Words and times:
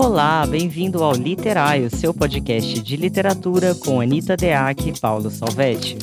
Olá, 0.00 0.46
bem-vindo 0.46 1.02
ao 1.02 1.12
Literário, 1.12 1.90
seu 1.90 2.14
podcast 2.14 2.80
de 2.80 2.96
literatura 2.96 3.74
com 3.74 4.00
Anita 4.00 4.36
Deac 4.36 4.88
e 4.88 5.00
Paulo 5.00 5.28
Salvetti. 5.28 5.98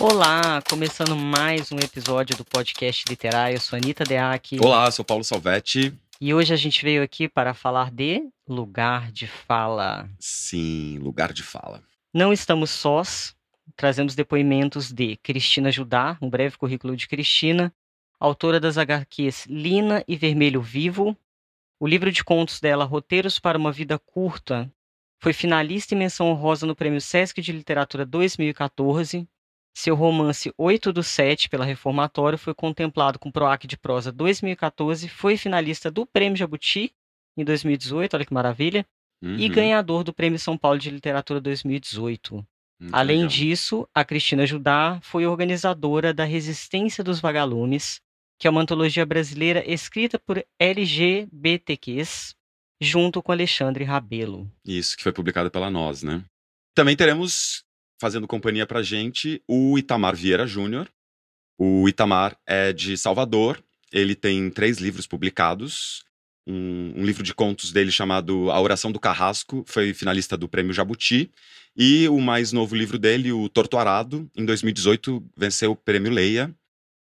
Olá, 0.00 0.60
começando 0.68 1.14
mais 1.14 1.70
um 1.70 1.78
episódio 1.78 2.36
do 2.36 2.44
podcast 2.44 3.04
literário. 3.08 3.54
Eu 3.54 3.60
sou 3.60 3.76
Anitta 3.76 4.02
Deac. 4.02 4.58
Olá, 4.60 4.90
sou 4.90 5.04
Paulo 5.04 5.22
Salvetti. 5.22 5.96
E 6.20 6.34
hoje 6.34 6.52
a 6.52 6.56
gente 6.56 6.84
veio 6.84 7.00
aqui 7.00 7.28
para 7.28 7.54
falar 7.54 7.92
de 7.92 8.20
lugar 8.48 9.12
de 9.12 9.28
fala. 9.28 10.10
Sim, 10.18 10.98
lugar 10.98 11.32
de 11.32 11.44
fala. 11.44 11.80
Não 12.12 12.32
estamos 12.32 12.70
sós. 12.70 13.32
Trazemos 13.76 14.16
depoimentos 14.16 14.90
de 14.90 15.16
Cristina 15.18 15.70
Judá, 15.70 16.18
um 16.20 16.28
breve 16.28 16.58
currículo 16.58 16.96
de 16.96 17.06
Cristina, 17.06 17.72
autora 18.24 18.58
das 18.58 18.78
HQs 18.78 19.46
Lina 19.46 20.04
e 20.08 20.16
Vermelho 20.16 20.60
Vivo. 20.60 21.16
O 21.78 21.86
livro 21.86 22.10
de 22.10 22.24
contos 22.24 22.60
dela, 22.60 22.84
Roteiros 22.84 23.38
para 23.38 23.58
uma 23.58 23.72
Vida 23.72 23.98
Curta, 23.98 24.72
foi 25.20 25.32
finalista 25.32 25.94
e 25.94 25.98
menção 25.98 26.28
honrosa 26.28 26.66
no 26.66 26.76
Prêmio 26.76 27.00
Sesc 27.00 27.40
de 27.40 27.52
Literatura 27.52 28.04
2014 28.04 29.28
seu 29.76 29.96
romance 29.96 30.54
8 30.56 30.92
do 30.92 31.02
7, 31.02 31.48
pela 31.48 31.64
Reformatório, 31.64 32.38
foi 32.38 32.54
contemplado 32.54 33.18
com 33.18 33.30
PROAC 33.30 33.66
de 33.66 33.76
Prosa 33.76 34.12
2014, 34.12 35.08
foi 35.08 35.36
finalista 35.36 35.90
do 35.90 36.06
Prêmio 36.06 36.36
Jabuti 36.36 36.92
em 37.36 37.44
2018, 37.44 38.14
olha 38.14 38.24
que 38.24 38.32
maravilha, 38.32 38.86
uhum. 39.20 39.36
e 39.36 39.48
ganhador 39.48 40.04
do 40.04 40.14
Prêmio 40.14 40.38
São 40.38 40.56
Paulo 40.56 40.78
de 40.78 40.90
Literatura 40.90 41.40
2018. 41.40 42.34
Muito 42.80 42.94
Além 42.94 43.22
legal. 43.22 43.28
disso, 43.28 43.88
a 43.92 44.04
Cristina 44.04 44.46
Judá 44.46 45.00
foi 45.02 45.26
organizadora 45.26 46.14
da 46.14 46.24
Resistência 46.24 47.02
dos 47.02 47.20
Vagalumes, 47.20 48.00
que 48.38 48.46
é 48.46 48.50
uma 48.50 48.60
antologia 48.60 49.06
brasileira 49.06 49.64
escrita 49.70 50.18
por 50.18 50.44
LGBTQs, 50.58 52.34
junto 52.80 53.22
com 53.22 53.32
Alexandre 53.32 53.84
Rabelo. 53.84 54.50
Isso, 54.64 54.96
que 54.96 55.02
foi 55.02 55.12
publicada 55.12 55.50
pela 55.50 55.70
Nós, 55.70 56.02
né? 56.02 56.24
Também 56.74 56.96
teremos 56.96 57.64
fazendo 58.00 58.26
companhia 58.26 58.66
pra 58.66 58.82
gente 58.82 59.42
o 59.48 59.78
Itamar 59.78 60.14
Vieira 60.16 60.46
Júnior. 60.46 60.88
O 61.58 61.88
Itamar 61.88 62.36
é 62.46 62.72
de 62.72 62.96
Salvador, 62.98 63.62
ele 63.92 64.14
tem 64.14 64.50
três 64.50 64.78
livros 64.78 65.06
publicados. 65.06 66.04
Um, 66.46 66.92
um, 66.96 67.04
livro 67.04 67.22
de 67.22 67.32
contos 67.32 67.72
dele 67.72 67.90
chamado 67.90 68.50
A 68.50 68.60
Oração 68.60 68.92
do 68.92 69.00
Carrasco 69.00 69.64
foi 69.66 69.94
finalista 69.94 70.36
do 70.36 70.48
Prêmio 70.48 70.74
Jabuti. 70.74 71.30
E 71.76 72.08
o 72.08 72.20
mais 72.20 72.52
novo 72.52 72.74
livro 72.74 72.98
dele, 72.98 73.32
O 73.32 73.48
Torto 73.48 73.78
Arado, 73.78 74.28
em 74.36 74.44
2018 74.44 75.24
venceu 75.36 75.72
o 75.72 75.76
Prêmio 75.76 76.12
Leia. 76.12 76.54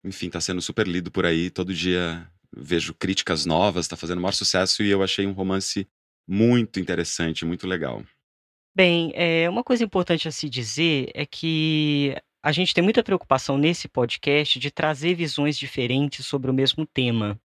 Enfim, 0.05 0.27
está 0.27 0.41
sendo 0.41 0.61
super 0.61 0.87
lido 0.87 1.11
por 1.11 1.27
aí. 1.27 1.51
Todo 1.51 1.75
dia 1.75 2.27
vejo 2.57 2.95
críticas 2.95 3.45
novas, 3.45 3.85
está 3.85 3.97
fazendo 3.97 4.19
o 4.19 4.23
maior 4.23 4.33
sucesso 4.33 4.83
e 4.83 4.91
eu 4.91 5.03
achei 5.03 5.27
um 5.27 5.33
romance 5.33 5.87
muito 6.27 6.79
interessante, 6.79 7.45
muito 7.45 7.67
legal. 7.67 8.03
Bem, 8.75 9.13
é, 9.15 9.49
uma 9.49 9.65
coisa 9.65 9.83
importante 9.83 10.29
a 10.29 10.31
se 10.31 10.49
dizer 10.49 11.11
é 11.15 11.27
que 11.27 12.15
a 12.43 12.53
gente 12.53 12.73
tem 12.73 12.85
muita 12.85 13.03
preocupação 13.03 13.59
nesse 13.59 13.89
podcast 13.89 14.59
de 14.59 14.71
trazer 14.71 15.15
visões 15.15 15.59
diferentes 15.59 16.25
sobre 16.27 16.51
o 16.51 16.55
mesmo 16.55 16.87
tema. 16.87 17.39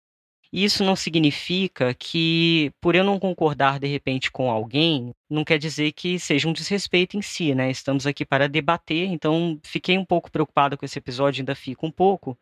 Isso 0.53 0.83
não 0.83 0.97
significa 0.97 1.93
que, 1.93 2.73
por 2.81 2.93
eu 2.93 3.05
não 3.05 3.17
concordar 3.17 3.79
de 3.79 3.87
repente 3.87 4.29
com 4.29 4.51
alguém, 4.51 5.13
não 5.29 5.45
quer 5.45 5.57
dizer 5.57 5.93
que 5.93 6.19
seja 6.19 6.47
um 6.49 6.53
desrespeito 6.53 7.15
em 7.17 7.21
si, 7.21 7.55
né? 7.55 7.71
Estamos 7.71 8.05
aqui 8.05 8.25
para 8.25 8.49
debater, 8.49 9.07
então 9.07 9.57
fiquei 9.63 9.97
um 9.97 10.03
pouco 10.03 10.29
preocupada 10.29 10.75
com 10.75 10.85
esse 10.85 10.99
episódio, 10.99 11.41
ainda 11.41 11.55
fico 11.55 11.87
um 11.87 11.91
pouco, 11.91 12.37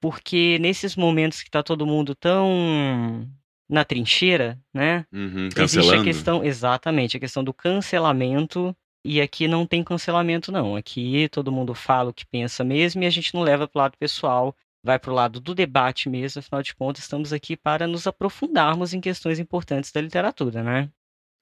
porque 0.00 0.58
nesses 0.60 0.96
momentos 0.96 1.42
que 1.42 1.48
está 1.48 1.62
todo 1.62 1.86
mundo 1.86 2.14
tão 2.14 3.28
na 3.68 3.84
trincheira, 3.84 4.58
né? 4.72 5.06
Uhum, 5.12 5.48
Existe 5.56 5.94
a 5.94 6.02
questão, 6.02 6.44
exatamente, 6.44 7.16
a 7.16 7.20
questão 7.20 7.42
do 7.42 7.54
cancelamento. 7.54 8.74
E 9.04 9.20
aqui 9.20 9.48
não 9.48 9.66
tem 9.66 9.82
cancelamento, 9.82 10.52
não. 10.52 10.76
Aqui 10.76 11.28
todo 11.30 11.50
mundo 11.50 11.74
fala 11.74 12.10
o 12.10 12.14
que 12.14 12.24
pensa 12.24 12.62
mesmo 12.62 13.02
e 13.02 13.06
a 13.06 13.10
gente 13.10 13.34
não 13.34 13.42
leva 13.42 13.66
para 13.66 13.78
o 13.78 13.82
lado 13.82 13.96
pessoal, 13.98 14.54
vai 14.82 14.98
para 14.98 15.10
o 15.10 15.14
lado 15.14 15.40
do 15.40 15.54
debate 15.54 16.08
mesmo. 16.08 16.40
Afinal 16.40 16.62
de 16.62 16.74
contas, 16.74 17.04
estamos 17.04 17.32
aqui 17.32 17.56
para 17.56 17.86
nos 17.86 18.06
aprofundarmos 18.06 18.92
em 18.92 19.00
questões 19.00 19.38
importantes 19.38 19.92
da 19.92 20.00
literatura, 20.00 20.62
né? 20.62 20.90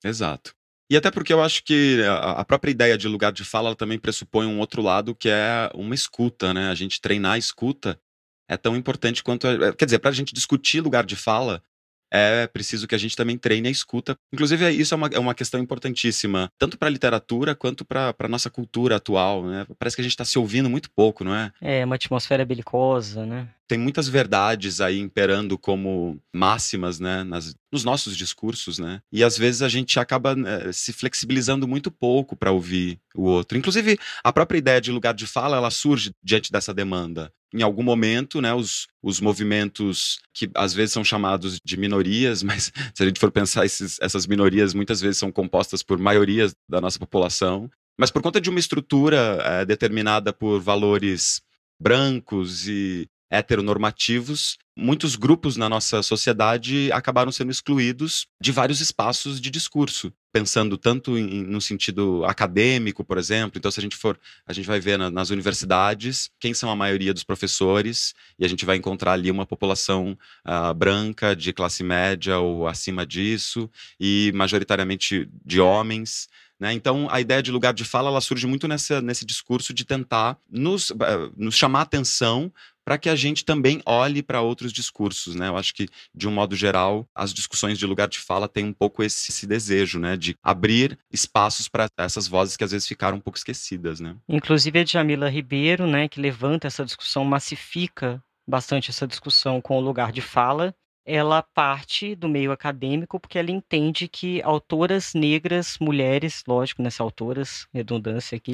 Exato. 0.04 0.54
E 0.90 0.96
até 0.96 1.10
porque 1.10 1.32
eu 1.32 1.40
acho 1.40 1.62
que 1.62 2.00
a 2.04 2.44
própria 2.44 2.72
ideia 2.72 2.98
de 2.98 3.06
lugar 3.06 3.32
de 3.32 3.44
fala 3.44 3.76
também 3.76 3.98
pressupõe 3.98 4.46
um 4.46 4.58
outro 4.58 4.82
lado 4.82 5.14
que 5.14 5.28
é 5.28 5.70
uma 5.72 5.94
escuta, 5.94 6.52
né? 6.52 6.68
A 6.68 6.74
gente 6.74 7.00
treinar 7.00 7.34
a 7.34 7.38
escuta 7.38 8.00
é 8.48 8.56
tão 8.56 8.74
importante 8.74 9.22
quanto. 9.22 9.46
A, 9.46 9.72
quer 9.72 9.84
dizer, 9.84 10.00
para 10.00 10.10
a 10.10 10.14
gente 10.14 10.34
discutir 10.34 10.80
lugar 10.80 11.06
de 11.06 11.14
fala, 11.14 11.62
é 12.10 12.46
preciso 12.46 12.86
que 12.86 12.94
a 12.94 12.98
gente 12.98 13.16
também 13.16 13.38
treine 13.38 13.68
a 13.68 13.70
escuta. 13.70 14.16
Inclusive, 14.32 14.70
isso 14.70 14.94
é 14.94 14.96
uma, 14.96 15.06
é 15.08 15.18
uma 15.18 15.34
questão 15.34 15.60
importantíssima, 15.60 16.50
tanto 16.58 16.76
para 16.76 16.88
a 16.88 16.90
literatura 16.90 17.54
quanto 17.54 17.84
para 17.84 18.14
a 18.18 18.28
nossa 18.28 18.50
cultura 18.50 18.96
atual. 18.96 19.44
Né? 19.44 19.66
Parece 19.78 19.96
que 19.96 20.02
a 20.02 20.04
gente 20.04 20.12
está 20.12 20.24
se 20.24 20.38
ouvindo 20.38 20.68
muito 20.68 20.90
pouco, 20.90 21.24
não 21.24 21.34
é? 21.34 21.52
É, 21.60 21.84
uma 21.84 21.94
atmosfera 21.94 22.44
belicosa, 22.44 23.24
né? 23.24 23.48
Tem 23.70 23.78
muitas 23.78 24.08
verdades 24.08 24.80
aí 24.80 24.98
imperando 24.98 25.56
como 25.56 26.20
máximas, 26.34 26.98
né, 26.98 27.22
nas, 27.22 27.54
nos 27.70 27.84
nossos 27.84 28.16
discursos, 28.16 28.80
né? 28.80 29.00
E 29.12 29.22
às 29.22 29.38
vezes 29.38 29.62
a 29.62 29.68
gente 29.68 30.00
acaba 30.00 30.34
é, 30.44 30.72
se 30.72 30.92
flexibilizando 30.92 31.68
muito 31.68 31.88
pouco 31.88 32.34
para 32.34 32.50
ouvir 32.50 32.98
o 33.14 33.22
outro. 33.22 33.56
Inclusive, 33.56 33.96
a 34.24 34.32
própria 34.32 34.58
ideia 34.58 34.80
de 34.80 34.90
lugar 34.90 35.14
de 35.14 35.24
fala, 35.24 35.56
ela 35.56 35.70
surge 35.70 36.10
diante 36.20 36.50
dessa 36.50 36.74
demanda 36.74 37.32
em 37.54 37.62
algum 37.62 37.84
momento, 37.84 38.40
né, 38.40 38.52
os, 38.52 38.88
os 39.00 39.20
movimentos 39.20 40.18
que 40.34 40.50
às 40.54 40.74
vezes 40.74 40.92
são 40.92 41.04
chamados 41.04 41.60
de 41.64 41.76
minorias, 41.76 42.42
mas 42.44 42.72
se 42.92 43.02
a 43.02 43.06
gente 43.06 43.20
for 43.20 43.30
pensar, 43.30 43.64
esses, 43.64 43.98
essas 44.00 44.26
minorias 44.26 44.74
muitas 44.74 45.00
vezes 45.00 45.18
são 45.18 45.30
compostas 45.30 45.80
por 45.80 45.96
maiorias 45.96 46.56
da 46.68 46.80
nossa 46.80 46.98
população, 46.98 47.70
mas 47.96 48.10
por 48.10 48.20
conta 48.20 48.40
de 48.40 48.50
uma 48.50 48.58
estrutura 48.58 49.38
é, 49.44 49.64
determinada 49.64 50.32
por 50.32 50.60
valores 50.60 51.40
brancos 51.80 52.68
e 52.68 53.08
heteronormativos, 53.30 54.58
muitos 54.76 55.14
grupos 55.14 55.56
na 55.56 55.68
nossa 55.68 56.02
sociedade 56.02 56.90
acabaram 56.92 57.30
sendo 57.30 57.50
excluídos 57.50 58.26
de 58.40 58.50
vários 58.50 58.80
espaços 58.80 59.40
de 59.40 59.50
discurso, 59.50 60.12
pensando 60.32 60.76
tanto 60.76 61.16
em, 61.16 61.44
no 61.44 61.60
sentido 61.60 62.24
acadêmico, 62.24 63.04
por 63.04 63.18
exemplo. 63.18 63.58
Então, 63.58 63.70
se 63.70 63.78
a 63.78 63.82
gente 63.82 63.96
for, 63.96 64.18
a 64.46 64.52
gente 64.52 64.66
vai 64.66 64.80
ver 64.80 64.98
na, 64.98 65.10
nas 65.10 65.30
universidades 65.30 66.30
quem 66.40 66.54
são 66.54 66.70
a 66.70 66.76
maioria 66.76 67.12
dos 67.12 67.22
professores 67.24 68.14
e 68.38 68.44
a 68.44 68.48
gente 68.48 68.64
vai 68.64 68.76
encontrar 68.76 69.12
ali 69.12 69.30
uma 69.30 69.46
população 69.46 70.18
uh, 70.46 70.74
branca 70.74 71.36
de 71.36 71.52
classe 71.52 71.84
média 71.84 72.38
ou 72.38 72.66
acima 72.66 73.06
disso 73.06 73.70
e 73.98 74.32
majoritariamente 74.34 75.28
de 75.44 75.60
homens. 75.60 76.28
Né? 76.60 76.74
Então, 76.74 77.08
a 77.10 77.18
ideia 77.18 77.42
de 77.42 77.50
lugar 77.50 77.72
de 77.72 77.86
fala 77.86 78.10
ela 78.10 78.20
surge 78.20 78.46
muito 78.46 78.68
nessa, 78.68 79.00
nesse 79.00 79.24
discurso 79.24 79.72
de 79.72 79.82
tentar 79.82 80.36
nos, 80.50 80.90
uh, 80.90 81.32
nos 81.34 81.56
chamar 81.56 81.82
atenção 81.82 82.52
para 82.84 82.98
que 82.98 83.08
a 83.08 83.16
gente 83.16 83.44
também 83.44 83.80
olhe 83.86 84.22
para 84.22 84.40
outros 84.40 84.72
discursos, 84.72 85.34
né? 85.34 85.48
Eu 85.48 85.56
acho 85.56 85.74
que, 85.74 85.88
de 86.14 86.28
um 86.28 86.32
modo 86.32 86.56
geral, 86.56 87.06
as 87.14 87.32
discussões 87.32 87.78
de 87.78 87.86
lugar 87.86 88.08
de 88.08 88.18
fala 88.18 88.48
têm 88.48 88.64
um 88.64 88.72
pouco 88.72 89.02
esse, 89.02 89.30
esse 89.30 89.46
desejo, 89.46 89.98
né? 89.98 90.16
De 90.16 90.36
abrir 90.42 90.98
espaços 91.12 91.68
para 91.68 91.88
essas 91.98 92.26
vozes 92.26 92.56
que 92.56 92.64
às 92.64 92.72
vezes 92.72 92.88
ficaram 92.88 93.18
um 93.18 93.20
pouco 93.20 93.38
esquecidas, 93.38 94.00
né? 94.00 94.16
Inclusive 94.28 94.78
a 94.78 94.84
Jamila 94.84 95.28
Ribeiro, 95.28 95.86
né? 95.86 96.08
Que 96.08 96.20
levanta 96.20 96.66
essa 96.66 96.84
discussão, 96.84 97.24
massifica 97.24 98.22
bastante 98.48 98.90
essa 98.90 99.06
discussão 99.06 99.60
com 99.60 99.76
o 99.76 99.80
lugar 99.80 100.10
de 100.10 100.20
fala 100.20 100.74
ela 101.04 101.42
parte 101.42 102.14
do 102.14 102.28
meio 102.28 102.52
acadêmico 102.52 103.18
porque 103.18 103.38
ela 103.38 103.50
entende 103.50 104.06
que 104.08 104.42
autoras 104.42 105.12
negras, 105.14 105.76
mulheres, 105.80 106.42
lógico, 106.46 106.82
nessa 106.82 107.02
autoras, 107.02 107.66
redundância 107.72 108.36
aqui, 108.36 108.52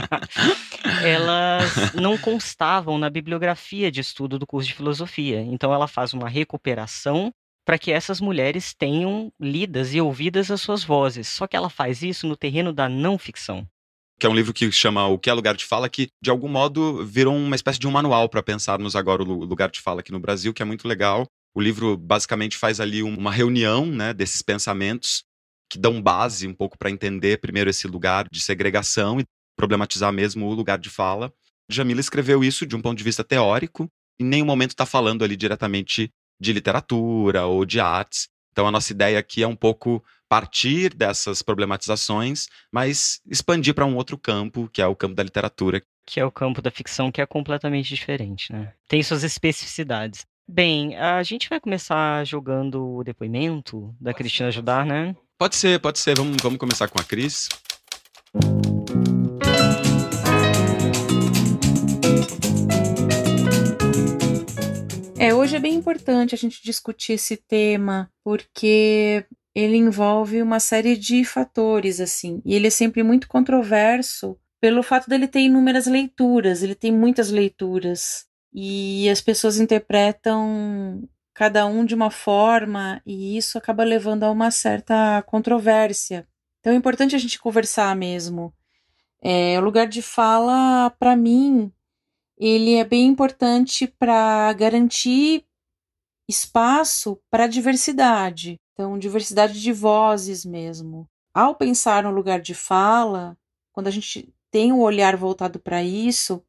elas 1.02 1.92
não 1.94 2.16
constavam 2.18 2.98
na 2.98 3.08
bibliografia 3.08 3.90
de 3.90 4.00
estudo 4.00 4.38
do 4.38 4.46
curso 4.46 4.68
de 4.68 4.74
filosofia. 4.74 5.40
Então 5.40 5.72
ela 5.72 5.88
faz 5.88 6.12
uma 6.12 6.28
recuperação 6.28 7.32
para 7.64 7.78
que 7.78 7.90
essas 7.90 8.20
mulheres 8.20 8.74
tenham 8.74 9.32
lidas 9.40 9.94
e 9.94 10.00
ouvidas 10.00 10.50
as 10.50 10.60
suas 10.60 10.84
vozes. 10.84 11.28
Só 11.28 11.46
que 11.46 11.56
ela 11.56 11.70
faz 11.70 12.02
isso 12.02 12.26
no 12.26 12.36
terreno 12.36 12.72
da 12.72 12.88
não 12.88 13.18
ficção 13.18 13.66
que 14.18 14.26
é 14.26 14.28
um 14.28 14.34
livro 14.34 14.52
que 14.52 14.70
chama 14.70 15.06
O 15.06 15.18
que 15.18 15.28
é 15.28 15.32
Lugar 15.32 15.56
de 15.56 15.64
Fala, 15.64 15.88
que 15.88 16.08
de 16.22 16.30
algum 16.30 16.48
modo 16.48 17.04
virou 17.04 17.34
uma 17.34 17.56
espécie 17.56 17.78
de 17.78 17.86
um 17.86 17.90
manual 17.90 18.28
para 18.28 18.42
pensarmos 18.42 18.94
agora 18.94 19.22
o 19.22 19.44
lugar 19.44 19.70
de 19.70 19.80
fala 19.80 20.00
aqui 20.00 20.12
no 20.12 20.20
Brasil, 20.20 20.54
que 20.54 20.62
é 20.62 20.64
muito 20.64 20.86
legal. 20.86 21.26
O 21.54 21.60
livro 21.60 21.96
basicamente 21.96 22.56
faz 22.56 22.80
ali 22.80 23.02
uma 23.02 23.30
reunião 23.30 23.86
né, 23.86 24.12
desses 24.12 24.42
pensamentos 24.42 25.24
que 25.70 25.78
dão 25.78 26.00
base 26.00 26.46
um 26.46 26.54
pouco 26.54 26.78
para 26.78 26.90
entender 26.90 27.40
primeiro 27.40 27.70
esse 27.70 27.86
lugar 27.86 28.26
de 28.30 28.40
segregação 28.40 29.20
e 29.20 29.24
problematizar 29.56 30.12
mesmo 30.12 30.46
o 30.46 30.54
lugar 30.54 30.78
de 30.78 30.90
fala. 30.90 31.32
Jamila 31.68 32.00
escreveu 32.00 32.44
isso 32.44 32.66
de 32.66 32.76
um 32.76 32.82
ponto 32.82 32.98
de 32.98 33.04
vista 33.04 33.24
teórico, 33.24 33.88
em 34.20 34.24
nenhum 34.24 34.46
momento 34.46 34.70
está 34.70 34.86
falando 34.86 35.24
ali 35.24 35.36
diretamente 35.36 36.10
de 36.40 36.52
literatura 36.52 37.46
ou 37.46 37.64
de 37.64 37.80
artes. 37.80 38.28
Então 38.52 38.66
a 38.66 38.70
nossa 38.70 38.92
ideia 38.92 39.18
aqui 39.18 39.42
é 39.42 39.48
um 39.48 39.56
pouco 39.56 40.04
partir 40.28 40.94
dessas 40.94 41.42
problematizações, 41.42 42.48
mas 42.72 43.20
expandir 43.26 43.74
para 43.74 43.86
um 43.86 43.96
outro 43.96 44.18
campo, 44.18 44.68
que 44.72 44.82
é 44.82 44.86
o 44.86 44.96
campo 44.96 45.14
da 45.14 45.22
literatura. 45.22 45.82
Que 46.06 46.20
é 46.20 46.24
o 46.24 46.32
campo 46.32 46.60
da 46.60 46.70
ficção, 46.70 47.10
que 47.10 47.20
é 47.20 47.26
completamente 47.26 47.88
diferente, 47.88 48.52
né? 48.52 48.72
Tem 48.88 49.02
suas 49.02 49.22
especificidades. 49.22 50.26
Bem, 50.46 50.96
a 50.96 51.22
gente 51.22 51.48
vai 51.48 51.58
começar 51.58 52.24
jogando 52.26 52.96
o 52.96 53.04
depoimento 53.04 53.94
da 53.98 54.12
Cristina 54.12 54.50
Judar, 54.50 54.84
né? 54.84 55.16
Pode 55.38 55.56
ser, 55.56 55.80
pode 55.80 55.98
ser. 55.98 56.16
Vamos, 56.16 56.36
vamos 56.42 56.58
começar 56.58 56.86
com 56.88 57.00
a 57.00 57.04
Cris. 57.04 57.48
É, 65.18 65.32
hoje 65.32 65.56
é 65.56 65.58
bem 65.58 65.74
importante 65.74 66.34
a 66.34 66.38
gente 66.38 66.62
discutir 66.62 67.14
esse 67.14 67.38
tema, 67.38 68.10
porque 68.22 69.24
ele 69.54 69.76
envolve 69.76 70.42
uma 70.42 70.58
série 70.58 70.96
de 70.96 71.24
fatores, 71.24 72.00
assim, 72.00 72.42
e 72.44 72.54
ele 72.54 72.66
é 72.66 72.70
sempre 72.70 73.02
muito 73.02 73.28
controverso 73.28 74.36
pelo 74.60 74.82
fato 74.82 75.08
dele 75.08 75.28
ter 75.28 75.40
inúmeras 75.40 75.86
leituras, 75.86 76.62
ele 76.62 76.74
tem 76.74 76.90
muitas 76.90 77.30
leituras, 77.30 78.26
e 78.52 79.08
as 79.10 79.20
pessoas 79.20 79.60
interpretam 79.60 81.06
cada 81.34 81.66
um 81.66 81.84
de 81.84 81.94
uma 81.94 82.10
forma, 82.10 83.02
e 83.04 83.36
isso 83.36 83.58
acaba 83.58 83.84
levando 83.84 84.24
a 84.24 84.30
uma 84.30 84.50
certa 84.50 85.22
controvérsia. 85.26 86.26
Então 86.60 86.72
é 86.72 86.76
importante 86.76 87.14
a 87.14 87.18
gente 87.18 87.38
conversar 87.38 87.94
mesmo. 87.94 88.54
É, 89.22 89.58
o 89.58 89.62
lugar 89.62 89.86
de 89.86 90.00
fala, 90.00 90.90
para 90.98 91.14
mim, 91.14 91.70
ele 92.38 92.74
é 92.74 92.84
bem 92.84 93.06
importante 93.06 93.86
para 93.86 94.52
garantir 94.54 95.44
espaço 96.28 97.20
para 97.30 97.46
diversidade. 97.46 98.60
Então, 98.72 98.98
diversidade 98.98 99.60
de 99.60 99.72
vozes 99.72 100.44
mesmo. 100.44 101.08
Ao 101.32 101.54
pensar 101.54 102.02
no 102.02 102.10
lugar 102.10 102.40
de 102.40 102.54
fala, 102.54 103.36
quando 103.72 103.88
a 103.88 103.90
gente 103.90 104.32
tem 104.50 104.72
um 104.72 104.80
olhar 104.80 105.16
voltado 105.16 105.58
para 105.58 105.82
isso, 105.82 106.42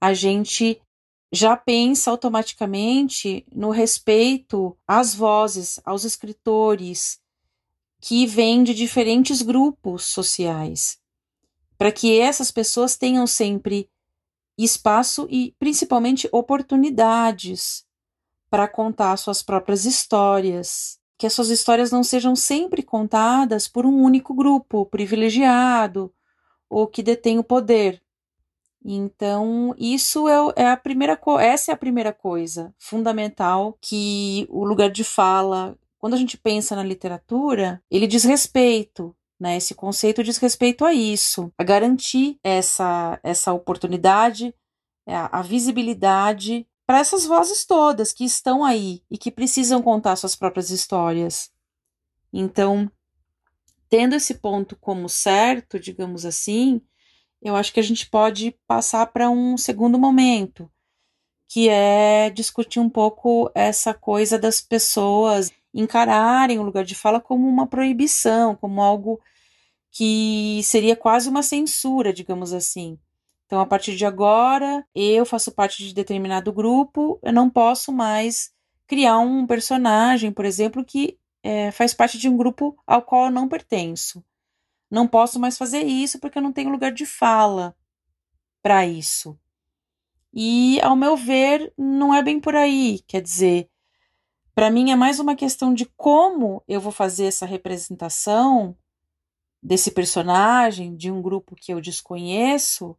a 0.00 0.12
gente 0.12 0.80
já 1.32 1.56
pensa 1.56 2.10
automaticamente 2.10 3.44
no 3.52 3.70
respeito 3.70 4.76
às 4.86 5.14
vozes, 5.14 5.80
aos 5.84 6.04
escritores 6.04 7.18
que 8.00 8.26
vêm 8.26 8.62
de 8.62 8.74
diferentes 8.74 9.42
grupos 9.42 10.04
sociais, 10.04 10.98
para 11.76 11.90
que 11.90 12.20
essas 12.20 12.50
pessoas 12.50 12.96
tenham 12.96 13.26
sempre 13.26 13.88
espaço 14.56 15.26
e 15.30 15.54
principalmente 15.58 16.28
oportunidades 16.30 17.84
para 18.54 18.68
contar 18.68 19.16
suas 19.16 19.42
próprias 19.42 19.84
histórias, 19.84 21.00
que 21.18 21.26
as 21.26 21.32
suas 21.32 21.50
histórias 21.50 21.90
não 21.90 22.04
sejam 22.04 22.36
sempre 22.36 22.84
contadas 22.84 23.66
por 23.66 23.84
um 23.84 24.00
único 24.00 24.32
grupo 24.32 24.86
privilegiado 24.86 26.14
ou 26.70 26.86
que 26.86 27.02
detém 27.02 27.36
o 27.36 27.42
poder. 27.42 28.00
Então, 28.84 29.74
isso 29.76 30.28
é, 30.28 30.36
é 30.54 30.70
a 30.70 30.76
primeira 30.76 31.18
essa 31.40 31.72
é 31.72 31.74
a 31.74 31.76
primeira 31.76 32.12
coisa 32.12 32.72
fundamental 32.78 33.76
que 33.80 34.46
o 34.48 34.64
lugar 34.64 34.88
de 34.88 35.02
fala, 35.02 35.76
quando 35.98 36.14
a 36.14 36.16
gente 36.16 36.38
pensa 36.38 36.76
na 36.76 36.84
literatura, 36.84 37.82
ele 37.90 38.06
diz 38.06 38.22
respeito 38.22 39.12
né? 39.40 39.56
Esse 39.56 39.74
conceito 39.74 40.22
diz 40.22 40.38
respeito 40.38 40.84
a 40.84 40.94
isso, 40.94 41.52
a 41.58 41.64
garantir 41.64 42.38
essa, 42.42 43.18
essa 43.20 43.52
oportunidade, 43.52 44.54
a, 45.04 45.40
a 45.40 45.42
visibilidade 45.42 46.64
para 46.86 46.98
essas 46.98 47.24
vozes 47.24 47.64
todas 47.64 48.12
que 48.12 48.24
estão 48.24 48.64
aí 48.64 49.02
e 49.10 49.16
que 49.16 49.30
precisam 49.30 49.82
contar 49.82 50.16
suas 50.16 50.36
próprias 50.36 50.70
histórias. 50.70 51.50
Então, 52.32 52.90
tendo 53.88 54.14
esse 54.14 54.34
ponto 54.34 54.76
como 54.76 55.08
certo, 55.08 55.78
digamos 55.78 56.26
assim, 56.26 56.80
eu 57.40 57.54
acho 57.54 57.72
que 57.72 57.80
a 57.80 57.82
gente 57.82 58.08
pode 58.08 58.56
passar 58.66 59.06
para 59.06 59.30
um 59.30 59.56
segundo 59.56 59.98
momento, 59.98 60.70
que 61.48 61.68
é 61.68 62.30
discutir 62.30 62.80
um 62.80 62.88
pouco 62.90 63.50
essa 63.54 63.94
coisa 63.94 64.38
das 64.38 64.60
pessoas 64.60 65.52
encararem 65.72 66.58
o 66.58 66.62
lugar 66.62 66.84
de 66.84 66.94
fala 66.94 67.20
como 67.20 67.48
uma 67.48 67.66
proibição, 67.66 68.56
como 68.56 68.80
algo 68.80 69.20
que 69.90 70.60
seria 70.64 70.96
quase 70.96 71.28
uma 71.28 71.42
censura, 71.42 72.12
digamos 72.12 72.52
assim. 72.52 72.98
Então, 73.46 73.60
a 73.60 73.66
partir 73.66 73.96
de 73.96 74.06
agora, 74.06 74.86
eu 74.94 75.24
faço 75.26 75.52
parte 75.52 75.84
de 75.86 75.94
determinado 75.94 76.52
grupo, 76.52 77.18
eu 77.22 77.32
não 77.32 77.50
posso 77.50 77.92
mais 77.92 78.52
criar 78.86 79.18
um 79.18 79.46
personagem, 79.46 80.32
por 80.32 80.44
exemplo, 80.44 80.84
que 80.84 81.18
é, 81.42 81.70
faz 81.70 81.92
parte 81.92 82.18
de 82.18 82.28
um 82.28 82.36
grupo 82.36 82.76
ao 82.86 83.02
qual 83.02 83.26
eu 83.26 83.30
não 83.30 83.48
pertenço. 83.48 84.24
Não 84.90 85.06
posso 85.06 85.38
mais 85.38 85.58
fazer 85.58 85.82
isso 85.82 86.18
porque 86.18 86.38
eu 86.38 86.42
não 86.42 86.52
tenho 86.52 86.70
lugar 86.70 86.92
de 86.92 87.04
fala 87.04 87.76
para 88.62 88.86
isso. 88.86 89.38
E, 90.32 90.80
ao 90.82 90.96
meu 90.96 91.16
ver, 91.16 91.72
não 91.76 92.14
é 92.14 92.22
bem 92.22 92.40
por 92.40 92.56
aí. 92.56 93.00
Quer 93.06 93.20
dizer, 93.20 93.68
para 94.54 94.70
mim 94.70 94.90
é 94.90 94.96
mais 94.96 95.20
uma 95.20 95.36
questão 95.36 95.74
de 95.74 95.84
como 95.96 96.62
eu 96.66 96.80
vou 96.80 96.92
fazer 96.92 97.26
essa 97.26 97.44
representação 97.44 98.76
desse 99.62 99.90
personagem, 99.90 100.96
de 100.96 101.10
um 101.10 101.20
grupo 101.22 101.54
que 101.54 101.72
eu 101.72 101.80
desconheço, 101.80 102.96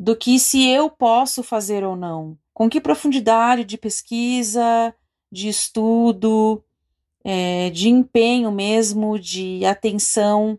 do 0.00 0.16
que 0.16 0.38
se 0.38 0.66
eu 0.66 0.88
posso 0.88 1.42
fazer 1.42 1.84
ou 1.84 1.94
não. 1.94 2.38
Com 2.54 2.70
que 2.70 2.80
profundidade 2.80 3.64
de 3.64 3.76
pesquisa, 3.76 4.94
de 5.30 5.46
estudo, 5.50 6.64
é, 7.22 7.68
de 7.68 7.90
empenho 7.90 8.50
mesmo, 8.50 9.18
de 9.18 9.62
atenção, 9.66 10.58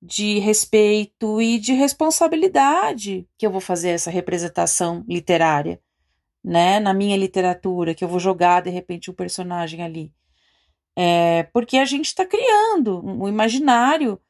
de 0.00 0.38
respeito 0.38 1.42
e 1.42 1.58
de 1.58 1.72
responsabilidade 1.72 3.28
que 3.36 3.44
eu 3.44 3.50
vou 3.50 3.60
fazer 3.60 3.88
essa 3.88 4.12
representação 4.12 5.04
literária 5.08 5.80
né, 6.42 6.78
na 6.78 6.94
minha 6.94 7.16
literatura, 7.16 7.96
que 7.96 8.04
eu 8.04 8.08
vou 8.08 8.20
jogar 8.20 8.62
de 8.62 8.70
repente 8.70 9.10
um 9.10 9.14
personagem 9.14 9.82
ali. 9.82 10.12
É, 10.96 11.42
porque 11.52 11.78
a 11.78 11.84
gente 11.84 12.06
está 12.06 12.24
criando 12.24 13.04
um 13.04 13.26
imaginário 13.26 14.20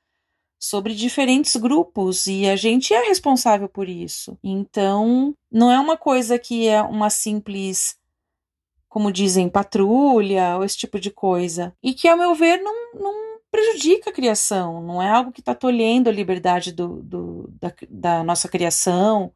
sobre 0.59 0.95
diferentes 0.95 1.55
grupos 1.57 2.27
e 2.27 2.49
a 2.49 2.57
gente 2.57 2.93
é 2.93 3.07
responsável 3.07 3.69
por 3.69 3.89
isso. 3.89 4.37
Então, 4.43 5.35
não 5.51 5.71
é 5.71 5.79
uma 5.79 5.97
coisa 5.97 6.39
que 6.39 6.67
é 6.67 6.83
uma 6.83 7.11
simples, 7.11 7.97
como 8.89 9.13
dizem, 9.13 9.49
patrulha 9.49 10.57
ou 10.57 10.65
esse 10.65 10.77
tipo 10.77 10.99
de 10.99 11.11
coisa. 11.11 11.75
E 11.83 11.95
que, 11.95 12.09
ao 12.09 12.17
meu 12.19 12.35
ver, 12.35 12.61
não, 12.61 12.95
não 12.95 13.39
prejudica 13.51 14.11
a 14.11 14.13
criação, 14.13 14.83
não 14.83 15.01
é 15.01 15.09
algo 15.09 15.33
que 15.33 15.41
está 15.41 15.55
tolhendo 15.55 16.09
a 16.09 16.13
liberdade 16.13 16.73
do, 16.73 17.03
do 17.03 17.49
da, 17.61 17.73
da 17.89 18.25
nossa 18.25 18.49
criação 18.49 19.33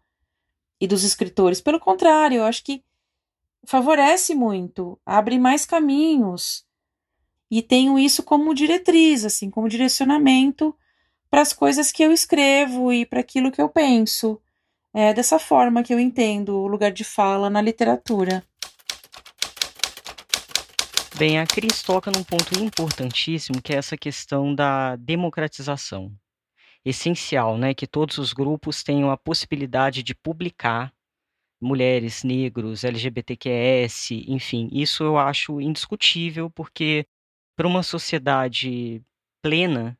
e 0.81 0.89
dos 0.89 1.05
escritores. 1.05 1.61
Pelo 1.61 1.79
contrário, 1.79 2.39
eu 2.39 2.45
acho 2.45 2.65
que 2.65 2.83
favorece 3.65 4.35
muito, 4.35 4.99
abre 5.07 5.39
mais 5.39 5.65
caminhos. 5.65 6.67
E 7.49 7.63
tenho 7.63 7.99
isso 7.99 8.23
como 8.23 8.55
diretriz, 8.55 9.25
assim, 9.25 9.51
como 9.51 9.69
direcionamento 9.69 10.75
para 11.33 11.41
as 11.41 11.55
coisas 11.55 11.91
que 11.91 12.03
eu 12.03 12.13
escrevo 12.13 12.93
e 12.93 13.07
para 13.07 13.21
aquilo 13.21 13.51
que 13.51 13.63
eu 13.63 13.67
penso. 13.67 14.39
É 14.93 15.15
dessa 15.15 15.39
forma 15.39 15.83
que 15.83 15.95
eu 15.95 15.99
entendo 15.99 16.55
o 16.59 16.67
lugar 16.67 16.93
de 16.93 17.05
fala 17.05 17.49
na 17.49 17.63
literatura. 17.63 18.45
Bem, 21.17 21.39
a 21.39 21.47
Cris 21.47 21.83
toca 21.83 22.11
num 22.11 22.23
ponto 22.23 22.63
importantíssimo, 22.63 23.63
que 23.63 23.73
é 23.73 23.77
essa 23.77 23.97
questão 23.97 24.55
da 24.55 24.95
democratização 24.97 26.13
essencial, 26.85 27.57
né, 27.57 27.73
que 27.73 27.87
todos 27.87 28.19
os 28.19 28.35
grupos 28.35 28.83
tenham 28.83 29.11
a 29.11 29.17
possibilidade 29.17 30.03
de 30.03 30.15
publicar 30.15 30.93
mulheres, 31.59 32.25
negros, 32.25 32.85
LGBTQS, 32.85 34.11
enfim, 34.29 34.69
isso 34.71 35.03
eu 35.03 35.17
acho 35.17 35.63
indiscutível, 35.63 36.51
porque 36.51 37.07
para 37.57 37.69
uma 37.69 37.83
sociedade 37.83 39.01
plena, 39.41 39.97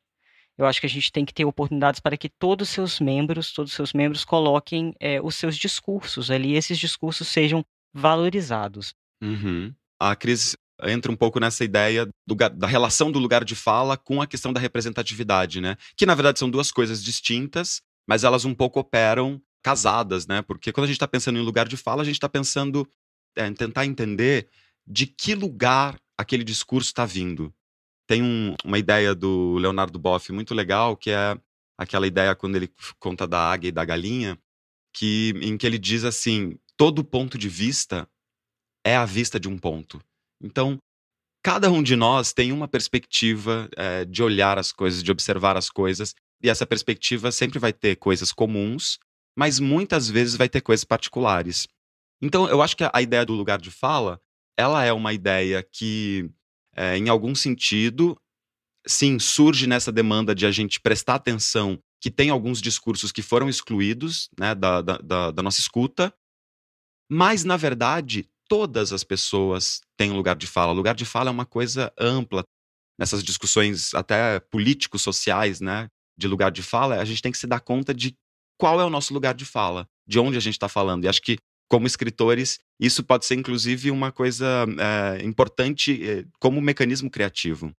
eu 0.57 0.65
acho 0.65 0.79
que 0.79 0.85
a 0.85 0.89
gente 0.89 1.11
tem 1.11 1.25
que 1.25 1.33
ter 1.33 1.45
oportunidades 1.45 1.99
para 1.99 2.17
que 2.17 2.29
todos 2.29 2.69
os 2.69 2.73
seus 2.73 2.99
membros, 2.99 3.51
todos 3.51 3.71
os 3.71 3.75
seus 3.75 3.93
membros 3.93 4.23
coloquem 4.23 4.93
é, 4.99 5.21
os 5.21 5.35
seus 5.35 5.57
discursos 5.57 6.29
ali, 6.29 6.51
e 6.51 6.55
esses 6.55 6.77
discursos 6.77 7.27
sejam 7.27 7.65
valorizados. 7.93 8.93
Uhum. 9.21 9.73
A 9.99 10.15
Cris 10.15 10.55
entra 10.81 11.11
um 11.11 11.15
pouco 11.15 11.39
nessa 11.39 11.63
ideia 11.63 12.07
do, 12.27 12.35
da 12.35 12.67
relação 12.67 13.11
do 13.11 13.19
lugar 13.19 13.43
de 13.43 13.55
fala 13.55 13.97
com 13.97 14.21
a 14.21 14.27
questão 14.27 14.51
da 14.51 14.59
representatividade, 14.59 15.61
né? 15.61 15.77
Que 15.95 16.05
na 16.05 16.15
verdade 16.15 16.39
são 16.39 16.49
duas 16.49 16.71
coisas 16.71 17.03
distintas, 17.03 17.81
mas 18.07 18.23
elas 18.23 18.45
um 18.45 18.53
pouco 18.53 18.79
operam 18.79 19.41
casadas, 19.61 20.27
né? 20.27 20.41
Porque 20.41 20.71
quando 20.71 20.85
a 20.85 20.87
gente 20.87 20.97
está 20.97 21.07
pensando 21.07 21.39
em 21.39 21.43
lugar 21.43 21.67
de 21.67 21.77
fala, 21.77 22.01
a 22.01 22.05
gente 22.05 22.15
está 22.15 22.27
pensando 22.27 22.87
é, 23.35 23.47
em 23.47 23.53
tentar 23.53 23.85
entender 23.85 24.47
de 24.85 25.07
que 25.07 25.33
lugar 25.33 25.97
aquele 26.17 26.43
discurso 26.43 26.89
está 26.89 27.05
vindo. 27.05 27.53
Tem 28.07 28.21
um, 28.21 28.55
uma 28.63 28.77
ideia 28.77 29.15
do 29.15 29.55
Leonardo 29.57 29.97
Boff 29.97 30.31
muito 30.31 30.53
legal, 30.53 30.95
que 30.97 31.09
é 31.09 31.37
aquela 31.77 32.05
ideia 32.05 32.35
quando 32.35 32.55
ele 32.55 32.71
conta 32.99 33.27
da 33.27 33.39
águia 33.39 33.69
e 33.69 33.71
da 33.71 33.85
galinha, 33.85 34.37
que 34.93 35.33
em 35.41 35.57
que 35.57 35.65
ele 35.65 35.77
diz 35.77 36.03
assim: 36.03 36.57
todo 36.77 37.03
ponto 37.03 37.37
de 37.37 37.49
vista 37.49 38.07
é 38.85 38.95
a 38.95 39.05
vista 39.05 39.39
de 39.39 39.47
um 39.47 39.57
ponto. 39.57 40.01
Então, 40.41 40.77
cada 41.43 41.71
um 41.71 41.81
de 41.81 41.95
nós 41.95 42.33
tem 42.33 42.51
uma 42.51 42.67
perspectiva 42.67 43.69
é, 43.75 44.05
de 44.05 44.21
olhar 44.21 44.57
as 44.57 44.71
coisas, 44.71 45.01
de 45.01 45.11
observar 45.11 45.55
as 45.55 45.69
coisas, 45.69 46.13
e 46.41 46.49
essa 46.49 46.65
perspectiva 46.65 47.31
sempre 47.31 47.59
vai 47.59 47.71
ter 47.71 47.95
coisas 47.95 48.31
comuns, 48.31 48.99
mas 49.37 49.59
muitas 49.59 50.09
vezes 50.09 50.35
vai 50.35 50.49
ter 50.49 50.61
coisas 50.61 50.83
particulares. 50.83 51.67
Então, 52.21 52.47
eu 52.47 52.61
acho 52.61 52.75
que 52.75 52.83
a 52.91 53.01
ideia 53.01 53.25
do 53.25 53.33
lugar 53.33 53.59
de 53.59 53.71
fala 53.71 54.19
ela 54.57 54.83
é 54.83 54.93
uma 54.93 55.13
ideia 55.13 55.63
que, 55.63 56.29
é, 56.75 56.97
em 56.97 57.09
algum 57.09 57.35
sentido, 57.35 58.17
sim, 58.85 59.19
surge 59.19 59.67
nessa 59.67 59.91
demanda 59.91 60.33
de 60.33 60.45
a 60.45 60.51
gente 60.51 60.79
prestar 60.79 61.15
atenção 61.15 61.79
que 62.01 62.11
tem 62.11 62.29
alguns 62.29 62.61
discursos 62.61 63.11
que 63.11 63.21
foram 63.21 63.47
excluídos 63.47 64.29
né, 64.37 64.53
da, 64.53 64.81
da, 64.81 65.31
da 65.31 65.41
nossa 65.41 65.59
escuta, 65.59 66.13
mas, 67.09 67.43
na 67.43 67.55
verdade, 67.55 68.27
todas 68.49 68.91
as 68.91 69.03
pessoas 69.03 69.81
têm 69.97 70.11
lugar 70.11 70.35
de 70.35 70.47
fala. 70.47 70.71
O 70.71 70.75
lugar 70.75 70.95
de 70.95 71.05
fala 71.05 71.29
é 71.29 71.31
uma 71.31 71.45
coisa 71.45 71.93
ampla. 71.97 72.43
Nessas 72.99 73.23
discussões 73.23 73.93
até 73.93 74.39
políticos, 74.39 75.01
sociais, 75.01 75.59
né, 75.59 75.87
de 76.17 76.27
lugar 76.27 76.51
de 76.51 76.61
fala, 76.61 76.99
a 76.99 77.05
gente 77.05 77.21
tem 77.21 77.31
que 77.31 77.37
se 77.37 77.47
dar 77.47 77.59
conta 77.59 77.93
de 77.93 78.15
qual 78.59 78.79
é 78.79 78.85
o 78.85 78.89
nosso 78.89 79.13
lugar 79.13 79.33
de 79.33 79.45
fala, 79.45 79.87
de 80.07 80.19
onde 80.19 80.37
a 80.37 80.39
gente 80.39 80.53
está 80.53 80.69
falando. 80.69 81.05
E 81.05 81.07
acho 81.07 81.21
que, 81.21 81.37
como 81.67 81.87
escritores, 81.87 82.59
isso 82.79 83.03
pode 83.03 83.25
ser, 83.25 83.35
inclusive, 83.35 83.89
uma 83.91 84.11
coisa 84.11 84.65
é, 84.79 85.23
importante 85.23 86.07
é, 86.07 86.25
como 86.39 86.61
mecanismo 86.61 87.09
criativo. 87.09 87.73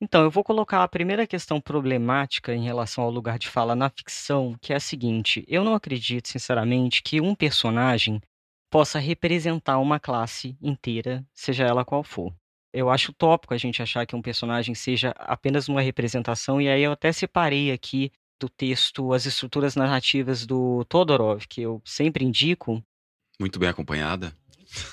Então, 0.00 0.22
eu 0.22 0.30
vou 0.30 0.44
colocar 0.44 0.82
a 0.82 0.88
primeira 0.88 1.26
questão 1.26 1.60
problemática 1.60 2.54
em 2.54 2.64
relação 2.64 3.04
ao 3.04 3.10
lugar 3.10 3.38
de 3.38 3.48
fala 3.48 3.74
na 3.74 3.88
ficção, 3.88 4.56
que 4.60 4.72
é 4.72 4.76
a 4.76 4.80
seguinte: 4.80 5.44
eu 5.48 5.64
não 5.64 5.74
acredito, 5.74 6.28
sinceramente, 6.28 7.02
que 7.02 7.20
um 7.20 7.34
personagem 7.34 8.20
possa 8.70 8.98
representar 8.98 9.78
uma 9.78 10.00
classe 10.00 10.58
inteira, 10.60 11.24
seja 11.32 11.64
ela 11.64 11.84
qual 11.84 12.02
for. 12.02 12.34
Eu 12.72 12.90
acho 12.90 13.12
utópico 13.12 13.54
a 13.54 13.56
gente 13.56 13.80
achar 13.80 14.04
que 14.04 14.16
um 14.16 14.20
personagem 14.20 14.74
seja 14.74 15.14
apenas 15.16 15.68
uma 15.68 15.80
representação, 15.80 16.60
e 16.60 16.68
aí 16.68 16.82
eu 16.82 16.90
até 16.90 17.12
separei 17.12 17.70
aqui 17.70 18.10
do 18.40 18.48
texto 18.48 19.12
as 19.12 19.26
estruturas 19.26 19.76
narrativas 19.76 20.44
do 20.44 20.84
Todorov, 20.86 21.46
que 21.48 21.62
eu 21.62 21.80
sempre 21.84 22.24
indico. 22.24 22.82
Muito 23.38 23.58
bem 23.58 23.68
acompanhada. 23.68 24.36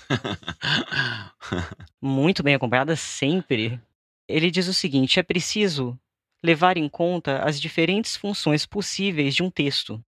Muito 2.01 2.43
bem 2.43 2.55
acompanhada 2.55 2.95
sempre. 2.95 3.79
Ele 4.27 4.51
diz 4.51 4.67
o 4.67 4.73
seguinte: 4.73 5.19
é 5.19 5.23
preciso 5.23 5.99
levar 6.43 6.77
em 6.77 6.89
conta 6.89 7.39
as 7.43 7.59
diferentes 7.59 8.15
funções 8.15 8.65
possíveis 8.65 9.35
de 9.35 9.43
um 9.43 9.49
texto 9.49 10.03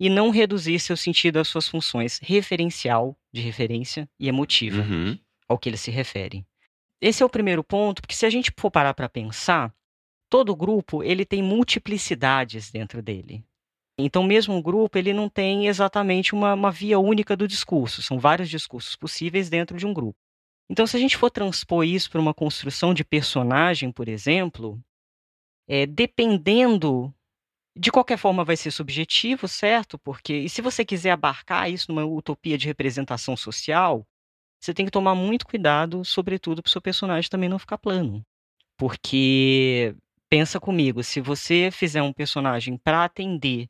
e 0.00 0.08
não 0.08 0.30
reduzir 0.30 0.78
seu 0.80 0.96
sentido 0.96 1.38
às 1.38 1.48
suas 1.48 1.68
funções 1.68 2.18
referencial, 2.22 3.16
de 3.32 3.40
referência, 3.40 4.08
e 4.18 4.28
emotiva, 4.28 4.82
uhum. 4.82 5.18
ao 5.48 5.58
que 5.58 5.68
ele 5.68 5.76
se 5.76 5.90
refere. 5.90 6.44
Esse 7.00 7.22
é 7.22 7.26
o 7.26 7.30
primeiro 7.30 7.62
ponto, 7.62 8.00
porque 8.00 8.14
se 8.14 8.26
a 8.26 8.30
gente 8.30 8.52
for 8.56 8.70
parar 8.70 8.94
para 8.94 9.08
pensar, 9.08 9.72
todo 10.28 10.56
grupo 10.56 11.02
ele 11.02 11.24
tem 11.24 11.42
multiplicidades 11.42 12.70
dentro 12.70 13.02
dele. 13.02 13.44
Então, 13.98 14.22
mesmo 14.24 14.54
um 14.54 14.62
grupo, 14.62 14.98
ele 14.98 15.12
não 15.12 15.28
tem 15.28 15.68
exatamente 15.68 16.34
uma, 16.34 16.54
uma 16.54 16.70
via 16.70 16.98
única 16.98 17.36
do 17.36 17.46
discurso, 17.46 18.02
são 18.02 18.18
vários 18.18 18.48
discursos 18.48 18.96
possíveis 18.96 19.48
dentro 19.48 19.76
de 19.76 19.86
um 19.86 19.94
grupo. 19.94 20.18
Então, 20.68 20.86
se 20.86 20.96
a 20.96 21.00
gente 21.00 21.16
for 21.16 21.30
transpor 21.30 21.84
isso 21.84 22.10
para 22.10 22.20
uma 22.20 22.34
construção 22.34 22.92
de 22.92 23.04
personagem, 23.04 23.92
por 23.92 24.08
exemplo, 24.08 24.80
é, 25.68 25.86
dependendo 25.86 27.14
de 27.76 27.90
qualquer 27.90 28.16
forma, 28.16 28.44
vai 28.44 28.56
ser 28.56 28.70
subjetivo, 28.70 29.48
certo? 29.48 29.98
Porque, 29.98 30.32
e 30.32 30.48
se 30.48 30.62
você 30.62 30.84
quiser 30.84 31.10
abarcar 31.10 31.70
isso 31.70 31.92
numa 31.92 32.04
utopia 32.04 32.56
de 32.56 32.66
representação 32.66 33.36
social, 33.36 34.06
você 34.60 34.72
tem 34.72 34.86
que 34.86 34.92
tomar 34.92 35.14
muito 35.14 35.46
cuidado, 35.46 36.04
sobretudo 36.04 36.62
para 36.62 36.68
o 36.68 36.72
seu 36.72 36.80
personagem 36.80 37.28
também 37.28 37.48
não 37.48 37.58
ficar 37.58 37.78
plano. 37.78 38.24
Porque, 38.76 39.94
pensa 40.28 40.60
comigo, 40.60 41.02
se 41.02 41.20
você 41.20 41.70
fizer 41.72 42.02
um 42.02 42.12
personagem 42.12 42.78
para 42.78 43.04
atender 43.04 43.68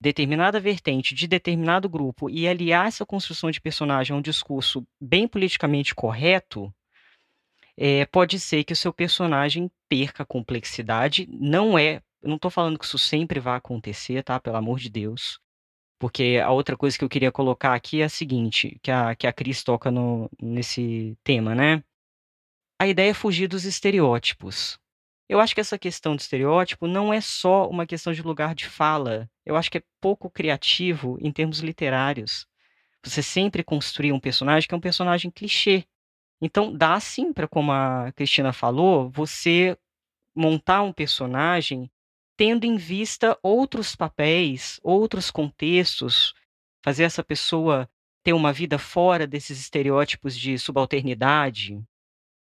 determinada 0.00 0.60
vertente 0.60 1.14
de 1.14 1.26
determinado 1.26 1.88
grupo 1.88 2.30
e 2.30 2.46
aliar 2.46 2.86
essa 2.86 3.04
construção 3.04 3.50
de 3.50 3.60
personagem 3.60 4.14
a 4.14 4.18
um 4.18 4.22
discurso 4.22 4.86
bem 5.00 5.26
politicamente 5.26 5.94
correto, 5.94 6.72
é, 7.76 8.04
pode 8.06 8.38
ser 8.40 8.64
que 8.64 8.72
o 8.72 8.76
seu 8.76 8.92
personagem 8.92 9.70
perca 9.88 10.24
complexidade. 10.24 11.28
Não 11.30 11.78
é 11.78 12.00
não 12.22 12.36
estou 12.36 12.50
falando 12.50 12.78
que 12.78 12.84
isso 12.84 12.98
sempre 12.98 13.40
vai 13.40 13.56
acontecer, 13.56 14.22
tá? 14.22 14.40
Pelo 14.40 14.56
amor 14.56 14.78
de 14.78 14.90
Deus. 14.90 15.38
Porque 15.98 16.40
a 16.42 16.50
outra 16.50 16.76
coisa 16.76 16.96
que 16.96 17.04
eu 17.04 17.08
queria 17.08 17.32
colocar 17.32 17.74
aqui 17.74 18.00
é 18.02 18.04
a 18.04 18.08
seguinte, 18.08 18.78
que 18.82 18.90
a, 18.90 19.14
que 19.14 19.26
a 19.26 19.32
Cris 19.32 19.64
toca 19.64 19.90
no, 19.90 20.30
nesse 20.40 21.16
tema, 21.24 21.54
né? 21.54 21.82
A 22.80 22.86
ideia 22.86 23.10
é 23.10 23.14
fugir 23.14 23.48
dos 23.48 23.64
estereótipos. 23.64 24.78
Eu 25.28 25.40
acho 25.40 25.54
que 25.54 25.60
essa 25.60 25.78
questão 25.78 26.14
de 26.16 26.22
estereótipo 26.22 26.86
não 26.86 27.12
é 27.12 27.20
só 27.20 27.68
uma 27.68 27.86
questão 27.86 28.12
de 28.12 28.22
lugar 28.22 28.54
de 28.54 28.66
fala. 28.66 29.28
Eu 29.48 29.56
acho 29.56 29.70
que 29.70 29.78
é 29.78 29.82
pouco 29.98 30.28
criativo 30.28 31.16
em 31.22 31.32
termos 31.32 31.60
literários. 31.60 32.46
Você 33.02 33.22
sempre 33.22 33.64
construir 33.64 34.12
um 34.12 34.20
personagem 34.20 34.68
que 34.68 34.74
é 34.74 34.76
um 34.76 34.80
personagem 34.80 35.30
clichê. 35.30 35.86
Então, 36.38 36.70
dá 36.70 37.00
sim 37.00 37.32
para, 37.32 37.48
como 37.48 37.72
a 37.72 38.12
Cristina 38.12 38.52
falou, 38.52 39.08
você 39.08 39.74
montar 40.34 40.82
um 40.82 40.92
personagem 40.92 41.90
tendo 42.36 42.64
em 42.64 42.76
vista 42.76 43.38
outros 43.42 43.96
papéis, 43.96 44.78
outros 44.82 45.30
contextos, 45.30 46.34
fazer 46.84 47.04
essa 47.04 47.24
pessoa 47.24 47.88
ter 48.22 48.34
uma 48.34 48.52
vida 48.52 48.78
fora 48.78 49.26
desses 49.26 49.58
estereótipos 49.58 50.38
de 50.38 50.58
subalternidade. 50.58 51.82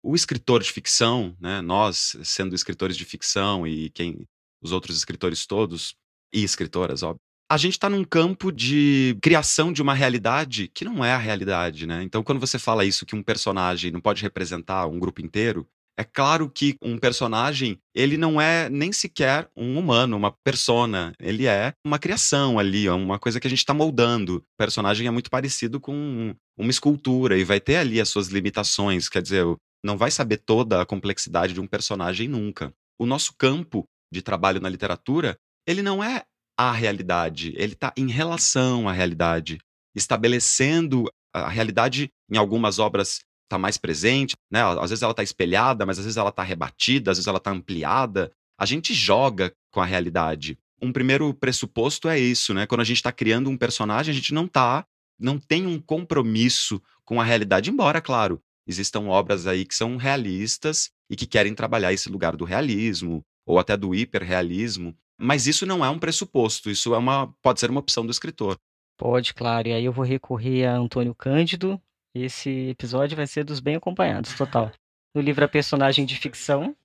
O 0.02 0.14
escritor 0.14 0.62
de 0.62 0.72
ficção, 0.72 1.36
né, 1.38 1.60
nós 1.60 2.16
sendo 2.24 2.54
escritores 2.54 2.96
de 2.96 3.04
ficção 3.04 3.66
e 3.66 3.90
quem 3.90 4.26
os 4.62 4.72
outros 4.72 4.96
escritores 4.96 5.46
todos 5.46 5.94
e 6.34 6.42
escritoras, 6.42 7.02
óbvio, 7.02 7.20
a 7.50 7.56
gente 7.56 7.74
está 7.74 7.88
num 7.88 8.04
campo 8.04 8.50
de 8.50 9.16
criação 9.22 9.72
de 9.72 9.80
uma 9.80 9.94
realidade 9.94 10.68
que 10.74 10.84
não 10.84 11.04
é 11.04 11.12
a 11.12 11.18
realidade, 11.18 11.86
né? 11.86 12.02
Então, 12.02 12.22
quando 12.22 12.40
você 12.40 12.58
fala 12.58 12.84
isso 12.84 13.06
que 13.06 13.14
um 13.14 13.22
personagem 13.22 13.90
não 13.90 14.00
pode 14.00 14.22
representar 14.22 14.86
um 14.86 14.98
grupo 14.98 15.20
inteiro, 15.20 15.66
é 15.96 16.02
claro 16.02 16.50
que 16.50 16.76
um 16.82 16.98
personagem, 16.98 17.78
ele 17.94 18.16
não 18.16 18.40
é 18.40 18.68
nem 18.68 18.92
sequer 18.92 19.48
um 19.56 19.78
humano, 19.78 20.16
uma 20.16 20.32
persona. 20.44 21.12
Ele 21.20 21.46
é 21.46 21.72
uma 21.86 22.00
criação 22.00 22.58
ali, 22.58 22.88
uma 22.88 23.18
coisa 23.18 23.38
que 23.38 23.46
a 23.46 23.50
gente 23.50 23.60
está 23.60 23.72
moldando. 23.72 24.38
O 24.38 24.42
personagem 24.58 25.06
é 25.06 25.10
muito 25.10 25.30
parecido 25.30 25.78
com 25.78 26.34
uma 26.58 26.70
escultura 26.70 27.38
e 27.38 27.44
vai 27.44 27.60
ter 27.60 27.76
ali 27.76 28.00
as 28.00 28.08
suas 28.08 28.28
limitações. 28.28 29.08
Quer 29.08 29.22
dizer, 29.22 29.44
não 29.84 29.96
vai 29.96 30.10
saber 30.10 30.38
toda 30.38 30.82
a 30.82 30.86
complexidade 30.86 31.52
de 31.52 31.60
um 31.60 31.66
personagem 31.66 32.26
nunca. 32.26 32.74
O 32.98 33.06
nosso 33.06 33.32
campo 33.38 33.84
de 34.12 34.22
trabalho 34.22 34.60
na 34.60 34.68
literatura, 34.68 35.38
ele 35.66 35.82
não 35.82 36.02
é 36.02 36.24
a 36.56 36.72
realidade, 36.72 37.52
ele 37.56 37.72
está 37.72 37.92
em 37.96 38.08
relação 38.08 38.88
à 38.88 38.92
realidade, 38.92 39.58
estabelecendo 39.94 41.10
a 41.32 41.48
realidade 41.48 42.10
em 42.30 42.36
algumas 42.36 42.78
obras 42.78 43.20
está 43.44 43.58
mais 43.58 43.76
presente, 43.76 44.36
né? 44.50 44.62
Às 44.80 44.90
vezes 44.90 45.02
ela 45.02 45.10
está 45.10 45.22
espelhada, 45.22 45.84
mas 45.84 45.98
às 45.98 46.04
vezes 46.04 46.16
ela 46.16 46.30
está 46.30 46.42
rebatida, 46.42 47.10
às 47.10 47.18
vezes 47.18 47.26
ela 47.26 47.38
está 47.38 47.50
ampliada. 47.50 48.32
A 48.58 48.64
gente 48.64 48.94
joga 48.94 49.52
com 49.70 49.80
a 49.80 49.84
realidade. 49.84 50.58
Um 50.80 50.92
primeiro 50.92 51.32
pressuposto 51.34 52.08
é 52.08 52.18
isso, 52.18 52.54
né? 52.54 52.66
Quando 52.66 52.80
a 52.80 52.84
gente 52.84 52.96
está 52.96 53.12
criando 53.12 53.50
um 53.50 53.56
personagem, 53.56 54.12
a 54.12 54.14
gente 54.14 54.32
não 54.32 54.46
tá, 54.46 54.84
não 55.18 55.38
tem 55.38 55.66
um 55.66 55.80
compromisso 55.80 56.80
com 57.04 57.20
a 57.20 57.24
realidade, 57.24 57.70
embora, 57.70 58.00
claro, 58.00 58.40
existam 58.66 59.02
obras 59.08 59.46
aí 59.46 59.64
que 59.64 59.74
são 59.74 59.96
realistas 59.96 60.90
e 61.10 61.16
que 61.16 61.26
querem 61.26 61.54
trabalhar 61.54 61.92
esse 61.92 62.08
lugar 62.08 62.36
do 62.36 62.44
realismo 62.44 63.22
ou 63.46 63.58
até 63.58 63.76
do 63.76 63.94
hiperrealismo, 63.94 64.96
mas 65.18 65.46
isso 65.46 65.64
não 65.66 65.84
é 65.84 65.90
um 65.90 65.98
pressuposto, 65.98 66.70
isso 66.70 66.94
é 66.94 66.98
uma 66.98 67.32
pode 67.42 67.60
ser 67.60 67.70
uma 67.70 67.80
opção 67.80 68.04
do 68.04 68.10
escritor. 68.10 68.58
Pode, 68.96 69.34
claro. 69.34 69.68
E 69.68 69.72
aí 69.72 69.84
eu 69.84 69.92
vou 69.92 70.04
recorrer 70.04 70.66
a 70.66 70.76
Antônio 70.76 71.14
Cândido, 71.14 71.80
esse 72.14 72.68
episódio 72.68 73.16
vai 73.16 73.26
ser 73.26 73.44
dos 73.44 73.58
bem 73.58 73.76
acompanhados, 73.76 74.34
total. 74.34 74.70
No 75.14 75.20
livro 75.20 75.44
A 75.44 75.48
Personagem 75.48 76.06
de 76.06 76.16
Ficção, 76.16 76.76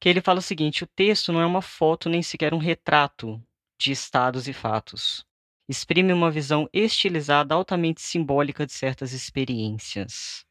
que 0.00 0.08
ele 0.08 0.20
fala 0.20 0.38
o 0.38 0.42
seguinte: 0.42 0.84
o 0.84 0.86
texto 0.86 1.32
não 1.32 1.40
é 1.40 1.46
uma 1.46 1.62
foto 1.62 2.08
nem 2.08 2.22
sequer 2.22 2.54
um 2.54 2.58
retrato 2.58 3.42
de 3.80 3.92
estados 3.92 4.46
e 4.46 4.52
fatos. 4.52 5.24
Exprime 5.68 6.12
uma 6.12 6.30
visão 6.30 6.68
estilizada, 6.72 7.54
altamente 7.54 8.00
simbólica 8.00 8.66
de 8.66 8.72
certas 8.72 9.12
experiências. 9.12 10.44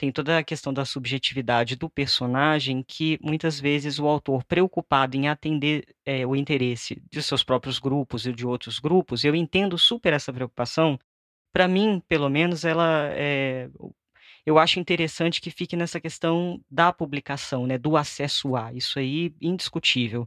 Tem 0.00 0.10
toda 0.10 0.38
a 0.38 0.42
questão 0.42 0.72
da 0.72 0.86
subjetividade 0.86 1.76
do 1.76 1.86
personagem 1.86 2.82
que 2.82 3.18
muitas 3.20 3.60
vezes 3.60 3.98
o 3.98 4.06
autor, 4.06 4.42
preocupado 4.44 5.14
em 5.14 5.28
atender 5.28 5.84
é, 6.06 6.26
o 6.26 6.34
interesse 6.34 7.02
de 7.12 7.22
seus 7.22 7.44
próprios 7.44 7.78
grupos 7.78 8.24
e 8.24 8.32
de 8.32 8.46
outros 8.46 8.78
grupos, 8.78 9.24
eu 9.24 9.34
entendo 9.34 9.76
super 9.76 10.14
essa 10.14 10.32
preocupação, 10.32 10.98
para 11.52 11.68
mim, 11.68 12.02
pelo 12.08 12.30
menos, 12.30 12.64
ela 12.64 13.10
é, 13.12 13.68
eu 14.46 14.58
acho 14.58 14.80
interessante 14.80 15.38
que 15.38 15.50
fique 15.50 15.76
nessa 15.76 16.00
questão 16.00 16.58
da 16.70 16.94
publicação, 16.94 17.66
né, 17.66 17.76
do 17.76 17.94
acesso 17.94 18.56
a, 18.56 18.72
isso 18.72 18.98
aí 18.98 19.34
indiscutível. 19.38 20.26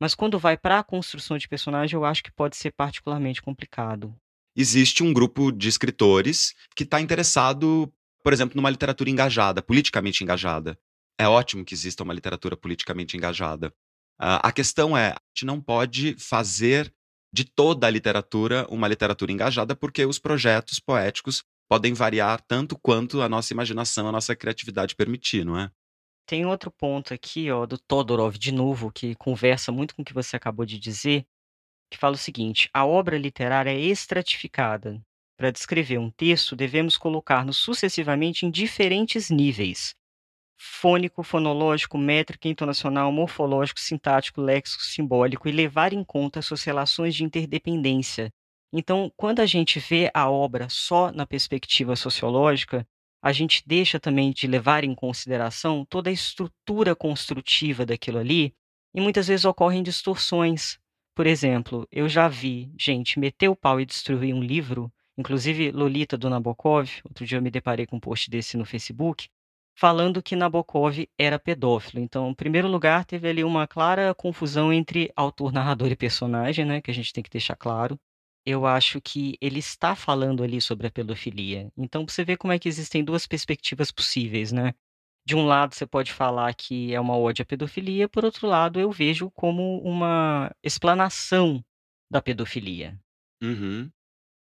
Mas 0.00 0.14
quando 0.14 0.38
vai 0.38 0.56
para 0.56 0.78
a 0.78 0.82
construção 0.82 1.36
de 1.36 1.46
personagem, 1.46 1.94
eu 1.94 2.06
acho 2.06 2.22
que 2.22 2.32
pode 2.32 2.56
ser 2.56 2.72
particularmente 2.72 3.42
complicado. 3.42 4.16
Existe 4.56 5.02
um 5.02 5.12
grupo 5.12 5.52
de 5.52 5.68
escritores 5.68 6.54
que 6.74 6.84
está 6.84 7.02
interessado, 7.02 7.92
por 8.22 8.32
exemplo, 8.32 8.56
numa 8.56 8.70
literatura 8.70 9.10
engajada, 9.10 9.62
politicamente 9.62 10.22
engajada. 10.22 10.78
É 11.18 11.28
ótimo 11.28 11.64
que 11.64 11.74
exista 11.74 12.02
uma 12.02 12.14
literatura 12.14 12.56
politicamente 12.56 13.16
engajada. 13.16 13.68
Uh, 14.20 14.40
a 14.42 14.52
questão 14.52 14.96
é, 14.96 15.08
a 15.10 15.20
gente 15.34 15.46
não 15.46 15.60
pode 15.60 16.14
fazer 16.18 16.92
de 17.32 17.44
toda 17.44 17.86
a 17.86 17.90
literatura 17.90 18.66
uma 18.68 18.88
literatura 18.88 19.32
engajada, 19.32 19.74
porque 19.76 20.04
os 20.04 20.18
projetos 20.18 20.80
poéticos 20.80 21.42
podem 21.68 21.94
variar 21.94 22.40
tanto 22.42 22.76
quanto 22.78 23.22
a 23.22 23.28
nossa 23.28 23.52
imaginação, 23.52 24.08
a 24.08 24.12
nossa 24.12 24.34
criatividade 24.34 24.96
permitir, 24.96 25.44
não 25.44 25.58
é? 25.58 25.70
Tem 26.26 26.44
outro 26.44 26.70
ponto 26.70 27.14
aqui, 27.14 27.50
ó, 27.50 27.66
do 27.66 27.78
Todorov 27.78 28.36
de 28.36 28.52
novo, 28.52 28.90
que 28.90 29.14
conversa 29.14 29.72
muito 29.72 29.94
com 29.94 30.02
o 30.02 30.04
que 30.04 30.12
você 30.12 30.36
acabou 30.36 30.66
de 30.66 30.78
dizer, 30.78 31.26
que 31.90 31.98
fala 31.98 32.14
o 32.14 32.18
seguinte: 32.18 32.68
a 32.72 32.84
obra 32.84 33.18
literária 33.18 33.70
é 33.70 33.80
estratificada. 33.80 35.00
Para 35.40 35.50
descrever 35.50 35.96
um 35.96 36.10
texto, 36.10 36.54
devemos 36.54 36.98
colocar-nos 36.98 37.56
sucessivamente 37.56 38.44
em 38.44 38.50
diferentes 38.50 39.30
níveis: 39.30 39.94
fônico, 40.58 41.22
fonológico, 41.22 41.96
métrico, 41.96 42.46
entonacional, 42.46 43.10
morfológico, 43.10 43.80
sintático, 43.80 44.42
léxico, 44.42 44.82
simbólico 44.82 45.48
e 45.48 45.52
levar 45.52 45.94
em 45.94 46.04
conta 46.04 46.42
suas 46.42 46.62
relações 46.62 47.14
de 47.14 47.24
interdependência. 47.24 48.30
Então, 48.70 49.10
quando 49.16 49.40
a 49.40 49.46
gente 49.46 49.80
vê 49.80 50.10
a 50.12 50.30
obra 50.30 50.68
só 50.68 51.10
na 51.10 51.24
perspectiva 51.26 51.96
sociológica, 51.96 52.86
a 53.22 53.32
gente 53.32 53.62
deixa 53.66 53.98
também 53.98 54.32
de 54.32 54.46
levar 54.46 54.84
em 54.84 54.94
consideração 54.94 55.86
toda 55.88 56.10
a 56.10 56.12
estrutura 56.12 56.94
construtiva 56.94 57.86
daquilo 57.86 58.18
ali, 58.18 58.54
e 58.94 59.00
muitas 59.00 59.28
vezes 59.28 59.46
ocorrem 59.46 59.82
distorções. 59.82 60.78
Por 61.14 61.26
exemplo, 61.26 61.88
eu 61.90 62.10
já 62.10 62.28
vi 62.28 62.70
gente 62.78 63.18
meter 63.18 63.48
o 63.48 63.56
pau 63.56 63.80
e 63.80 63.86
destruir 63.86 64.34
um 64.34 64.42
livro, 64.42 64.92
inclusive 65.20 65.70
Lolita 65.70 66.16
do 66.18 66.28
Nabokov, 66.28 66.88
outro 67.04 67.24
dia 67.24 67.38
eu 67.38 67.42
me 67.42 67.50
deparei 67.50 67.86
com 67.86 67.96
um 67.96 68.00
post 68.00 68.28
desse 68.30 68.56
no 68.56 68.64
Facebook, 68.64 69.28
falando 69.78 70.22
que 70.22 70.34
Nabokov 70.34 71.06
era 71.18 71.38
pedófilo. 71.38 72.02
Então, 72.02 72.30
em 72.30 72.34
primeiro 72.34 72.68
lugar, 72.68 73.04
teve 73.04 73.28
ali 73.28 73.44
uma 73.44 73.66
clara 73.66 74.14
confusão 74.14 74.72
entre 74.72 75.12
autor, 75.14 75.52
narrador 75.52 75.90
e 75.90 75.96
personagem, 75.96 76.64
né, 76.64 76.80
que 76.80 76.90
a 76.90 76.94
gente 76.94 77.12
tem 77.12 77.22
que 77.22 77.30
deixar 77.30 77.56
claro. 77.56 77.98
Eu 78.44 78.66
acho 78.66 79.00
que 79.00 79.36
ele 79.40 79.58
está 79.58 79.94
falando 79.94 80.42
ali 80.42 80.60
sobre 80.60 80.86
a 80.86 80.90
pedofilia. 80.90 81.70
Então, 81.76 82.06
você 82.06 82.24
vê 82.24 82.36
como 82.36 82.52
é 82.52 82.58
que 82.58 82.68
existem 82.68 83.04
duas 83.04 83.26
perspectivas 83.26 83.92
possíveis, 83.92 84.50
né? 84.50 84.74
De 85.26 85.36
um 85.36 85.44
lado, 85.44 85.74
você 85.74 85.86
pode 85.86 86.12
falar 86.12 86.52
que 86.54 86.94
é 86.94 87.00
uma 87.00 87.16
ode 87.16 87.42
à 87.42 87.44
pedofilia, 87.44 88.08
por 88.08 88.24
outro 88.24 88.46
lado, 88.46 88.80
eu 88.80 88.90
vejo 88.90 89.30
como 89.30 89.78
uma 89.82 90.50
explanação 90.62 91.62
da 92.10 92.20
pedofilia. 92.22 92.98
Uhum. 93.42 93.90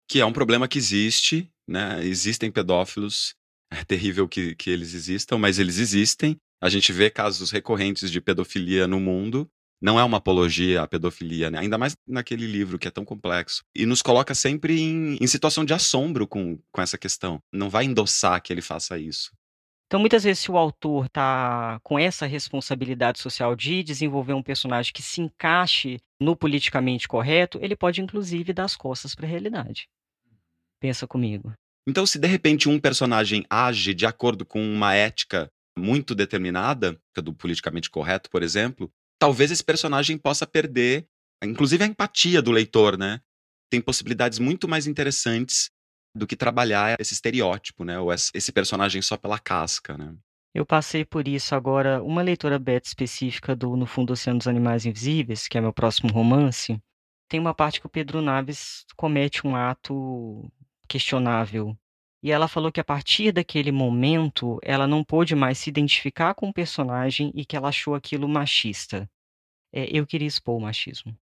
Que 0.09 0.21
é 0.21 0.27
um 0.27 0.33
problema 0.33 0.69
que 0.69 0.79
existe, 0.79 1.51
né? 1.69 2.05
Existem 2.05 2.51
pedófilos 2.51 3.35
é 3.71 3.85
terrível 3.85 4.29
que, 4.29 4.55
que 4.55 4.71
eles 4.71 4.95
existam, 4.95 5.39
mas 5.39 5.59
eles 5.59 5.79
existem. 5.79 6.37
A 6.61 6.69
gente 6.69 6.93
vê 6.93 7.11
casos 7.11 7.51
recorrentes 7.51 8.11
de 8.11 8.21
pedofilia 8.21 8.87
no 8.87 9.01
mundo. 9.01 9.49
Não 9.81 10.01
é 10.01 10.05
uma 10.05 10.17
apologia 10.17 10.83
à 10.83 10.87
pedofilia, 10.87 11.51
né? 11.51 11.59
ainda 11.59 11.77
mais 11.77 11.95
naquele 12.09 12.47
livro 12.47 12.79
que 12.79 12.89
é 12.89 12.91
tão 12.91 13.05
complexo. 13.05 13.63
E 13.75 13.85
nos 13.85 14.01
coloca 14.01 14.35
sempre 14.35 14.81
em, 14.81 15.19
em 15.21 15.27
situação 15.27 15.67
de 15.67 15.75
assombro 15.75 16.27
com, 16.27 16.59
com 16.73 16.81
essa 16.81 16.97
questão. 16.97 17.41
Não 17.53 17.69
vai 17.69 17.85
endossar 17.85 18.41
que 18.43 18.53
ele 18.53 18.63
faça 18.63 18.99
isso. 18.99 19.33
Então, 19.87 20.01
muitas 20.01 20.25
vezes, 20.25 20.43
se 20.43 20.51
o 20.51 20.57
autor 20.57 21.07
está 21.07 21.79
com 21.85 21.97
essa 21.97 22.27
responsabilidade 22.27 23.21
social 23.21 23.55
de 23.55 23.85
desenvolver 23.85 24.33
um 24.33 24.43
personagem 24.43 24.93
que 24.93 25.03
se 25.03 25.21
encaixe 25.21 25.99
no 26.19 26.35
politicamente 26.35 27.07
correto, 27.07 27.61
ele 27.63 27.77
pode, 27.77 28.01
inclusive, 28.01 28.53
dar 28.53 28.65
as 28.65 28.75
costas 28.75 29.15
para 29.15 29.27
a 29.27 29.31
realidade. 29.31 29.89
Pensa 30.81 31.07
comigo. 31.07 31.53
Então, 31.89 32.05
se 32.05 32.19
de 32.19 32.27
repente 32.27 32.69
um 32.69 32.81
personagem 32.81 33.47
age 33.49 33.95
de 33.95 34.07
acordo 34.07 34.45
com 34.45 34.61
uma 34.61 34.95
ética 34.95 35.49
muito 35.79 36.15
determinada, 36.15 36.99
é 37.17 37.21
do 37.21 37.33
politicamente 37.33 37.91
correto, 37.91 38.31
por 38.31 38.43
exemplo, 38.43 38.91
talvez 39.19 39.51
esse 39.51 39.63
personagem 39.63 40.19
possa 40.19 40.47
perder, 40.47 41.07
inclusive 41.45 41.85
a 41.85 41.87
empatia 41.87 42.43
do 42.43 42.51
leitor, 42.51 42.99
né? 42.99 43.21
Tem 43.71 43.81
possibilidades 43.81 44.39
muito 44.39 44.67
mais 44.67 44.87
interessantes 44.87 45.71
do 46.17 46.27
que 46.27 46.35
trabalhar 46.35 46.99
esse 47.01 47.15
estereótipo, 47.15 47.85
né? 47.85 47.99
Ou 47.99 48.13
esse 48.13 48.53
personagem 48.53 49.03
só 49.03 49.17
pela 49.17 49.39
casca, 49.39 49.97
né? 49.97 50.15
Eu 50.55 50.65
passei 50.65 51.05
por 51.05 51.29
isso 51.29 51.55
agora. 51.55 52.03
Uma 52.03 52.23
leitora 52.23 52.59
beta 52.59 52.89
específica 52.89 53.55
do 53.55 53.77
No 53.77 53.85
Fundo 53.85 54.07
do 54.07 54.13
Oceano 54.15 54.39
dos 54.39 54.49
Animais 54.49 54.87
Invisíveis, 54.87 55.47
que 55.47 55.59
é 55.59 55.61
meu 55.61 55.73
próximo 55.73 56.11
romance, 56.11 56.81
tem 57.29 57.41
uma 57.41 57.55
parte 57.55 57.81
que 57.81 57.87
o 57.87 57.91
Pedro 57.91 58.23
Naves 58.23 58.87
comete 58.97 59.47
um 59.47 59.55
ato 59.55 60.51
questionável. 60.87 61.77
E 62.23 62.33
ela 62.33 62.49
falou 62.49 62.73
que 62.73 62.81
a 62.81 62.85
partir 62.85 63.33
daquele 63.33 63.71
momento 63.71 64.59
ela 64.63 64.87
não 64.87 65.05
pôde 65.05 65.35
mais 65.35 65.59
se 65.59 65.71
identificar 65.71 66.35
com 66.35 66.49
o 66.49 66.53
personagem 66.53 67.31
e 67.35 67.45
que 67.45 67.57
ela 67.57 67.69
achou 67.69 67.95
aquilo 67.95 68.29
machista. 68.29 69.09
É, 69.73 69.87
eu 69.97 70.07
queria 70.07 70.27
expor 70.27 70.57
o 70.57 70.61
machismo. 70.61 71.17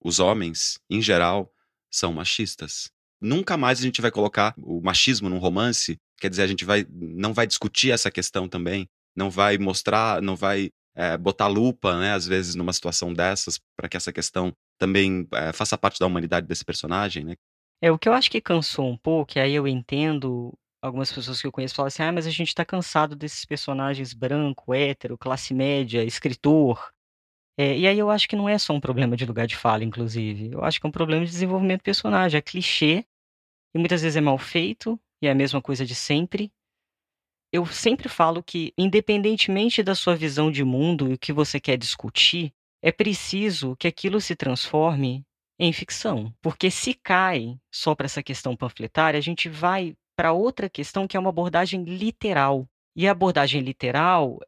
Os 0.00 0.20
homens, 0.20 0.78
em 0.88 1.02
geral, 1.02 1.52
são 1.90 2.12
machistas. 2.12 2.90
Nunca 3.20 3.56
mais 3.56 3.80
a 3.80 3.82
gente 3.82 4.00
vai 4.00 4.10
colocar 4.10 4.54
o 4.58 4.80
machismo 4.80 5.28
num 5.28 5.38
romance, 5.38 5.98
quer 6.18 6.30
dizer, 6.30 6.42
a 6.42 6.46
gente 6.46 6.64
vai, 6.64 6.86
não 6.90 7.32
vai 7.32 7.46
discutir 7.46 7.90
essa 7.90 8.10
questão 8.10 8.48
também, 8.48 8.88
não 9.16 9.30
vai 9.30 9.58
mostrar, 9.58 10.20
não 10.22 10.36
vai 10.36 10.70
é, 10.94 11.16
botar 11.16 11.46
lupa, 11.46 11.98
né, 11.98 12.12
às 12.12 12.26
vezes, 12.26 12.54
numa 12.54 12.72
situação 12.72 13.12
dessas, 13.12 13.58
para 13.76 13.88
que 13.88 13.96
essa 13.96 14.12
questão 14.12 14.52
também 14.78 15.26
é, 15.32 15.52
faça 15.52 15.76
parte 15.76 15.98
da 15.98 16.06
humanidade 16.06 16.46
desse 16.46 16.64
personagem, 16.64 17.24
né? 17.24 17.34
É, 17.82 17.90
o 17.92 17.98
que 17.98 18.08
eu 18.08 18.12
acho 18.14 18.30
que 18.30 18.40
cansou 18.40 18.88
um 18.88 18.96
pouco, 18.96 19.32
e 19.36 19.40
aí 19.40 19.54
eu 19.54 19.68
entendo 19.68 20.52
algumas 20.80 21.12
pessoas 21.12 21.40
que 21.40 21.46
eu 21.46 21.52
conheço 21.52 21.74
falam 21.74 21.88
assim: 21.88 22.02
"Ah, 22.02 22.12
mas 22.12 22.26
a 22.26 22.30
gente 22.30 22.54
tá 22.54 22.64
cansado 22.64 23.14
desses 23.14 23.44
personagens 23.44 24.14
branco, 24.14 24.72
hétero, 24.74 25.18
classe 25.18 25.52
média, 25.54 26.02
escritor". 26.04 26.90
É, 27.58 27.76
e 27.78 27.86
aí 27.88 27.98
eu 27.98 28.10
acho 28.10 28.28
que 28.28 28.36
não 28.36 28.48
é 28.48 28.58
só 28.58 28.72
um 28.74 28.80
problema 28.80 29.16
de 29.16 29.26
lugar 29.26 29.46
de 29.46 29.56
fala, 29.56 29.84
inclusive. 29.84 30.50
Eu 30.52 30.64
acho 30.64 30.80
que 30.80 30.86
é 30.86 30.90
um 30.90 30.92
problema 30.92 31.24
de 31.26 31.32
desenvolvimento 31.32 31.80
de 31.80 31.84
personagem. 31.84 32.38
É 32.38 32.42
clichê, 32.42 33.04
e 33.74 33.78
muitas 33.78 34.02
vezes 34.02 34.16
é 34.16 34.20
mal 34.22 34.38
feito, 34.38 35.00
e 35.22 35.28
é 35.28 35.32
a 35.32 35.34
mesma 35.34 35.62
coisa 35.62 35.86
de 35.86 35.94
sempre. 35.94 36.52
Eu 37.52 37.64
sempre 37.66 38.08
falo 38.08 38.42
que, 38.42 38.72
independentemente 38.76 39.82
da 39.82 39.94
sua 39.94 40.16
visão 40.16 40.50
de 40.50 40.64
mundo 40.64 41.10
e 41.10 41.14
o 41.14 41.18
que 41.18 41.32
você 41.32 41.60
quer 41.60 41.76
discutir, 41.76 42.52
é 42.82 42.90
preciso 42.92 43.76
que 43.76 43.86
aquilo 43.88 44.20
se 44.20 44.34
transforme 44.36 45.24
em 45.58 45.72
ficção. 45.72 46.32
Porque 46.42 46.70
se 46.70 46.94
cai 46.94 47.56
só 47.72 47.94
para 47.94 48.06
essa 48.06 48.22
questão 48.22 48.56
panfletária, 48.56 49.18
a 49.18 49.22
gente 49.22 49.48
vai 49.48 49.94
para 50.16 50.32
outra 50.32 50.68
questão 50.68 51.06
que 51.06 51.16
é 51.16 51.20
uma 51.20 51.30
abordagem 51.30 51.84
literal. 51.84 52.66
E 52.94 53.06
a 53.06 53.12
abordagem 53.12 53.60
literal, 53.60 54.38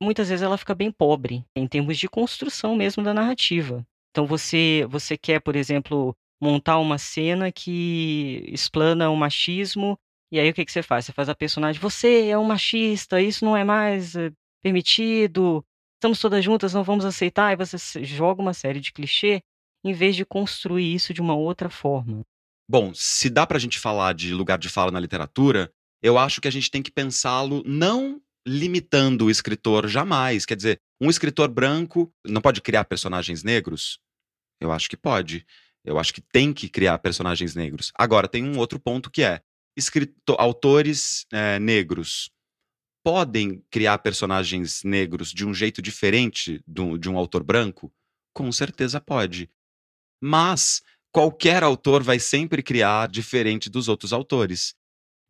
muitas 0.00 0.28
vezes 0.28 0.42
ela 0.42 0.58
fica 0.58 0.74
bem 0.74 0.90
pobre 0.90 1.44
em 1.54 1.66
termos 1.66 1.98
de 1.98 2.08
construção 2.08 2.76
mesmo 2.76 3.02
da 3.02 3.12
narrativa. 3.12 3.84
Então 4.10 4.26
você 4.26 4.86
você 4.88 5.16
quer, 5.16 5.40
por 5.40 5.56
exemplo, 5.56 6.16
montar 6.40 6.78
uma 6.78 6.98
cena 6.98 7.50
que 7.50 8.44
explana 8.48 9.10
o 9.10 9.16
machismo 9.16 9.98
e 10.30 10.40
aí 10.40 10.50
o 10.50 10.54
que 10.54 10.64
que 10.64 10.72
você 10.72 10.82
faz? 10.82 11.04
Você 11.04 11.12
faz 11.12 11.28
a 11.28 11.34
personagem, 11.34 11.80
você 11.80 12.28
é 12.28 12.38
um 12.38 12.44
machista, 12.44 13.20
isso 13.20 13.44
não 13.44 13.56
é 13.56 13.64
mais 13.64 14.16
eh, 14.16 14.32
permitido, 14.62 15.64
estamos 15.94 16.20
todas 16.20 16.44
juntas, 16.44 16.74
não 16.74 16.82
vamos 16.82 17.04
aceitar, 17.04 17.52
e 17.52 17.56
você 17.56 18.04
joga 18.04 18.42
uma 18.42 18.52
série 18.52 18.80
de 18.80 18.92
clichê 18.92 19.40
em 19.88 19.92
vez 19.92 20.16
de 20.16 20.24
construir 20.24 20.94
isso 20.94 21.14
de 21.14 21.20
uma 21.20 21.34
outra 21.34 21.70
forma. 21.70 22.22
Bom, 22.68 22.92
se 22.94 23.30
dá 23.30 23.46
para 23.46 23.56
a 23.56 23.60
gente 23.60 23.78
falar 23.78 24.12
de 24.12 24.34
lugar 24.34 24.58
de 24.58 24.68
fala 24.68 24.90
na 24.90 24.98
literatura, 24.98 25.72
eu 26.02 26.18
acho 26.18 26.40
que 26.40 26.48
a 26.48 26.50
gente 26.50 26.70
tem 26.70 26.82
que 26.82 26.90
pensá-lo 26.90 27.62
não 27.64 28.20
limitando 28.46 29.26
o 29.26 29.30
escritor 29.30 29.88
jamais. 29.88 30.44
Quer 30.44 30.56
dizer, 30.56 30.80
um 31.00 31.10
escritor 31.10 31.48
branco 31.48 32.12
não 32.26 32.40
pode 32.40 32.60
criar 32.60 32.84
personagens 32.84 33.42
negros? 33.42 33.98
Eu 34.60 34.72
acho 34.72 34.88
que 34.88 34.96
pode. 34.96 35.46
Eu 35.84 35.98
acho 35.98 36.12
que 36.12 36.20
tem 36.20 36.52
que 36.52 36.68
criar 36.68 36.98
personagens 36.98 37.54
negros. 37.54 37.92
Agora, 37.94 38.26
tem 38.26 38.44
um 38.44 38.58
outro 38.58 38.80
ponto 38.80 39.10
que 39.10 39.22
é: 39.22 39.40
escritor, 39.76 40.36
autores 40.38 41.26
é, 41.32 41.58
negros 41.58 42.30
podem 43.04 43.64
criar 43.70 43.98
personagens 43.98 44.82
negros 44.82 45.30
de 45.30 45.46
um 45.46 45.54
jeito 45.54 45.80
diferente 45.80 46.60
do, 46.66 46.98
de 46.98 47.08
um 47.08 47.16
autor 47.16 47.44
branco? 47.44 47.92
Com 48.34 48.50
certeza 48.50 49.00
pode. 49.00 49.48
Mas 50.20 50.82
qualquer 51.12 51.62
autor 51.62 52.02
vai 52.02 52.18
sempre 52.18 52.62
criar 52.62 53.08
diferente 53.08 53.70
dos 53.70 53.88
outros 53.88 54.12
autores. 54.12 54.74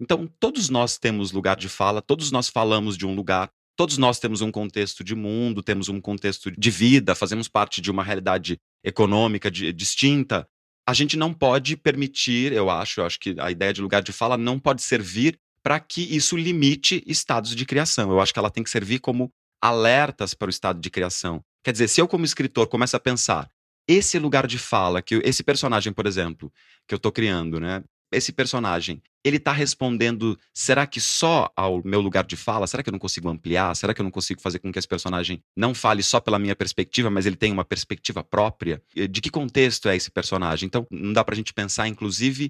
Então, 0.00 0.28
todos 0.40 0.68
nós 0.68 0.98
temos 0.98 1.32
lugar 1.32 1.56
de 1.56 1.68
fala, 1.68 2.02
todos 2.02 2.30
nós 2.30 2.48
falamos 2.48 2.98
de 2.98 3.06
um 3.06 3.14
lugar, 3.14 3.50
todos 3.76 3.96
nós 3.96 4.18
temos 4.18 4.40
um 4.40 4.50
contexto 4.50 5.04
de 5.04 5.14
mundo, 5.14 5.62
temos 5.62 5.88
um 5.88 6.00
contexto 6.00 6.50
de 6.50 6.70
vida, 6.70 7.14
fazemos 7.14 7.48
parte 7.48 7.80
de 7.80 7.90
uma 7.90 8.02
realidade 8.02 8.58
econômica 8.84 9.50
de, 9.50 9.72
distinta. 9.72 10.46
A 10.88 10.92
gente 10.92 11.16
não 11.16 11.32
pode 11.32 11.76
permitir, 11.76 12.52
eu 12.52 12.68
acho, 12.68 13.00
eu 13.00 13.06
acho 13.06 13.18
que 13.18 13.34
a 13.38 13.50
ideia 13.50 13.72
de 13.72 13.80
lugar 13.80 14.02
de 14.02 14.12
fala 14.12 14.36
não 14.36 14.58
pode 14.58 14.82
servir 14.82 15.38
para 15.62 15.80
que 15.80 16.02
isso 16.02 16.36
limite 16.36 17.02
estados 17.06 17.54
de 17.54 17.64
criação. 17.64 18.10
Eu 18.10 18.20
acho 18.20 18.32
que 18.32 18.38
ela 18.38 18.50
tem 18.50 18.62
que 18.62 18.70
servir 18.70 18.98
como 19.00 19.30
alertas 19.60 20.34
para 20.34 20.46
o 20.46 20.50
estado 20.50 20.80
de 20.80 20.90
criação. 20.90 21.42
Quer 21.64 21.72
dizer, 21.72 21.88
se 21.88 22.00
eu, 22.00 22.06
como 22.06 22.24
escritor, 22.24 22.68
começo 22.68 22.96
a 22.96 23.00
pensar 23.00 23.48
esse 23.88 24.18
lugar 24.18 24.46
de 24.46 24.58
fala, 24.58 25.02
que 25.02 25.20
esse 25.24 25.42
personagem, 25.42 25.92
por 25.92 26.06
exemplo, 26.06 26.52
que 26.86 26.94
eu 26.94 26.98
tô 26.98 27.12
criando, 27.12 27.60
né? 27.60 27.82
Esse 28.12 28.32
personagem, 28.32 29.02
ele 29.24 29.38
tá 29.38 29.50
respondendo, 29.50 30.38
será 30.54 30.86
que 30.86 31.00
só 31.00 31.50
ao 31.56 31.82
meu 31.84 32.00
lugar 32.00 32.24
de 32.24 32.36
fala? 32.36 32.66
Será 32.66 32.82
que 32.82 32.88
eu 32.88 32.92
não 32.92 32.98
consigo 32.98 33.28
ampliar? 33.28 33.74
Será 33.74 33.92
que 33.92 34.00
eu 34.00 34.04
não 34.04 34.12
consigo 34.12 34.40
fazer 34.40 34.60
com 34.60 34.72
que 34.72 34.78
esse 34.78 34.86
personagem 34.86 35.42
não 35.56 35.74
fale 35.74 36.02
só 36.02 36.20
pela 36.20 36.38
minha 36.38 36.54
perspectiva, 36.54 37.10
mas 37.10 37.26
ele 37.26 37.34
tenha 37.34 37.52
uma 37.52 37.64
perspectiva 37.64 38.22
própria? 38.22 38.80
De 39.10 39.20
que 39.20 39.28
contexto 39.28 39.88
é 39.88 39.96
esse 39.96 40.10
personagem? 40.10 40.68
Então, 40.68 40.86
não 40.88 41.12
dá 41.12 41.24
pra 41.24 41.34
gente 41.34 41.52
pensar, 41.52 41.88
inclusive, 41.88 42.48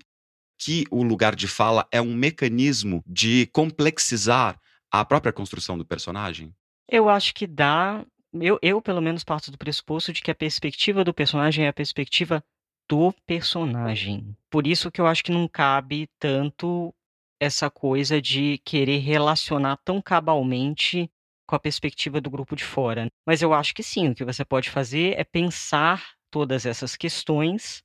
que 0.58 0.84
o 0.90 1.02
lugar 1.02 1.34
de 1.34 1.48
fala 1.48 1.86
é 1.90 2.00
um 2.02 2.14
mecanismo 2.14 3.02
de 3.06 3.48
complexizar 3.52 4.60
a 4.90 5.04
própria 5.04 5.32
construção 5.32 5.76
do 5.76 5.84
personagem? 5.84 6.54
Eu 6.88 7.08
acho 7.08 7.34
que 7.34 7.46
dá. 7.46 8.04
Eu, 8.40 8.58
eu, 8.62 8.82
pelo 8.82 9.00
menos, 9.00 9.24
parto 9.24 9.50
do 9.50 9.58
pressuposto 9.58 10.12
de 10.12 10.22
que 10.22 10.30
a 10.30 10.34
perspectiva 10.34 11.04
do 11.04 11.14
personagem 11.14 11.64
é 11.64 11.68
a 11.68 11.72
perspectiva 11.72 12.42
do 12.88 13.12
personagem. 13.26 14.36
Por 14.50 14.66
isso 14.66 14.90
que 14.90 15.00
eu 15.00 15.06
acho 15.06 15.24
que 15.24 15.32
não 15.32 15.48
cabe 15.48 16.08
tanto 16.18 16.94
essa 17.40 17.68
coisa 17.68 18.20
de 18.20 18.58
querer 18.64 18.98
relacionar 18.98 19.76
tão 19.84 20.00
cabalmente 20.00 21.10
com 21.46 21.54
a 21.54 21.60
perspectiva 21.60 22.20
do 22.20 22.30
grupo 22.30 22.56
de 22.56 22.64
fora. 22.64 23.08
Mas 23.26 23.42
eu 23.42 23.52
acho 23.52 23.74
que 23.74 23.82
sim, 23.82 24.08
o 24.08 24.14
que 24.14 24.24
você 24.24 24.44
pode 24.44 24.70
fazer 24.70 25.18
é 25.18 25.24
pensar 25.24 26.14
todas 26.30 26.66
essas 26.66 26.96
questões, 26.96 27.82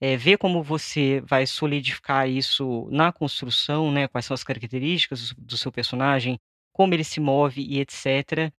é, 0.00 0.16
ver 0.16 0.38
como 0.38 0.62
você 0.62 1.20
vai 1.20 1.46
solidificar 1.46 2.28
isso 2.28 2.88
na 2.90 3.12
construção, 3.12 3.90
né, 3.90 4.08
quais 4.08 4.24
são 4.26 4.34
as 4.34 4.44
características 4.44 5.32
do 5.32 5.56
seu 5.56 5.72
personagem, 5.72 6.38
como 6.72 6.94
ele 6.94 7.04
se 7.04 7.20
move 7.20 7.62
e 7.62 7.80
etc. 7.80 8.52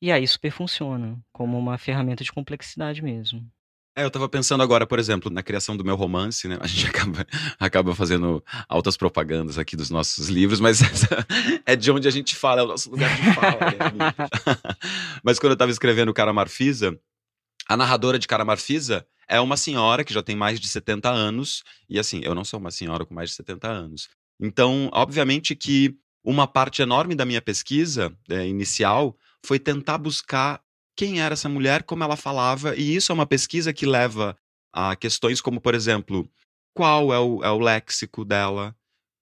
E 0.00 0.12
aí 0.12 0.26
super 0.26 0.50
funciona 0.50 1.18
como 1.32 1.58
uma 1.58 1.78
ferramenta 1.78 2.22
de 2.22 2.32
complexidade 2.32 3.02
mesmo. 3.02 3.48
É, 3.96 4.02
eu 4.02 4.10
tava 4.10 4.28
pensando 4.28 4.60
agora, 4.60 4.84
por 4.84 4.98
exemplo, 4.98 5.30
na 5.30 5.42
criação 5.42 5.76
do 5.76 5.84
meu 5.84 5.94
romance, 5.94 6.48
né? 6.48 6.58
A 6.60 6.66
gente 6.66 6.86
acaba, 6.90 7.26
acaba 7.60 7.94
fazendo 7.94 8.44
altas 8.68 8.96
propagandas 8.96 9.56
aqui 9.56 9.76
dos 9.76 9.88
nossos 9.88 10.28
livros, 10.28 10.58
mas 10.58 10.80
é 11.64 11.76
de 11.76 11.90
onde 11.92 12.08
a 12.08 12.10
gente 12.10 12.34
fala, 12.34 12.60
é 12.60 12.64
o 12.64 12.68
nosso 12.68 12.90
lugar 12.90 13.14
de 13.14 13.34
fala. 13.34 13.60
Né? 13.60 14.14
mas 15.22 15.38
quando 15.38 15.52
eu 15.52 15.56
tava 15.56 15.70
escrevendo 15.70 16.12
Cara 16.12 16.32
Marfisa, 16.32 16.98
a 17.68 17.76
narradora 17.76 18.18
de 18.18 18.26
Cara 18.26 18.44
Marfisa 18.44 19.06
é 19.28 19.40
uma 19.40 19.56
senhora 19.56 20.04
que 20.04 20.12
já 20.12 20.22
tem 20.22 20.34
mais 20.34 20.58
de 20.58 20.66
70 20.66 21.08
anos, 21.08 21.62
e 21.88 21.98
assim, 21.98 22.20
eu 22.24 22.34
não 22.34 22.44
sou 22.44 22.58
uma 22.58 22.72
senhora 22.72 23.06
com 23.06 23.14
mais 23.14 23.30
de 23.30 23.36
70 23.36 23.68
anos. 23.68 24.08
Então, 24.40 24.90
obviamente 24.92 25.54
que 25.54 25.96
uma 26.24 26.48
parte 26.48 26.82
enorme 26.82 27.14
da 27.14 27.24
minha 27.24 27.40
pesquisa 27.40 28.12
é, 28.28 28.46
inicial 28.46 29.16
foi 29.44 29.58
tentar 29.58 29.98
buscar 29.98 30.60
quem 30.96 31.20
era 31.20 31.34
essa 31.34 31.48
mulher, 31.48 31.82
como 31.82 32.02
ela 32.04 32.16
falava, 32.16 32.74
e 32.76 32.94
isso 32.94 33.12
é 33.12 33.14
uma 33.14 33.26
pesquisa 33.26 33.72
que 33.72 33.84
leva 33.84 34.36
a 34.72 34.96
questões 34.96 35.40
como, 35.40 35.60
por 35.60 35.74
exemplo, 35.74 36.28
qual 36.74 37.12
é 37.12 37.18
o, 37.18 37.44
é 37.44 37.50
o 37.50 37.58
léxico 37.58 38.24
dela, 38.24 38.74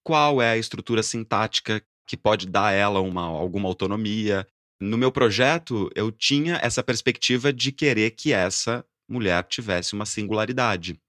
qual 0.05 0.41
é 0.41 0.53
a 0.53 0.57
estrutura 0.57 1.03
sintática 1.03 1.85
que 2.07 2.17
pode 2.17 2.47
dar 2.47 2.67
a 2.67 2.73
ela 2.73 3.01
uma, 3.01 3.23
alguma 3.23 3.69
autonomia. 3.69 4.47
No 4.81 4.99
meu 4.99 5.13
projeto, 5.13 5.91
eu 5.95 6.11
tinha 6.11 6.57
essa 6.57 6.83
perspectiva 6.83 7.53
de 7.53 7.73
querer 7.73 8.11
que 8.11 8.33
essa 8.33 8.85
mulher 9.09 9.45
tivesse 9.45 9.95
uma 9.95 10.07
singularidade. 10.07 11.01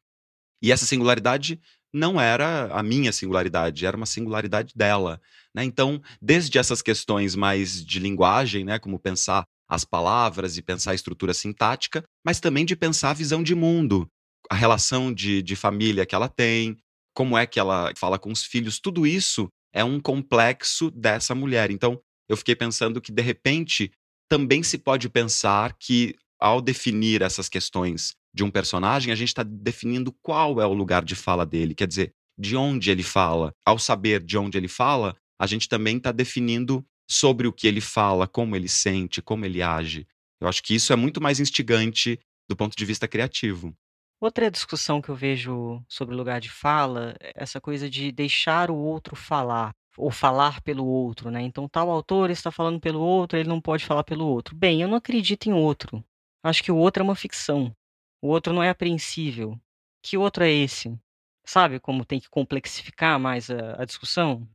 E 0.61 0.71
essa 0.71 0.85
singularidade 0.85 1.59
não 1.93 2.19
era 2.19 2.73
a 2.73 2.81
minha 2.81 3.11
singularidade, 3.11 3.85
era 3.85 3.95
uma 3.95 4.05
singularidade 4.05 4.73
dela. 4.75 5.21
Né? 5.53 5.63
Então, 5.63 6.01
desde 6.21 6.57
essas 6.57 6.81
questões 6.81 7.35
mais 7.35 7.85
de 7.85 7.99
linguagem, 7.99 8.65
né, 8.65 8.79
como 8.79 8.97
pensar 8.97 9.45
as 9.69 9.85
palavras 9.85 10.57
e 10.57 10.61
pensar 10.61 10.91
a 10.91 10.95
estrutura 10.95 11.33
sintática, 11.33 12.03
mas 12.25 12.39
também 12.39 12.65
de 12.65 12.75
pensar 12.75 13.11
a 13.11 13.13
visão 13.13 13.43
de 13.43 13.55
mundo, 13.55 14.07
a 14.49 14.55
relação 14.55 15.13
de, 15.13 15.41
de 15.41 15.55
família 15.55 16.05
que 16.05 16.15
ela 16.15 16.27
tem, 16.27 16.77
como 17.13 17.37
é 17.37 17.45
que 17.45 17.59
ela 17.59 17.93
fala 17.95 18.17
com 18.17 18.31
os 18.31 18.43
filhos, 18.43 18.79
tudo 18.79 19.05
isso 19.05 19.47
é 19.73 19.83
um 19.83 19.99
complexo 19.99 20.91
dessa 20.91 21.33
mulher. 21.33 21.71
Então, 21.71 21.99
eu 22.27 22.35
fiquei 22.35 22.55
pensando 22.55 23.01
que, 23.01 23.11
de 23.11 23.21
repente, 23.21 23.91
também 24.29 24.63
se 24.63 24.77
pode 24.77 25.09
pensar 25.09 25.75
que, 25.79 26.15
ao 26.39 26.61
definir 26.61 27.21
essas 27.21 27.47
questões 27.47 28.15
de 28.33 28.43
um 28.43 28.49
personagem, 28.49 29.11
a 29.13 29.15
gente 29.15 29.29
está 29.29 29.43
definindo 29.43 30.11
qual 30.21 30.59
é 30.59 30.65
o 30.65 30.73
lugar 30.73 31.03
de 31.05 31.15
fala 31.15 31.45
dele, 31.45 31.75
quer 31.75 31.87
dizer, 31.87 32.13
de 32.37 32.55
onde 32.55 32.89
ele 32.89 33.03
fala. 33.03 33.53
Ao 33.65 33.77
saber 33.77 34.23
de 34.23 34.37
onde 34.37 34.57
ele 34.57 34.67
fala, 34.67 35.15
a 35.39 35.45
gente 35.45 35.69
também 35.69 35.97
está 35.97 36.11
definindo 36.11 36.85
sobre 37.07 37.47
o 37.47 37.53
que 37.53 37.67
ele 37.67 37.81
fala, 37.81 38.27
como 38.27 38.55
ele 38.55 38.67
sente, 38.67 39.21
como 39.21 39.45
ele 39.45 39.61
age. 39.61 40.07
Eu 40.41 40.47
acho 40.47 40.63
que 40.63 40.73
isso 40.73 40.91
é 40.91 40.95
muito 40.95 41.21
mais 41.21 41.39
instigante 41.39 42.19
do 42.49 42.55
ponto 42.55 42.75
de 42.75 42.85
vista 42.85 43.07
criativo. 43.07 43.73
Outra 44.19 44.49
discussão 44.49 45.01
que 45.01 45.09
eu 45.09 45.15
vejo 45.15 45.83
sobre 45.87 46.15
lugar 46.15 46.39
de 46.39 46.49
fala 46.49 47.15
é 47.19 47.33
essa 47.35 47.59
coisa 47.59 47.89
de 47.89 48.11
deixar 48.11 48.71
o 48.71 48.75
outro 48.75 49.15
falar, 49.15 49.73
ou 49.97 50.09
falar 50.09 50.61
pelo 50.61 50.85
outro, 50.85 51.29
né? 51.29 51.41
Então, 51.41 51.67
tal 51.67 51.89
autor 51.89 52.29
está 52.29 52.49
falando 52.49 52.79
pelo 52.79 53.01
outro, 53.01 53.37
ele 53.37 53.49
não 53.49 53.59
pode 53.59 53.85
falar 53.85 54.03
pelo 54.03 54.25
outro. 54.25 54.55
Bem, 54.55 54.81
eu 54.81 54.87
não 54.87 54.95
acredito 54.95 55.47
em 55.47 55.53
outro. 55.53 56.03
Acho 56.41 56.63
que 56.63 56.71
o 56.71 56.77
outro 56.77 57.01
é 57.01 57.03
uma 57.03 57.15
ficção. 57.15 57.75
O 58.23 58.29
outro 58.29 58.53
não 58.53 58.63
é 58.63 58.69
apreensível. 58.69 59.59
Que 60.01 60.17
outro 60.17 60.45
é 60.45 60.49
esse? 60.49 60.97
Sabe 61.45 61.77
como 61.77 62.05
tem 62.05 62.21
que 62.21 62.29
complexificar 62.29 63.19
mais 63.19 63.49
a, 63.49 63.81
a 63.81 63.83
discussão? 63.83 64.47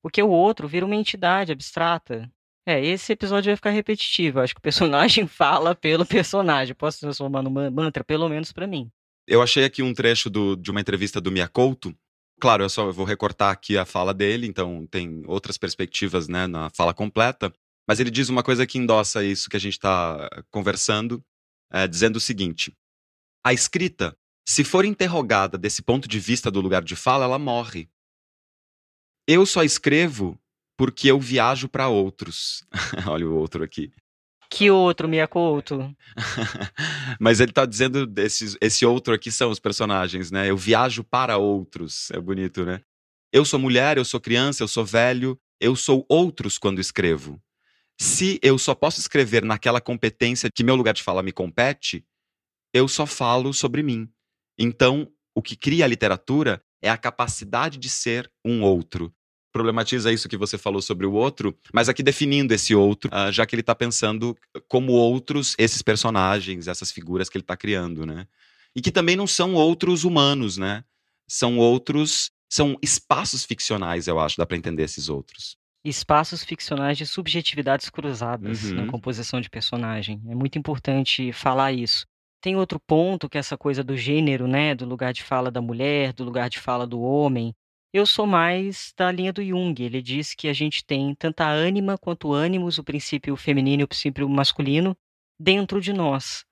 Porque 0.00 0.22
o 0.22 0.28
outro 0.28 0.68
vira 0.68 0.86
uma 0.86 0.94
entidade 0.94 1.50
abstrata. 1.50 2.30
É, 2.64 2.80
esse 2.80 3.12
episódio 3.12 3.50
vai 3.50 3.56
ficar 3.56 3.70
repetitivo. 3.70 4.38
Acho 4.38 4.54
que 4.54 4.60
o 4.60 4.62
personagem 4.62 5.26
fala 5.26 5.74
pelo 5.74 6.06
personagem. 6.06 6.76
Posso 6.76 7.00
transformar 7.00 7.42
numa 7.42 7.68
mantra, 7.72 8.04
pelo 8.04 8.28
menos 8.28 8.52
para 8.52 8.68
mim. 8.68 8.88
Eu 9.26 9.42
achei 9.42 9.64
aqui 9.64 9.82
um 9.82 9.92
trecho 9.92 10.30
do, 10.30 10.54
de 10.54 10.70
uma 10.70 10.80
entrevista 10.80 11.20
do 11.20 11.32
Miyakoto. 11.32 11.92
Claro, 12.40 12.62
eu 12.62 12.68
só 12.68 12.92
vou 12.92 13.04
recortar 13.04 13.50
aqui 13.50 13.76
a 13.76 13.84
fala 13.84 14.14
dele, 14.14 14.46
então 14.46 14.86
tem 14.86 15.24
outras 15.26 15.58
perspectivas 15.58 16.28
né, 16.28 16.46
na 16.46 16.70
fala 16.70 16.94
completa. 16.94 17.52
Mas 17.84 17.98
ele 17.98 18.12
diz 18.12 18.28
uma 18.28 18.44
coisa 18.44 18.64
que 18.64 18.78
endossa 18.78 19.24
isso 19.24 19.50
que 19.50 19.56
a 19.56 19.60
gente 19.60 19.72
está 19.72 20.30
conversando, 20.52 21.20
é, 21.72 21.88
dizendo 21.88 22.16
o 22.16 22.20
seguinte: 22.20 22.72
a 23.44 23.52
escrita, 23.52 24.16
se 24.46 24.64
for 24.64 24.84
interrogada 24.84 25.58
desse 25.58 25.82
ponto 25.82 26.08
de 26.08 26.18
vista 26.18 26.50
do 26.50 26.60
lugar 26.60 26.82
de 26.82 26.96
fala, 26.96 27.24
ela 27.24 27.38
morre. 27.38 27.88
Eu 29.26 29.44
só 29.44 29.62
escrevo 29.62 30.38
porque 30.76 31.10
eu 31.10 31.20
viajo 31.20 31.68
para 31.68 31.88
outros. 31.88 32.64
Olha 33.06 33.28
o 33.28 33.34
outro 33.34 33.62
aqui. 33.62 33.92
Que 34.50 34.70
outro, 34.70 35.06
Miyakoto? 35.06 35.94
Mas 37.20 37.38
ele 37.40 37.52
tá 37.52 37.66
dizendo 37.66 38.06
desses, 38.06 38.56
esse 38.60 38.86
outro 38.86 39.12
aqui 39.12 39.30
são 39.30 39.50
os 39.50 39.58
personagens, 39.58 40.30
né? 40.30 40.48
Eu 40.48 40.56
viajo 40.56 41.04
para 41.04 41.36
outros. 41.36 42.10
É 42.12 42.18
bonito, 42.18 42.64
né? 42.64 42.80
Eu 43.30 43.44
sou 43.44 43.60
mulher, 43.60 43.98
eu 43.98 44.04
sou 44.04 44.20
criança, 44.20 44.62
eu 44.62 44.68
sou 44.68 44.84
velho, 44.84 45.38
eu 45.60 45.76
sou 45.76 46.06
outros 46.08 46.56
quando 46.56 46.80
escrevo. 46.80 47.38
Se 48.00 48.38
eu 48.42 48.56
só 48.56 48.74
posso 48.74 49.00
escrever 49.00 49.44
naquela 49.44 49.80
competência 49.80 50.50
que 50.50 50.64
meu 50.64 50.76
lugar 50.76 50.94
de 50.94 51.02
fala 51.02 51.22
me 51.22 51.32
compete, 51.32 52.06
eu 52.72 52.88
só 52.88 53.06
falo 53.06 53.52
sobre 53.52 53.82
mim. 53.82 54.08
Então, 54.58 55.10
o 55.34 55.42
que 55.42 55.56
cria 55.56 55.84
a 55.84 55.88
literatura 55.88 56.62
é 56.82 56.90
a 56.90 56.96
capacidade 56.96 57.78
de 57.78 57.88
ser 57.88 58.30
um 58.44 58.62
outro, 58.62 59.12
problematiza 59.52 60.12
isso 60.12 60.28
que 60.28 60.36
você 60.36 60.58
falou 60.58 60.80
sobre 60.80 61.06
o 61.06 61.12
outro, 61.12 61.56
mas 61.72 61.88
aqui 61.88 62.02
definindo 62.02 62.54
esse 62.54 62.74
outro, 62.74 63.10
uh, 63.12 63.32
já 63.32 63.46
que 63.46 63.54
ele 63.54 63.60
está 63.60 63.74
pensando 63.74 64.36
como 64.68 64.92
outros 64.92 65.54
esses 65.58 65.82
personagens, 65.82 66.68
essas 66.68 66.90
figuras 66.90 67.28
que 67.28 67.36
ele 67.36 67.42
está 67.42 67.56
criando, 67.56 68.06
né? 68.06 68.26
E 68.74 68.80
que 68.80 68.92
também 68.92 69.16
não 69.16 69.26
são 69.26 69.54
outros 69.54 70.04
humanos, 70.04 70.56
né? 70.56 70.84
São 71.26 71.58
outros, 71.58 72.30
são 72.48 72.78
espaços 72.82 73.44
ficcionais, 73.44 74.06
eu 74.06 74.20
acho, 74.20 74.36
dá 74.36 74.46
para 74.46 74.56
entender 74.56 74.84
esses 74.84 75.08
outros. 75.08 75.56
Espaços 75.84 76.44
ficcionais 76.44 76.98
de 76.98 77.06
subjetividades 77.06 77.88
cruzadas 77.88 78.64
uhum. 78.64 78.74
na 78.74 78.86
composição 78.86 79.40
de 79.40 79.48
personagem. 79.48 80.20
É 80.28 80.34
muito 80.34 80.58
importante 80.58 81.32
falar 81.32 81.72
isso. 81.72 82.06
Tem 82.40 82.56
outro 82.56 82.78
ponto 82.80 83.28
que 83.28 83.36
é 83.36 83.40
essa 83.40 83.56
coisa 83.58 83.82
do 83.82 83.96
gênero, 83.96 84.46
né, 84.46 84.74
do 84.74 84.86
lugar 84.86 85.12
de 85.12 85.22
fala 85.22 85.50
da 85.50 85.60
mulher, 85.60 86.12
do 86.12 86.24
lugar 86.24 86.48
de 86.48 86.58
fala 86.58 86.86
do 86.86 87.00
homem, 87.00 87.54
eu 87.90 88.04
sou 88.04 88.26
mais 88.26 88.92
da 88.96 89.10
linha 89.10 89.32
do 89.32 89.42
Jung. 89.42 89.74
Ele 89.82 90.02
diz 90.02 90.34
que 90.34 90.46
a 90.46 90.52
gente 90.52 90.84
tem 90.84 91.14
tanto 91.14 91.40
a 91.40 91.48
ânima 91.48 91.96
quanto 91.96 92.34
ânimos, 92.34 92.76
o 92.78 92.84
princípio 92.84 93.34
feminino 93.34 93.80
e 93.80 93.84
o 93.84 93.88
princípio 93.88 94.28
masculino, 94.28 94.94
dentro 95.40 95.80
de 95.80 95.92
nós. 95.92 96.44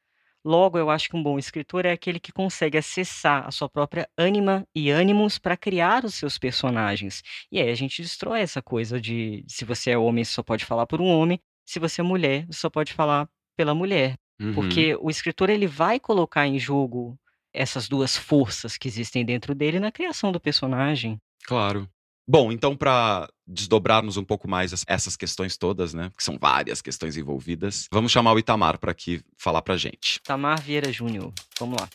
Logo, 0.43 0.79
eu 0.79 0.89
acho 0.89 1.11
que 1.11 1.17
um 1.17 1.23
bom 1.23 1.39
escritor 1.39 1.85
é 1.85 1.93
aquele 1.93 2.19
que 2.19 2.33
consegue 2.33 2.79
acessar 2.79 3.47
a 3.47 3.51
sua 3.51 3.69
própria 3.69 4.09
ânima 4.17 4.67
e 4.75 4.91
ânimos 4.91 5.39
para 5.39 5.57
criar 5.57 6.05
os 6.05 6.15
seus 6.15 6.39
personagens. 6.39 7.23
E 7.53 7.61
aí 7.61 7.69
a 7.69 7.75
gente 7.75 8.01
destrói 8.01 8.41
essa 8.41 8.63
coisa 8.63 8.99
de 8.99 9.45
se 9.47 9.65
você 9.65 9.91
é 9.91 9.99
homem, 9.99 10.25
você 10.25 10.33
só 10.33 10.43
pode 10.43 10.65
falar 10.65 10.87
por 10.87 11.03
um 11.03 11.09
homem, 11.09 11.39
se 11.67 11.79
você 11.79 12.01
é 12.01 12.05
mulher, 12.05 12.47
você 12.47 12.61
só 12.61 12.71
pode 12.71 12.95
falar 12.95 13.29
pela 13.57 13.75
mulher. 13.75 14.17
Uhum. 14.41 14.55
Porque 14.55 14.97
o 15.01 15.11
escritor 15.11 15.51
ele 15.51 15.67
vai 15.67 15.99
colocar 15.99 16.47
em 16.47 16.59
jogo 16.59 17.19
essas 17.53 17.89
duas 17.89 18.17
forças 18.17 18.77
que 18.77 18.87
existem 18.87 19.25
dentro 19.25 19.55
dele 19.55 19.81
na 19.81 19.91
criação 19.91 20.31
do 20.31 20.39
personagem. 20.39 21.19
Claro. 21.47 21.89
Bom, 22.29 22.51
então 22.51 22.77
para 22.77 23.29
desdobrarmos 23.47 24.17
um 24.17 24.25
pouco 24.25 24.49
mais 24.49 24.73
essas 24.89 25.17
questões 25.17 25.57
todas, 25.57 25.95
né, 25.95 26.11
que 26.17 26.25
são 26.25 26.37
várias 26.37 26.83
questões 26.83 27.17
envolvidas, 27.17 27.87
vamos 27.93 28.11
chamar 28.11 28.33
o 28.33 28.39
Itamar 28.39 28.79
para 28.79 28.91
aqui 28.91 29.23
falar 29.39 29.63
pra 29.63 29.77
gente. 29.77 30.17
Itamar 30.17 30.61
Vieira 30.61 30.93
Júnior. 30.93 31.33
Vamos 31.59 31.81
lá. 31.81 31.89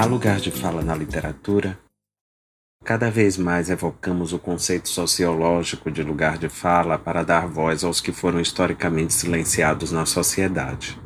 Há 0.00 0.06
lugar 0.06 0.40
de 0.40 0.50
fala 0.50 0.80
na 0.80 0.94
literatura 0.94 1.78
Cada 2.82 3.10
vez 3.10 3.36
mais 3.36 3.68
evocamos 3.68 4.32
o 4.32 4.38
conceito 4.38 4.88
sociológico 4.88 5.90
de 5.90 6.02
lugar 6.02 6.38
de 6.38 6.48
fala 6.48 6.96
para 6.96 7.22
dar 7.22 7.46
voz 7.46 7.84
aos 7.84 8.00
que 8.00 8.10
foram 8.10 8.40
historicamente 8.40 9.12
silenciados 9.12 9.92
na 9.92 10.06
sociedade. 10.06 10.98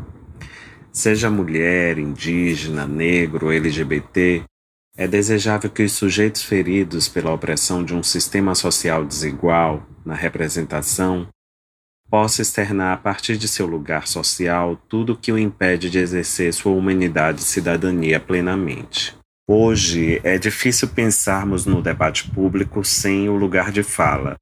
Seja 0.92 1.28
mulher, 1.28 1.98
indígena, 1.98 2.86
negro, 2.86 3.50
LGBT, 3.50 4.44
é 4.96 5.08
desejável 5.08 5.70
que 5.70 5.82
os 5.82 5.90
sujeitos 5.90 6.44
feridos 6.44 7.08
pela 7.08 7.32
opressão 7.32 7.84
de 7.84 7.96
um 7.96 8.02
sistema 8.04 8.54
social 8.54 9.04
desigual 9.04 9.84
na 10.06 10.14
representação 10.14 11.26
possa 12.14 12.42
externar 12.42 12.92
a 12.92 12.96
partir 12.96 13.36
de 13.36 13.48
seu 13.48 13.66
lugar 13.66 14.06
social 14.06 14.76
tudo 14.88 15.14
o 15.14 15.16
que 15.16 15.32
o 15.32 15.38
impede 15.38 15.90
de 15.90 15.98
exercer 15.98 16.54
sua 16.54 16.70
humanidade 16.70 17.40
e 17.40 17.44
cidadania 17.44 18.20
plenamente. 18.20 19.18
Hoje 19.50 20.20
é 20.22 20.38
difícil 20.38 20.86
pensarmos 20.90 21.66
no 21.66 21.82
debate 21.82 22.30
público 22.30 22.84
sem 22.84 23.28
o 23.28 23.34
lugar 23.34 23.72
de 23.72 23.82
fala. 23.82 24.36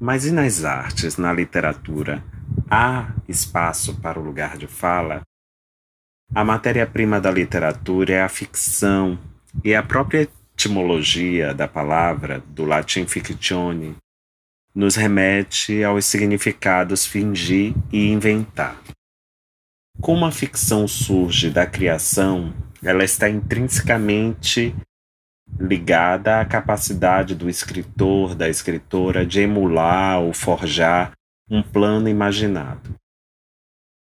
Mas 0.00 0.26
e 0.26 0.32
nas 0.32 0.64
artes, 0.64 1.16
na 1.16 1.32
literatura, 1.32 2.24
há 2.68 3.14
espaço 3.28 3.94
para 4.00 4.18
o 4.18 4.24
lugar 4.24 4.58
de 4.58 4.66
fala? 4.66 5.22
A 6.34 6.42
matéria-prima 6.42 7.20
da 7.20 7.30
literatura 7.30 8.14
é 8.14 8.22
a 8.22 8.28
ficção, 8.28 9.16
e 9.62 9.76
a 9.76 9.82
própria 9.84 10.28
etimologia 10.56 11.54
da 11.54 11.68
palavra, 11.68 12.42
do 12.48 12.64
latim 12.64 13.06
fictione, 13.06 13.94
nos 14.74 14.96
remete 14.96 15.82
aos 15.82 16.04
significados 16.04 17.06
fingir 17.06 17.74
e 17.92 18.08
inventar. 18.08 18.80
Como 20.00 20.24
a 20.24 20.30
ficção 20.30 20.86
surge 20.86 21.50
da 21.50 21.66
criação, 21.66 22.54
ela 22.82 23.02
está 23.02 23.28
intrinsecamente 23.28 24.74
ligada 25.58 26.40
à 26.40 26.44
capacidade 26.44 27.34
do 27.34 27.48
escritor, 27.48 28.34
da 28.34 28.48
escritora 28.48 29.26
de 29.26 29.40
emular 29.40 30.20
ou 30.20 30.32
forjar 30.32 31.12
um 31.50 31.62
plano 31.62 32.08
imaginado. 32.08 32.94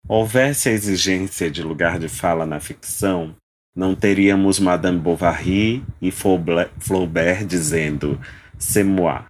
Houvesse 0.08 0.69
a 0.69 0.72
exigência 0.72 1.50
de 1.50 1.63
lugar 1.63 1.98
de 1.98 2.10
fala 2.10 2.45
na 2.45 2.60
ficção, 2.60 3.36
não 3.76 3.95
teríamos 3.95 4.60
Madame 4.60 5.00
Bovary 5.00 5.84
e 6.02 6.12
Flaubert 6.12 7.45
dizendo 7.45 8.19
c'est 8.58 8.84
moi, 8.84 9.24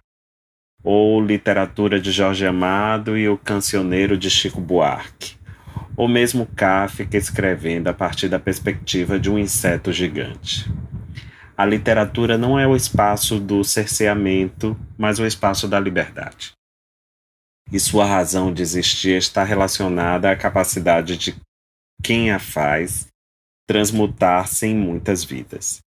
ou 0.82 1.20
literatura 1.22 2.00
de 2.00 2.10
Jorge 2.10 2.46
Amado 2.46 3.16
e 3.16 3.28
o 3.28 3.36
cancioneiro 3.36 4.16
de 4.16 4.30
Chico 4.30 4.60
Buarque 4.60 5.40
ou 6.00 6.08
mesmo 6.08 6.46
Kafka 6.46 7.14
escrevendo 7.14 7.88
a 7.88 7.92
partir 7.92 8.26
da 8.26 8.38
perspectiva 8.38 9.20
de 9.20 9.30
um 9.30 9.38
inseto 9.38 9.92
gigante. 9.92 10.64
A 11.54 11.66
literatura 11.66 12.38
não 12.38 12.58
é 12.58 12.66
o 12.66 12.74
espaço 12.74 13.38
do 13.38 13.62
cerceamento, 13.62 14.74
mas 14.96 15.18
o 15.18 15.26
espaço 15.26 15.68
da 15.68 15.78
liberdade. 15.78 16.52
E 17.70 17.78
sua 17.78 18.06
razão 18.06 18.50
de 18.50 18.62
existir 18.62 19.18
está 19.18 19.44
relacionada 19.44 20.30
à 20.30 20.34
capacidade 20.34 21.18
de 21.18 21.36
quem 22.02 22.30
a 22.30 22.38
faz 22.38 23.06
transmutar-se 23.68 24.68
em 24.68 24.74
muitas 24.74 25.22
vidas. 25.22 25.80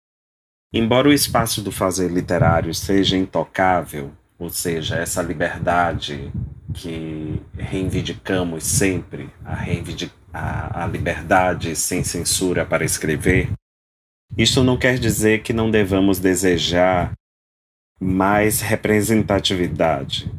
Embora 0.71 1.09
o 1.09 1.13
espaço 1.13 1.59
do 1.59 1.71
fazer 1.71 2.11
literário 2.11 2.71
seja 2.71 3.17
intocável, 3.17 4.11
ou 4.43 4.49
seja, 4.49 4.97
essa 4.97 5.21
liberdade 5.21 6.29
que 6.73 7.41
reivindicamos 7.57 8.65
sempre, 8.65 9.29
a, 9.45 9.55
reivindic 9.55 10.11
a, 10.33 10.83
a 10.83 10.87
liberdade 10.87 11.73
sem 11.77 12.03
censura 12.03 12.65
para 12.65 12.83
escrever, 12.83 13.49
isto 14.37 14.61
não 14.61 14.77
quer 14.77 14.99
dizer 14.99 15.43
que 15.43 15.53
não 15.53 15.71
devamos 15.71 16.19
desejar 16.19 17.13
mais 18.01 18.59
representatividade, 18.59 20.29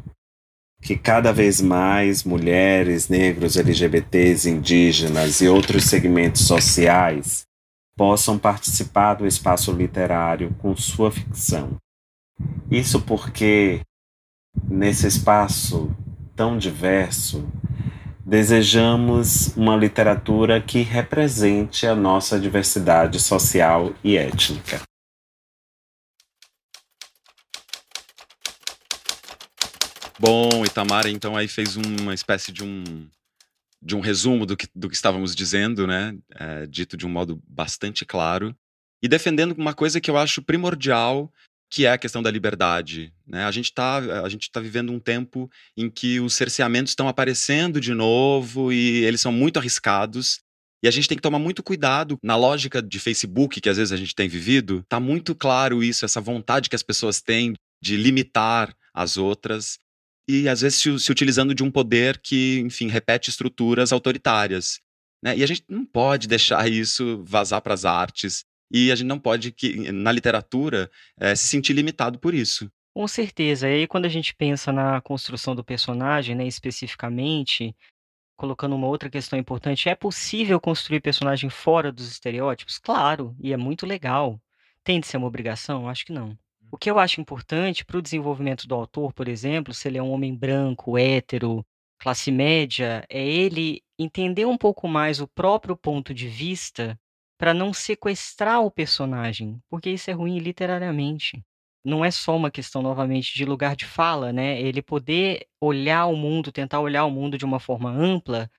que 0.83 0.95
cada 0.95 1.33
vez 1.33 1.59
mais 1.59 2.23
mulheres, 2.23 3.09
negros, 3.09 3.57
LGBTs, 3.57 4.47
indígenas 4.47 5.41
e 5.41 5.47
outros 5.47 5.85
segmentos 5.85 6.43
sociais 6.43 7.41
possam 7.97 8.37
participar 8.37 9.15
do 9.15 9.25
espaço 9.25 9.71
literário 9.71 10.53
com 10.59 10.75
sua 10.75 11.09
ficção. 11.09 11.77
Isso 12.69 13.01
porque 13.01 13.81
nesse 14.63 15.07
espaço 15.07 15.95
tão 16.35 16.57
diverso, 16.57 17.47
desejamos 18.25 19.55
uma 19.55 19.75
literatura 19.75 20.59
que 20.59 20.81
represente 20.81 21.85
a 21.85 21.95
nossa 21.95 22.39
diversidade 22.39 23.19
social 23.19 23.93
e 24.03 24.17
étnica. 24.17 24.81
Bom, 30.19 30.65
Itamara 30.65 31.09
então 31.09 31.35
aí 31.35 31.47
fez 31.47 31.75
uma 31.75 32.13
espécie 32.13 32.51
de 32.51 32.63
um 32.63 33.07
de 33.81 33.95
um 33.95 33.99
resumo 33.99 34.47
do 34.47 34.57
que, 34.57 34.67
do 34.73 34.89
que 34.89 34.95
estávamos 34.95 35.35
dizendo, 35.35 35.85
né? 35.85 36.17
É, 36.33 36.65
dito 36.65 36.97
de 36.97 37.05
um 37.05 37.09
modo 37.09 37.39
bastante 37.47 38.03
claro 38.03 38.55
e 39.03 39.07
defendendo 39.07 39.51
uma 39.51 39.75
coisa 39.75 40.01
que 40.01 40.09
eu 40.09 40.17
acho 40.17 40.41
primordial 40.41 41.31
que 41.69 41.85
é 41.85 41.91
a 41.91 41.97
questão 41.97 42.23
da 42.23 42.31
liberdade. 42.31 43.13
Né? 43.27 43.43
A 43.43 43.51
gente 43.51 43.65
está 43.65 44.01
tá 44.51 44.59
vivendo 44.59 44.91
um 44.91 44.99
tempo 44.99 45.49
em 45.75 45.89
que 45.89 46.19
os 46.19 46.33
cerceamentos 46.35 46.91
estão 46.91 47.07
aparecendo 47.07 47.81
de 47.81 47.93
novo 47.93 48.71
e 48.71 49.03
eles 49.03 49.21
são 49.21 49.31
muito 49.31 49.57
arriscados. 49.57 50.39
E 50.83 50.87
a 50.87 50.91
gente 50.91 51.07
tem 51.07 51.17
que 51.17 51.21
tomar 51.21 51.39
muito 51.39 51.63
cuidado 51.63 52.19
na 52.21 52.35
lógica 52.35 52.81
de 52.81 52.99
Facebook 52.99 53.59
que 53.59 53.69
às 53.69 53.77
vezes 53.77 53.91
a 53.91 53.97
gente 53.97 54.13
tem 54.13 54.27
vivido. 54.27 54.79
Está 54.79 54.99
muito 54.99 55.33
claro 55.33 55.83
isso, 55.83 56.05
essa 56.05 56.21
vontade 56.21 56.69
que 56.69 56.75
as 56.75 56.83
pessoas 56.83 57.21
têm 57.21 57.55
de 57.81 57.97
limitar 57.97 58.75
as 58.93 59.17
outras 59.17 59.79
e 60.27 60.47
às 60.49 60.61
vezes 60.61 60.79
se, 60.79 60.99
se 60.99 61.11
utilizando 61.11 61.53
de 61.53 61.63
um 61.63 61.71
poder 61.71 62.19
que, 62.19 62.59
enfim, 62.59 62.87
repete 62.87 63.29
estruturas 63.29 63.91
autoritárias. 63.91 64.79
Né? 65.23 65.37
E 65.37 65.43
a 65.43 65.47
gente 65.47 65.63
não 65.69 65.85
pode 65.85 66.27
deixar 66.27 66.69
isso 66.69 67.23
vazar 67.23 67.61
para 67.61 67.73
as 67.73 67.85
artes 67.85 68.43
e 68.71 68.91
a 68.91 68.95
gente 68.95 69.07
não 69.07 69.19
pode, 69.19 69.51
que, 69.51 69.91
na 69.91 70.11
literatura, 70.11 70.89
é, 71.19 71.35
se 71.35 71.47
sentir 71.47 71.73
limitado 71.73 72.19
por 72.19 72.33
isso. 72.33 72.69
Com 72.95 73.07
certeza. 73.09 73.67
E 73.67 73.73
aí, 73.73 73.87
quando 73.87 74.05
a 74.05 74.09
gente 74.09 74.33
pensa 74.33 74.71
na 74.71 75.01
construção 75.01 75.53
do 75.53 75.65
personagem, 75.65 76.33
né, 76.33 76.47
especificamente, 76.47 77.75
colocando 78.37 78.75
uma 78.75 78.87
outra 78.87 79.09
questão 79.09 79.37
importante, 79.37 79.89
é 79.89 79.95
possível 79.95 80.61
construir 80.61 81.01
personagem 81.01 81.49
fora 81.49 81.91
dos 81.91 82.07
estereótipos? 82.09 82.79
Claro, 82.79 83.35
e 83.41 83.51
é 83.53 83.57
muito 83.57 83.85
legal. 83.85 84.39
Tem 84.83 84.99
de 84.99 85.07
ser 85.07 85.17
uma 85.17 85.27
obrigação? 85.27 85.89
Acho 85.89 86.05
que 86.05 86.13
não. 86.13 86.37
O 86.71 86.77
que 86.77 86.89
eu 86.89 86.97
acho 86.97 87.19
importante 87.19 87.83
para 87.83 87.97
o 87.97 88.01
desenvolvimento 88.01 88.67
do 88.67 88.75
autor, 88.75 89.13
por 89.13 89.27
exemplo, 89.27 89.73
se 89.73 89.89
ele 89.89 89.97
é 89.97 90.03
um 90.03 90.11
homem 90.11 90.33
branco, 90.35 90.97
hétero, 90.97 91.65
classe 91.99 92.31
média, 92.31 93.05
é 93.09 93.25
ele 93.25 93.83
entender 93.99 94.45
um 94.45 94.57
pouco 94.57 94.87
mais 94.87 95.19
o 95.19 95.27
próprio 95.27 95.75
ponto 95.75 96.13
de 96.13 96.29
vista 96.29 96.97
para 97.37 97.53
não 97.53 97.73
sequestrar 97.73 98.61
o 98.61 98.71
personagem, 98.71 99.59
porque 99.69 99.89
isso 99.89 100.09
é 100.09 100.13
ruim 100.13 100.39
literariamente. 100.39 101.43
Não 101.85 102.03
é 102.03 102.09
só 102.09 102.35
uma 102.35 102.49
questão, 102.49 102.81
novamente, 102.81 103.35
de 103.35 103.45
lugar 103.45 103.75
de 103.75 103.85
fala, 103.85 104.33
né? 104.33 104.59
Ele 104.59 104.81
poder 104.81 105.45
olhar 105.61 106.07
o 106.07 106.15
mundo, 106.15 106.51
tentar 106.51 106.79
olhar 106.79 107.05
o 107.05 107.11
mundo 107.11 107.37
de 107.37 107.45
uma 107.45 107.59
forma 107.59 107.91
ampla 107.91 108.49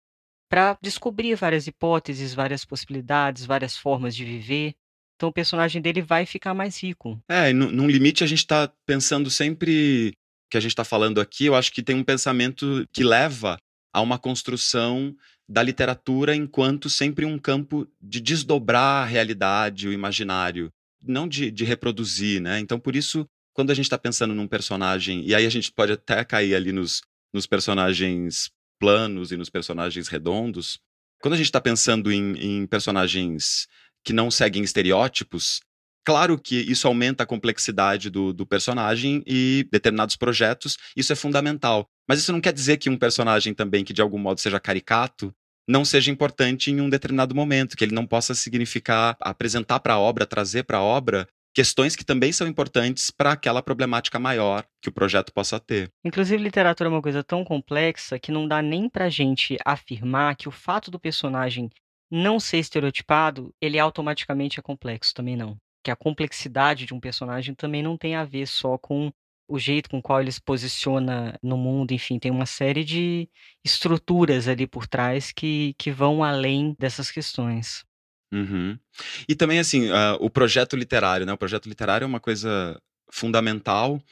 para 0.49 0.79
descobrir 0.81 1.35
várias 1.35 1.67
hipóteses, 1.67 2.33
várias 2.33 2.65
possibilidades, 2.65 3.45
várias 3.45 3.77
formas 3.77 4.15
de 4.15 4.25
viver. 4.25 4.75
Então 5.17 5.31
o 5.31 5.33
personagem 5.33 5.83
dele 5.83 6.03
vai 6.03 6.25
ficar 6.25 6.55
mais 6.55 6.81
rico. 6.83 7.21
É, 7.29 7.53
num 7.53 7.89
limite 7.89 8.23
a 8.23 8.27
gente 8.27 8.39
está 8.39 8.71
pensando 8.87 9.31
sempre 9.31 10.15
que 10.49 10.57
a 10.57 10.61
gente 10.61 10.71
está 10.71 10.85
falando 10.85 11.21
aqui, 11.21 11.47
eu 11.47 11.57
acho 11.57 11.73
que 11.73 11.83
tem 11.83 11.97
um 11.97 12.05
pensamento 12.05 12.87
que 12.93 13.03
leva 13.03 13.59
a 13.93 14.01
uma 14.01 14.19
construção 14.19 15.17
da 15.49 15.62
literatura 15.62 16.37
enquanto 16.37 16.91
sempre 16.91 17.25
um 17.25 17.39
campo 17.39 17.89
de 18.01 18.21
desdobrar 18.21 19.03
a 19.03 19.07
realidade, 19.07 19.89
o 19.89 19.93
imaginário, 19.93 20.73
não 21.07 21.29
de, 21.29 21.51
de 21.51 21.64
reproduzir, 21.64 22.40
né? 22.40 22.59
Então, 22.59 22.79
por 22.79 22.97
isso, 22.97 23.29
quando 23.53 23.71
a 23.71 23.75
gente 23.75 23.87
está 23.87 23.99
pensando 23.99 24.35
num 24.35 24.47
personagem, 24.49 25.25
e 25.27 25.35
aí 25.35 25.47
a 25.47 25.51
gente 25.51 25.73
pode 25.73 25.92
até 25.92 26.25
cair 26.25 26.55
ali 26.55 26.73
nos, 26.73 27.03
nos 27.33 27.47
personagens 27.47 28.51
planos 28.79 29.33
e 29.33 29.37
nos 29.37 29.51
personagens 29.51 30.09
redondos, 30.09 30.79
quando 31.21 31.35
a 31.35 31.37
gente 31.37 31.47
está 31.47 31.61
pensando 31.61 32.12
em, 32.12 32.33
em 32.38 32.66
personagens 32.66 33.66
que 34.05 34.12
não 34.12 34.31
seguem 34.31 34.62
estereótipos, 34.62 35.61
Claro 36.07 36.38
que 36.38 36.55
isso 36.55 36.87
aumenta 36.87 37.25
a 37.25 37.27
complexidade 37.27 38.09
do, 38.11 38.33
do, 38.33 38.47
personagem 38.47 39.25
e 39.27 39.69
determinados 39.73 40.14
projetos, 40.14 40.77
isso 40.97 41.12
é 41.12 41.16
fundamental. 41.16 41.90
Mas 42.09 42.21
isso 42.21 42.33
não 42.33 42.40
quer 42.40 42.53
dizer 42.53 42.77
que 42.77 42.88
um 42.88 42.97
personagem 42.97 43.53
também 43.53 43.85
que 43.85 43.92
de 43.92 44.01
algum 44.01 44.16
modo 44.16 44.40
seja 44.40 44.61
caricato 44.61 45.35
não 45.69 45.85
seja 45.85 46.11
importante 46.11 46.71
em 46.71 46.81
um 46.81 46.89
determinado 46.89 47.35
momento, 47.35 47.77
que 47.77 47.85
ele 47.85 47.95
não 47.95 48.07
possa 48.07 48.35
significar 48.35 49.17
apresentar 49.21 49.81
para 49.81 49.95
a 49.95 49.99
obra, 49.99 50.27
trazer 50.27 50.65
para 50.65 50.79
a 50.79 50.83
obra 50.83 51.27
questões 51.55 51.97
que 51.97 52.05
também 52.05 52.33
são 52.33 52.47
importantes 52.47 53.11
para 53.11 53.33
aquela 53.33 53.63
problemática 53.63 54.19
maior 54.19 54.63
que 54.83 54.91
o 54.91 54.93
projeto 54.93 55.33
possa 55.33 55.59
ter. 55.59 55.91
Inclusive, 56.05 56.43
literatura 56.43 56.91
é 56.91 56.93
uma 56.93 57.01
coisa 57.01 57.25
tão 57.25 57.43
complexa 57.43 58.19
que 58.19 58.31
não 58.31 58.47
dá 58.47 58.61
nem 58.61 58.91
para 58.91 59.09
gente 59.09 59.57
afirmar 59.65 60.37
que 60.37 60.49
o 60.49 60.53
fato 60.53 60.91
do 60.91 61.01
personagem 61.01 61.71
não 62.11 62.39
ser 62.39 62.59
estereotipado, 62.59 63.55
ele 63.61 63.79
automaticamente 63.79 64.61
é 64.61 64.63
complexo, 64.63 65.15
também 65.15 65.35
não. 65.35 65.57
que 65.83 65.91
a 65.91 65.97
complexidade 65.97 66.85
de 66.85 66.93
um 66.93 67.01
personagem 67.01 67.55
também 67.55 67.83
não 67.83 67.97
tem 67.97 68.17
a 68.17 68.25
ver 68.25 68.47
só 68.47 68.77
com 68.77 69.11
o 69.49 69.59
jeito 69.59 69.89
com 69.89 70.03
qual 70.03 70.21
ele 70.21 70.33
se 70.33 70.41
posiciona 70.41 71.39
no 71.43 71.57
mundo, 71.57 71.93
enfim, 71.93 72.19
tem 72.19 72.31
uma 72.31 72.47
série 72.47 72.85
de 72.85 73.29
estruturas 73.65 74.49
ali 74.49 74.67
por 74.67 74.87
trás 74.87 75.33
que, 75.33 75.75
que 75.79 75.91
vão 75.91 76.25
além 76.25 76.75
dessas 76.79 77.11
questões. 77.11 77.85
Uhum. 78.33 78.79
E 79.29 79.35
também, 79.35 79.59
assim, 79.59 79.89
uh, 79.89 80.17
o 80.21 80.29
projeto 80.29 80.77
literário, 80.77 81.25
né? 81.25 81.33
O 81.33 81.39
projeto 81.39 81.69
literário 81.69 82.05
é 82.05 82.09
uma 82.09 82.21
coisa 82.21 82.81
fundamental, 83.11 84.03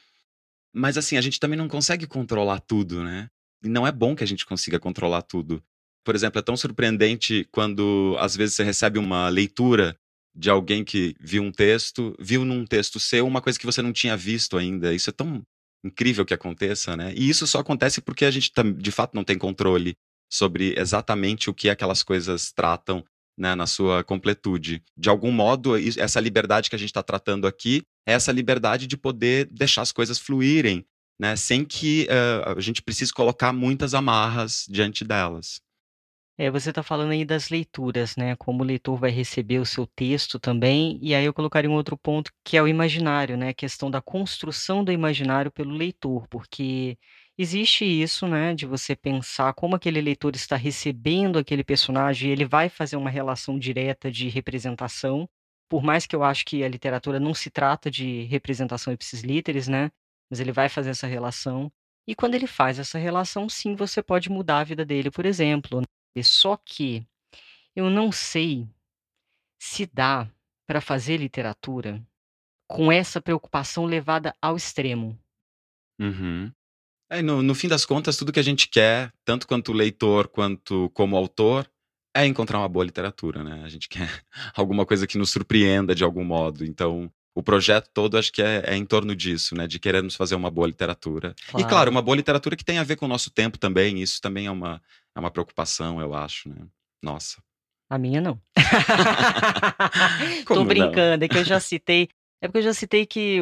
mas, 0.73 0.97
assim, 0.97 1.17
a 1.17 1.21
gente 1.21 1.41
também 1.41 1.59
não 1.59 1.69
consegue 1.69 2.07
controlar 2.07 2.61
tudo, 2.61 3.03
né? 3.03 3.29
E 3.63 3.69
não 3.69 3.87
é 3.87 3.93
bom 3.93 4.15
que 4.15 4.25
a 4.25 4.27
gente 4.27 4.47
consiga 4.47 4.79
controlar 4.79 5.23
tudo. 5.23 5.63
Por 6.05 6.15
exemplo, 6.15 6.39
é 6.39 6.43
tão 6.43 6.57
surpreendente 6.57 7.49
quando, 7.51 8.15
às 8.19 8.37
vezes, 8.37 8.55
você 8.55 8.63
recebe 8.63 8.99
uma 8.99 9.29
leitura 9.29 9.97
de 10.35 10.51
alguém 10.51 10.85
que 10.85 11.15
viu 11.21 11.43
um 11.43 11.53
texto, 11.53 12.15
viu 12.19 12.45
num 12.45 12.65
texto 12.65 12.99
seu 12.99 13.27
uma 13.27 13.41
coisa 13.41 13.59
que 13.59 13.67
você 13.67 13.81
não 13.81 13.93
tinha 13.93 14.17
visto 14.17 14.57
ainda. 14.57 14.93
Isso 14.93 15.11
é 15.11 15.13
tão 15.13 15.43
incrível 15.85 16.25
que 16.25 16.35
aconteça, 16.35 16.97
né? 16.97 17.13
E 17.17 17.29
isso 17.29 17.47
só 17.47 17.61
acontece 17.61 18.01
porque 18.01 18.25
a 18.25 18.31
gente, 18.31 18.51
de 18.77 18.91
fato, 18.91 19.15
não 19.15 19.23
tem 19.23 19.39
controle 19.39 19.95
sobre 20.31 20.75
exatamente 20.77 21.49
o 21.49 21.55
que 21.55 21.69
aquelas 21.69 22.03
coisas 22.03 22.51
tratam 22.53 23.05
né, 23.39 23.55
na 23.55 23.67
sua 23.67 24.03
completude. 24.03 24.83
De 24.97 25.09
algum 25.09 25.31
modo, 25.31 25.77
essa 25.77 26.21
liberdade 26.21 26.71
que 26.71 26.77
a 26.77 26.79
gente 26.79 26.89
está 26.89 27.03
tratando 27.03 27.47
aqui 27.47 27.83
é 28.07 28.13
essa 28.13 28.33
liberdade 28.33 28.87
de 28.87 28.97
poder 28.97 29.47
deixar 29.51 29.83
as 29.83 29.93
coisas 29.93 30.19
fluírem, 30.19 30.85
né, 31.21 31.37
sem 31.37 31.65
que 31.65 32.09
uh, 32.09 32.57
a 32.57 32.61
gente 32.61 32.83
precise 32.83 33.13
colocar 33.13 33.53
muitas 33.53 33.95
amarras 33.95 34.65
diante 34.69 35.05
delas. 35.05 35.61
É, 36.37 36.51
você 36.51 36.71
está 36.71 36.83
falando 36.83 37.13
aí 37.13 37.25
das 37.25 37.49
leituras, 37.49 38.17
né? 38.17 38.35
Como 38.37 38.63
o 38.65 38.67
leitor 38.67 38.99
vai 38.99 39.11
receber 39.11 39.61
o 39.61 39.67
seu 39.67 39.87
texto 39.87 40.39
também, 40.41 40.99
e 41.01 41.15
aí 41.15 41.25
eu 41.25 41.33
colocaria 41.33 41.71
um 41.71 41.75
outro 41.75 41.97
ponto 41.97 42.33
que 42.45 42.57
é 42.57 42.63
o 42.63 42.67
imaginário, 42.67 43.37
né? 43.37 43.51
A 43.51 43.55
questão 43.55 43.89
da 43.89 44.03
construção 44.03 44.83
do 44.83 44.91
imaginário 44.91 45.51
pelo 45.53 45.71
leitor, 45.71 46.27
porque 46.29 46.99
existe 47.39 47.85
isso, 47.85 48.27
né? 48.27 48.53
De 48.53 48.67
você 48.67 48.97
pensar 48.97 49.53
como 49.55 49.77
aquele 49.77 50.01
leitor 50.01 50.35
está 50.35 50.57
recebendo 50.57 51.39
aquele 51.39 51.63
personagem, 51.63 52.29
e 52.31 52.33
ele 52.33 52.45
vai 52.45 52.69
fazer 52.69 52.97
uma 52.97 53.11
relação 53.11 53.57
direta 53.57 54.11
de 54.11 54.29
representação, 54.29 55.29
por 55.69 55.85
mais 55.85 56.05
que 56.05 56.17
eu 56.17 56.25
acho 56.25 56.45
que 56.45 56.65
a 56.65 56.69
literatura 56.69 57.21
não 57.21 57.33
se 57.33 57.49
trata 57.49 57.89
de 57.89 58.23
representação 58.25 58.93
ipsis 58.93 59.23
literis, 59.23 59.69
né? 59.69 59.89
Mas 60.29 60.41
ele 60.41 60.51
vai 60.53 60.69
fazer 60.69 60.91
essa 60.91 61.07
relação. 61.07 61.71
E 62.09 62.15
quando 62.15 62.35
ele 62.35 62.47
faz 62.49 62.79
essa 62.81 62.99
relação, 62.99 63.49
sim, 63.49 63.77
você 63.77 64.03
pode 64.03 64.29
mudar 64.31 64.61
a 64.61 64.65
vida 64.65 64.85
dele, 64.85 65.11
por 65.13 65.25
exemplo. 65.27 65.81
Só 66.23 66.57
que 66.57 67.07
eu 67.75 67.91
não 67.91 68.13
sei 68.13 68.69
se 69.59 69.87
dá 69.87 70.29
para 70.67 70.81
fazer 70.81 71.17
literatura 71.17 72.03
com 72.67 72.91
essa 72.91 73.21
preocupação 73.21 73.85
levada 73.85 74.35
ao 74.41 74.57
extremo. 74.57 75.19
Uhum. 75.99 76.51
É, 77.11 77.23
no, 77.23 77.43
no 77.43 77.55
fim 77.55 77.69
das 77.69 77.85
contas, 77.85 78.17
tudo 78.17 78.33
que 78.33 78.41
a 78.41 78.45
gente 78.45 78.69
quer, 78.69 79.13
tanto 79.25 79.47
quanto 79.47 79.73
leitor 79.73 80.29
quanto 80.29 80.91
como 80.91 81.17
autor, 81.17 81.71
é 82.15 82.27
encontrar 82.27 82.59
uma 82.59 82.69
boa 82.69 82.85
literatura, 82.85 83.43
né? 83.43 83.63
A 83.65 83.69
gente 83.69 83.89
quer 83.91 84.09
alguma 84.55 84.87
coisa 84.87 85.07
que 85.07 85.19
nos 85.19 85.31
surpreenda 85.31 85.95
de 85.95 86.05
algum 86.05 86.25
modo. 86.25 86.65
Então, 86.65 87.11
o 87.35 87.43
projeto 87.43 87.91
todo 87.93 88.17
acho 88.17 88.33
que 88.33 88.41
é, 88.41 88.63
é, 88.67 88.77
em 88.77 88.85
torno 88.85 89.15
disso, 89.15 89.55
né? 89.55 89.67
De 89.67 89.79
querermos 89.79 90.15
fazer 90.15 90.35
uma 90.35 90.51
boa 90.51 90.67
literatura. 90.67 91.35
Claro. 91.49 91.67
E 91.67 91.69
claro, 91.69 91.91
uma 91.91 92.03
boa 92.03 92.17
literatura 92.17 92.57
que 92.57 92.65
tem 92.65 92.79
a 92.79 92.85
ver 92.85 92.97
com 92.97 93.07
o 93.07 93.09
nosso 93.09 93.31
tempo 93.31 93.59
também. 93.59 94.01
Isso 94.01 94.21
também 94.21 94.47
é 94.47 94.51
uma, 94.51 94.81
é 95.15 95.21
uma 95.21 95.31
preocupação, 95.31 96.01
eu 96.01 96.15
acho, 96.15 96.49
né? 96.49 96.67
Nossa. 97.03 97.43
A 97.89 97.99
minha 97.99 98.21
não. 98.21 98.41
Tô 100.47 100.65
brincando, 100.65 101.19
não? 101.19 101.25
é 101.25 101.29
que 101.29 101.39
eu 101.39 101.45
já 101.45 101.61
citei. 101.61 102.09
É 102.41 102.47
porque 102.47 102.59
eu 102.59 102.63
já 102.63 102.75
citei 102.75 103.07
que 103.07 103.41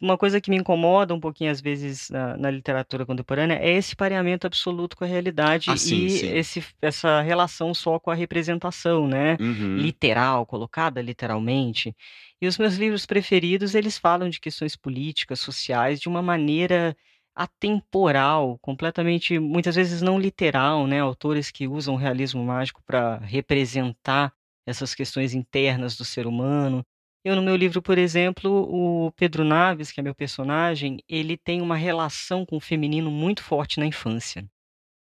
uma 0.00 0.18
coisa 0.18 0.40
que 0.40 0.50
me 0.50 0.56
incomoda 0.56 1.14
um 1.14 1.20
pouquinho, 1.20 1.52
às 1.52 1.60
vezes, 1.60 2.10
na, 2.10 2.36
na 2.36 2.50
literatura 2.50 3.06
contemporânea 3.06 3.54
é 3.54 3.70
esse 3.76 3.94
pareamento 3.94 4.44
absoluto 4.44 4.96
com 4.96 5.04
a 5.04 5.06
realidade 5.06 5.70
ah, 5.70 5.76
sim, 5.76 6.06
e 6.06 6.10
sim. 6.10 6.32
Esse, 6.32 6.64
essa 6.82 7.20
relação 7.20 7.72
só 7.72 8.00
com 8.00 8.10
a 8.10 8.14
representação, 8.14 9.06
né? 9.06 9.36
Uhum. 9.38 9.76
Literal, 9.76 10.44
colocada 10.46 11.00
literalmente. 11.00 11.94
E 12.42 12.48
os 12.48 12.58
meus 12.58 12.74
livros 12.74 13.06
preferidos, 13.06 13.76
eles 13.76 13.96
falam 13.96 14.28
de 14.28 14.40
questões 14.40 14.74
políticas, 14.74 15.38
sociais, 15.38 16.00
de 16.00 16.08
uma 16.08 16.22
maneira 16.22 16.96
atemporal, 17.34 18.58
completamente, 18.60 19.38
muitas 19.38 19.74
vezes 19.74 20.02
não 20.02 20.18
literal, 20.18 20.86
né? 20.86 21.00
Autores 21.00 21.50
que 21.50 21.68
usam 21.68 21.94
o 21.94 21.98
realismo 21.98 22.44
mágico 22.44 22.82
para 22.84 23.18
representar 23.18 24.32
essas 24.66 24.94
questões 24.94 25.34
internas 25.34 25.96
do 25.96 26.04
ser 26.04 26.26
humano. 26.26 26.84
Eu, 27.24 27.36
no 27.36 27.42
meu 27.42 27.56
livro, 27.56 27.82
por 27.82 27.98
exemplo, 27.98 28.50
o 28.70 29.12
Pedro 29.12 29.44
Naves, 29.44 29.92
que 29.92 30.00
é 30.00 30.02
meu 30.02 30.14
personagem, 30.14 30.98
ele 31.08 31.36
tem 31.36 31.60
uma 31.60 31.76
relação 31.76 32.46
com 32.46 32.56
o 32.56 32.60
feminino 32.60 33.10
muito 33.10 33.42
forte 33.42 33.78
na 33.78 33.86
infância. 33.86 34.48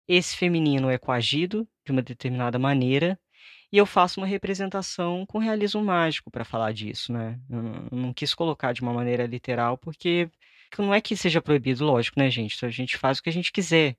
Esse 0.08 0.36
feminino 0.36 0.90
é 0.90 0.98
coagido 0.98 1.68
de 1.86 1.92
uma 1.92 2.02
determinada 2.02 2.58
maneira, 2.58 3.20
e 3.72 3.78
eu 3.78 3.86
faço 3.86 4.20
uma 4.20 4.26
representação 4.26 5.24
com 5.28 5.38
realismo 5.38 5.84
mágico 5.84 6.32
para 6.32 6.44
falar 6.44 6.74
disso, 6.74 7.14
né? 7.14 7.40
Eu 7.48 7.62
não 7.92 8.12
quis 8.12 8.34
colocar 8.34 8.74
de 8.74 8.82
uma 8.82 8.92
maneira 8.92 9.28
literal, 9.28 9.78
porque 9.78 10.28
não 10.78 10.94
é 10.94 11.02
que 11.02 11.16
seja 11.16 11.42
proibido, 11.42 11.86
lógico, 11.86 12.20
né, 12.20 12.30
gente? 12.30 12.64
A 12.66 12.70
gente 12.70 12.98
faz 12.98 13.18
o 13.18 13.24
que 13.24 13.30
a 13.30 13.34
gente 13.34 13.52
quiser. 13.52 13.96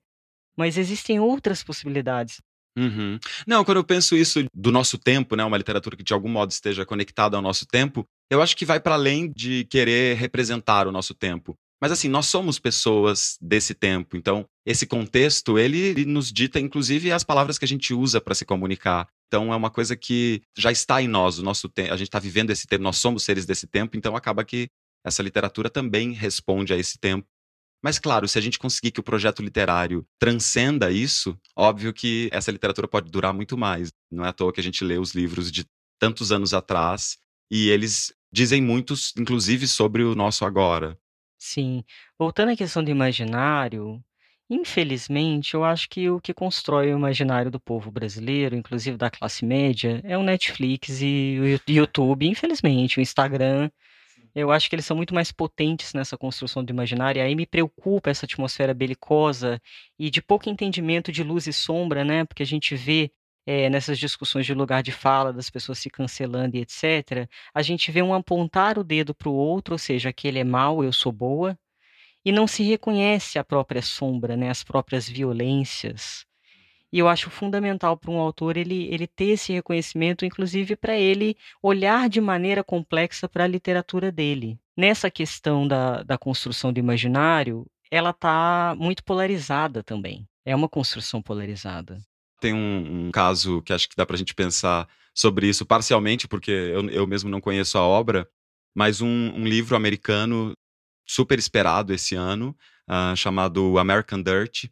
Mas 0.57 0.77
existem 0.77 1.19
outras 1.19 1.63
possibilidades. 1.63 2.41
Uhum. 2.79 3.19
Não, 3.47 3.65
quando 3.65 3.79
eu 3.79 3.85
penso 3.85 4.17
isso 4.17 4.45
do 4.55 4.71
nosso 4.71 4.97
tempo, 4.97 5.35
né, 5.35 5.45
uma 5.45 5.57
literatura 5.57 5.97
que 5.97 6.05
de 6.05 6.13
algum 6.13 6.29
modo 6.29 6.51
esteja 6.51 6.87
conectada 6.87 7.37
ao 7.37 7.43
nosso 7.43 7.67
tempo, 7.67 8.07
eu 8.31 8.41
acho 8.41 8.57
que 8.57 8.65
vai 8.65 8.79
para 8.79 8.95
além 8.95 9.31
de 9.35 9.65
querer 9.65 10.17
representar 10.17 10.87
o 10.87 10.93
nosso 10.93 11.15
tempo. 11.15 11.57
Mas 11.81 11.93
assim, 11.93 12.09
nós 12.09 12.27
somos 12.27 12.59
pessoas 12.59 13.39
desse 13.41 13.75
tempo, 13.75 14.15
então 14.17 14.45
esse 14.67 14.87
contexto, 14.87 15.59
ele 15.59 16.05
nos 16.05 16.31
dita 16.31 16.61
inclusive 16.61 17.11
as 17.11 17.25
palavras 17.25 17.59
que 17.59 17.65
a 17.65 17.69
gente 17.69 17.95
usa 17.95 18.21
para 18.21 18.35
se 18.35 18.45
comunicar. 18.45 19.09
Então 19.27 19.53
é 19.53 19.57
uma 19.57 19.71
coisa 19.71 19.97
que 19.97 20.43
já 20.57 20.71
está 20.71 21.01
em 21.01 21.09
nós, 21.09 21.39
o 21.39 21.43
nosso 21.43 21.69
tempo, 21.69 21.93
a 21.93 21.97
gente 21.97 22.09
está 22.09 22.19
vivendo 22.19 22.51
esse 22.51 22.67
tempo, 22.67 22.85
nós 22.85 22.99
somos 22.99 23.23
seres 23.25 23.47
desse 23.47 23.67
tempo, 23.67 23.97
então 23.97 24.15
acaba 24.15 24.45
que 24.45 24.69
essa 25.05 25.23
literatura 25.23 25.71
também 25.71 26.13
responde 26.13 26.73
a 26.73 26.77
esse 26.77 26.99
tempo. 26.99 27.27
Mas, 27.83 27.99
claro, 27.99 28.29
se 28.29 28.39
a 28.39 28.43
gente 28.43 28.59
conseguir 28.59 28.91
que 28.91 29.01
o 29.01 29.03
projeto 29.03 29.43
literário 29.43 30.07
transcenda 30.19 30.91
isso, 30.91 31.39
óbvio 31.57 31.95
que 31.95 32.29
essa 32.31 32.51
literatura 32.51 32.87
pode 32.87 33.11
durar 33.11 33.33
muito 33.33 33.57
mais. 33.57 33.91
Não 34.11 34.25
é 34.25 34.29
à 34.29 34.33
toa 34.33 34.53
que 34.53 34.61
a 34.61 34.63
gente 34.63 34.85
lê 34.85 34.99
os 34.99 35.15
livros 35.15 35.51
de 35.51 35.65
tantos 35.99 36.31
anos 36.31 36.53
atrás 36.53 37.17
e 37.51 37.71
eles 37.71 38.13
dizem 38.33 38.61
muitos, 38.63 39.15
inclusive, 39.17 39.67
sobre 39.67 40.03
o 40.03 40.15
nosso 40.15 40.45
agora. 40.45 40.99
Sim. 41.39 41.83
Voltando 42.19 42.51
à 42.51 42.57
questão 42.57 42.85
do 42.85 42.91
imaginário, 42.91 43.99
infelizmente, 44.49 45.55
eu 45.55 45.65
acho 45.65 45.89
que 45.89 46.11
o 46.11 46.21
que 46.21 46.35
constrói 46.35 46.93
o 46.93 46.99
imaginário 46.99 47.51
do 47.51 47.59
povo 47.59 47.91
brasileiro, 47.91 48.55
inclusive 48.55 48.99
da 48.99 49.11
classe 49.11 49.45
média, 49.45 50.03
é 50.05 50.19
o 50.19 50.23
Netflix 50.23 51.01
e 51.01 51.39
o 51.67 51.73
YouTube, 51.73 52.29
infelizmente, 52.29 52.99
o 52.99 53.01
Instagram 53.01 53.71
eu 54.35 54.51
acho 54.51 54.69
que 54.69 54.75
eles 54.75 54.87
são 54.87 54.97
muito 54.97 55.15
mais 55.15 55.33
potentes 55.33 55.93
nessa 55.95 56.17
construção 56.17 56.65
do 56.65 56.71
imaginário, 56.71 57.21
e 57.21 57.23
aí 57.23 57.35
me 57.35 57.47
preocupa 57.47 58.11
essa 58.11 58.27
atmosfera 58.27 58.75
belicosa 58.75 59.61
e 59.99 60.11
de 60.11 60.23
pouco 60.23 60.49
entendimento 60.49 61.13
de 61.13 61.23
luz 61.23 61.47
e 61.47 61.53
sombra, 61.53 62.05
né? 62.05 62.25
Porque 62.25 62.43
a 62.43 62.47
gente 62.47 62.75
vê 62.75 63.13
é, 63.47 63.69
nessas 63.71 63.99
discussões 63.99 64.47
de 64.47 64.55
lugar 64.55 64.83
de 64.83 64.93
fala, 64.93 65.33
das 65.33 65.51
pessoas 65.51 65.79
se 65.79 65.91
cancelando 65.91 66.57
e 66.57 66.61
etc., 66.61 67.29
a 67.55 67.63
gente 67.63 67.91
vê 67.91 68.03
um 68.03 68.15
apontar 68.15 68.79
o 68.79 68.85
dedo 68.85 69.15
para 69.15 69.29
o 69.29 69.35
outro, 69.35 69.75
ou 69.75 69.79
seja, 69.79 70.11
aquele 70.11 70.39
é 70.39 70.45
mal, 70.45 70.85
eu 70.85 70.93
sou 70.93 71.13
boa, 71.13 71.59
e 72.25 72.33
não 72.33 72.47
se 72.47 72.63
reconhece 72.63 73.39
a 73.39 73.45
própria 73.45 73.83
sombra, 73.83 74.37
né? 74.37 74.51
As 74.51 74.63
próprias 74.63 75.09
violências. 75.09 76.27
E 76.93 76.99
eu 76.99 77.09
acho 77.09 77.31
fundamental 77.31 77.97
para 77.97 78.11
um 78.11 78.19
autor 78.19 78.57
ele, 78.57 78.93
ele 78.93 79.07
ter 79.07 79.31
esse 79.31 79.53
reconhecimento, 79.53 80.25
inclusive 80.25 80.75
para 80.75 80.97
ele 80.97 81.37
olhar 81.63 82.09
de 82.09 82.21
maneira 82.21 82.65
complexa 82.65 83.29
para 83.29 83.45
a 83.45 83.49
literatura 83.49 84.11
dele. 84.11 84.59
Nessa 84.77 85.11
questão 85.11 85.69
da, 85.69 86.03
da 86.03 86.19
construção 86.19 86.73
do 86.73 86.81
imaginário, 86.81 87.65
ela 87.91 88.11
está 88.11 88.75
muito 88.77 89.05
polarizada 89.05 89.83
também. 89.85 90.27
É 90.45 90.55
uma 90.57 90.69
construção 90.69 91.23
polarizada. 91.23 91.99
Tem 92.41 92.53
um, 92.53 93.07
um 93.07 93.11
caso 93.13 93.63
que 93.63 93.73
acho 93.73 93.89
que 93.89 93.97
dá 93.97 94.05
para 94.05 94.17
a 94.17 94.19
gente 94.19 94.35
pensar 94.35 94.89
sobre 95.15 95.49
isso 95.49 95.65
parcialmente, 95.65 96.27
porque 96.27 96.51
eu, 96.51 96.89
eu 96.89 97.07
mesmo 97.07 97.31
não 97.31 97.41
conheço 97.41 97.79
a 97.79 97.83
obra, 97.83 98.29
mas 98.75 99.01
um, 99.01 99.33
um 99.35 99.45
livro 99.45 99.77
americano 99.77 100.53
super 101.07 101.39
esperado 101.39 101.93
esse 101.93 102.15
ano, 102.15 102.57
uh, 102.89 103.15
chamado 103.15 103.79
American 103.79 104.23
Dirt. 104.23 104.65
A 104.65 104.69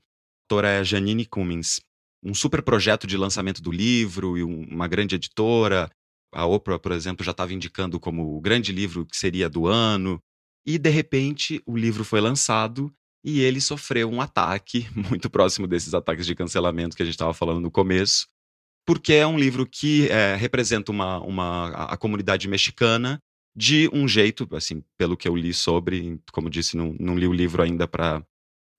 autora 0.55 0.69
é 0.71 0.85
Janine 0.85 1.27
Cummins 1.27 1.79
um 2.23 2.35
super 2.35 2.63
projeto 2.63 3.07
de 3.07 3.17
lançamento 3.17 3.63
do 3.63 3.71
livro 3.71 4.37
e 4.37 4.45
um, 4.45 4.63
uma 4.65 4.89
grande 4.89 5.15
editora. 5.15 5.91
A 6.33 6.45
Oprah, 6.45 6.79
por 6.79 6.93
exemplo, 6.93 7.25
já 7.25 7.31
estava 7.31 7.55
indicando 7.55 7.99
como 7.99 8.37
o 8.37 8.41
grande 8.41 8.73
livro 8.73 9.07
que 9.07 9.17
seria 9.17 9.49
do 9.49 9.67
ano. 9.67 10.21
E, 10.67 10.79
de 10.79 10.91
repente, 10.91 11.63
o 11.65 11.77
livro 11.77 12.05
foi 12.05 12.21
lançado 12.21 12.93
e 13.25 13.41
ele 13.41 13.61
sofreu 13.61 14.11
um 14.11 14.21
ataque 14.21 14.87
muito 14.95 15.31
próximo 15.31 15.67
desses 15.67 15.95
ataques 15.95 16.27
de 16.27 16.35
cancelamento 16.35 16.97
que 16.97 17.03
a 17.03 17.07
gente 17.07 17.15
estava 17.15 17.35
falando 17.35 17.61
no 17.61 17.71
começo, 17.71 18.27
porque 18.87 19.13
é 19.15 19.27
um 19.27 19.39
livro 19.39 19.67
que 19.67 20.09
é, 20.09 20.35
representa 20.35 20.93
uma, 20.93 21.19
uma, 21.21 21.69
a 21.85 21.97
comunidade 21.97 22.49
mexicana 22.49 23.19
de 23.57 23.91
um 23.93 24.07
jeito, 24.07 24.49
assim, 24.55 24.83
pelo 24.97 25.17
que 25.17 25.29
eu 25.29 25.37
li 25.37 25.53
sobre, 25.53 26.21
como 26.33 26.49
disse, 26.49 26.77
não, 26.77 26.95
não 26.99 27.19
li 27.19 27.27
o 27.27 27.33
livro 27.33 27.63
ainda 27.63 27.89
para 27.89 28.25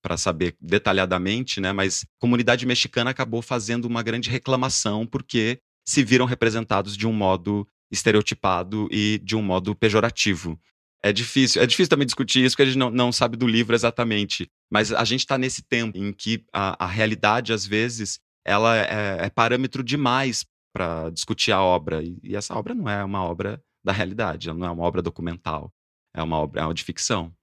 para 0.02 0.18
saber 0.18 0.56
detalhadamente, 0.60 1.60
né? 1.60 1.72
Mas 1.72 2.04
a 2.04 2.20
comunidade 2.20 2.66
mexicana 2.66 3.10
acabou 3.10 3.42
fazendo 3.42 3.86
uma 3.86 4.02
grande 4.02 4.30
reclamação 4.30 5.06
porque 5.06 5.60
se 5.88 6.04
viram 6.04 6.26
representados 6.26 6.96
de 6.96 7.08
um 7.08 7.14
modo 7.14 7.68
estereotipado 7.92 8.88
e 8.92 9.20
de 9.24 9.36
um 9.36 9.42
modo 9.42 9.76
pejorativo. 9.76 10.60
É 11.02 11.14
difícil, 11.14 11.62
é 11.62 11.66
difícil 11.66 11.90
também 11.90 12.06
discutir 12.06 12.44
isso, 12.44 12.56
porque 12.56 12.64
a 12.64 12.66
gente 12.66 12.78
não, 12.78 12.90
não 12.90 13.12
sabe 13.12 13.38
do 13.38 13.48
livro 13.48 13.74
exatamente. 13.74 14.50
Mas 14.70 14.92
a 14.92 15.04
gente 15.06 15.22
está 15.22 15.38
nesse 15.38 15.64
tempo 15.64 15.98
em 15.98 16.12
que 16.12 16.44
a, 16.54 16.86
a, 16.86 16.88
realidade, 16.88 17.54
às 17.54 17.66
vezes, 17.66 18.20
ela 18.46 18.78
é, 18.78 19.26
é 19.26 19.30
parâmetro 19.30 19.82
demais 19.82 20.46
para 20.74 21.10
discutir 21.10 21.52
a 21.52 21.62
obra. 21.62 22.04
E, 22.04 22.20
e, 22.22 22.36
essa 22.36 22.54
obra 22.54 22.74
não 22.74 22.90
é 22.90 23.04
uma 23.04 23.24
obra 23.24 23.62
da 23.84 23.94
realidade, 23.94 24.50
ela 24.50 24.58
não 24.58 24.68
é 24.68 24.72
uma 24.72 24.84
obra 24.84 25.02
documental, 25.02 25.74
é 26.14 26.22
uma 26.22 26.38
obra, 26.38 26.62
é 26.62 26.66
uma 26.66 26.74
de 26.74 26.84
ficção. 26.84 27.34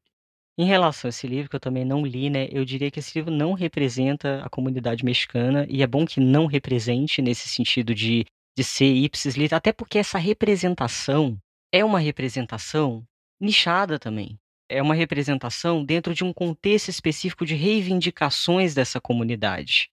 Em 0.58 0.64
relação 0.64 1.08
a 1.08 1.10
esse 1.10 1.26
livro, 1.26 1.50
que 1.50 1.56
eu 1.56 1.60
também 1.60 1.84
não 1.84 2.04
li, 2.04 2.30
né, 2.30 2.48
eu 2.50 2.64
diria 2.64 2.90
que 2.90 2.98
esse 2.98 3.18
livro 3.18 3.30
não 3.30 3.52
representa 3.52 4.42
a 4.42 4.48
comunidade 4.48 5.04
mexicana, 5.04 5.66
e 5.68 5.82
é 5.82 5.86
bom 5.86 6.06
que 6.06 6.18
não 6.18 6.46
represente 6.46 7.20
nesse 7.20 7.46
sentido 7.46 7.94
de, 7.94 8.24
de 8.56 8.64
ser 8.64 8.86
ipsis 8.86 9.34
litteris, 9.34 9.52
até 9.52 9.70
porque 9.70 9.98
essa 9.98 10.16
representação 10.16 11.38
é 11.70 11.84
uma 11.84 11.98
representação 11.98 13.04
nichada 13.38 13.98
também. 13.98 14.38
É 14.68 14.82
uma 14.82 14.94
representação 14.94 15.84
dentro 15.84 16.14
de 16.14 16.24
um 16.24 16.32
contexto 16.32 16.88
específico 16.88 17.44
de 17.44 17.54
reivindicações 17.54 18.74
dessa 18.74 18.98
comunidade. 18.98 19.90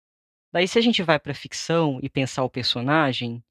Daí, 0.52 0.66
se 0.66 0.78
a 0.78 0.82
gente 0.82 1.02
vai 1.02 1.18
para 1.18 1.32
a 1.32 1.34
ficção 1.34 2.00
e 2.02 2.08
pensar 2.08 2.42
o 2.44 2.50
personagem, 2.50 3.42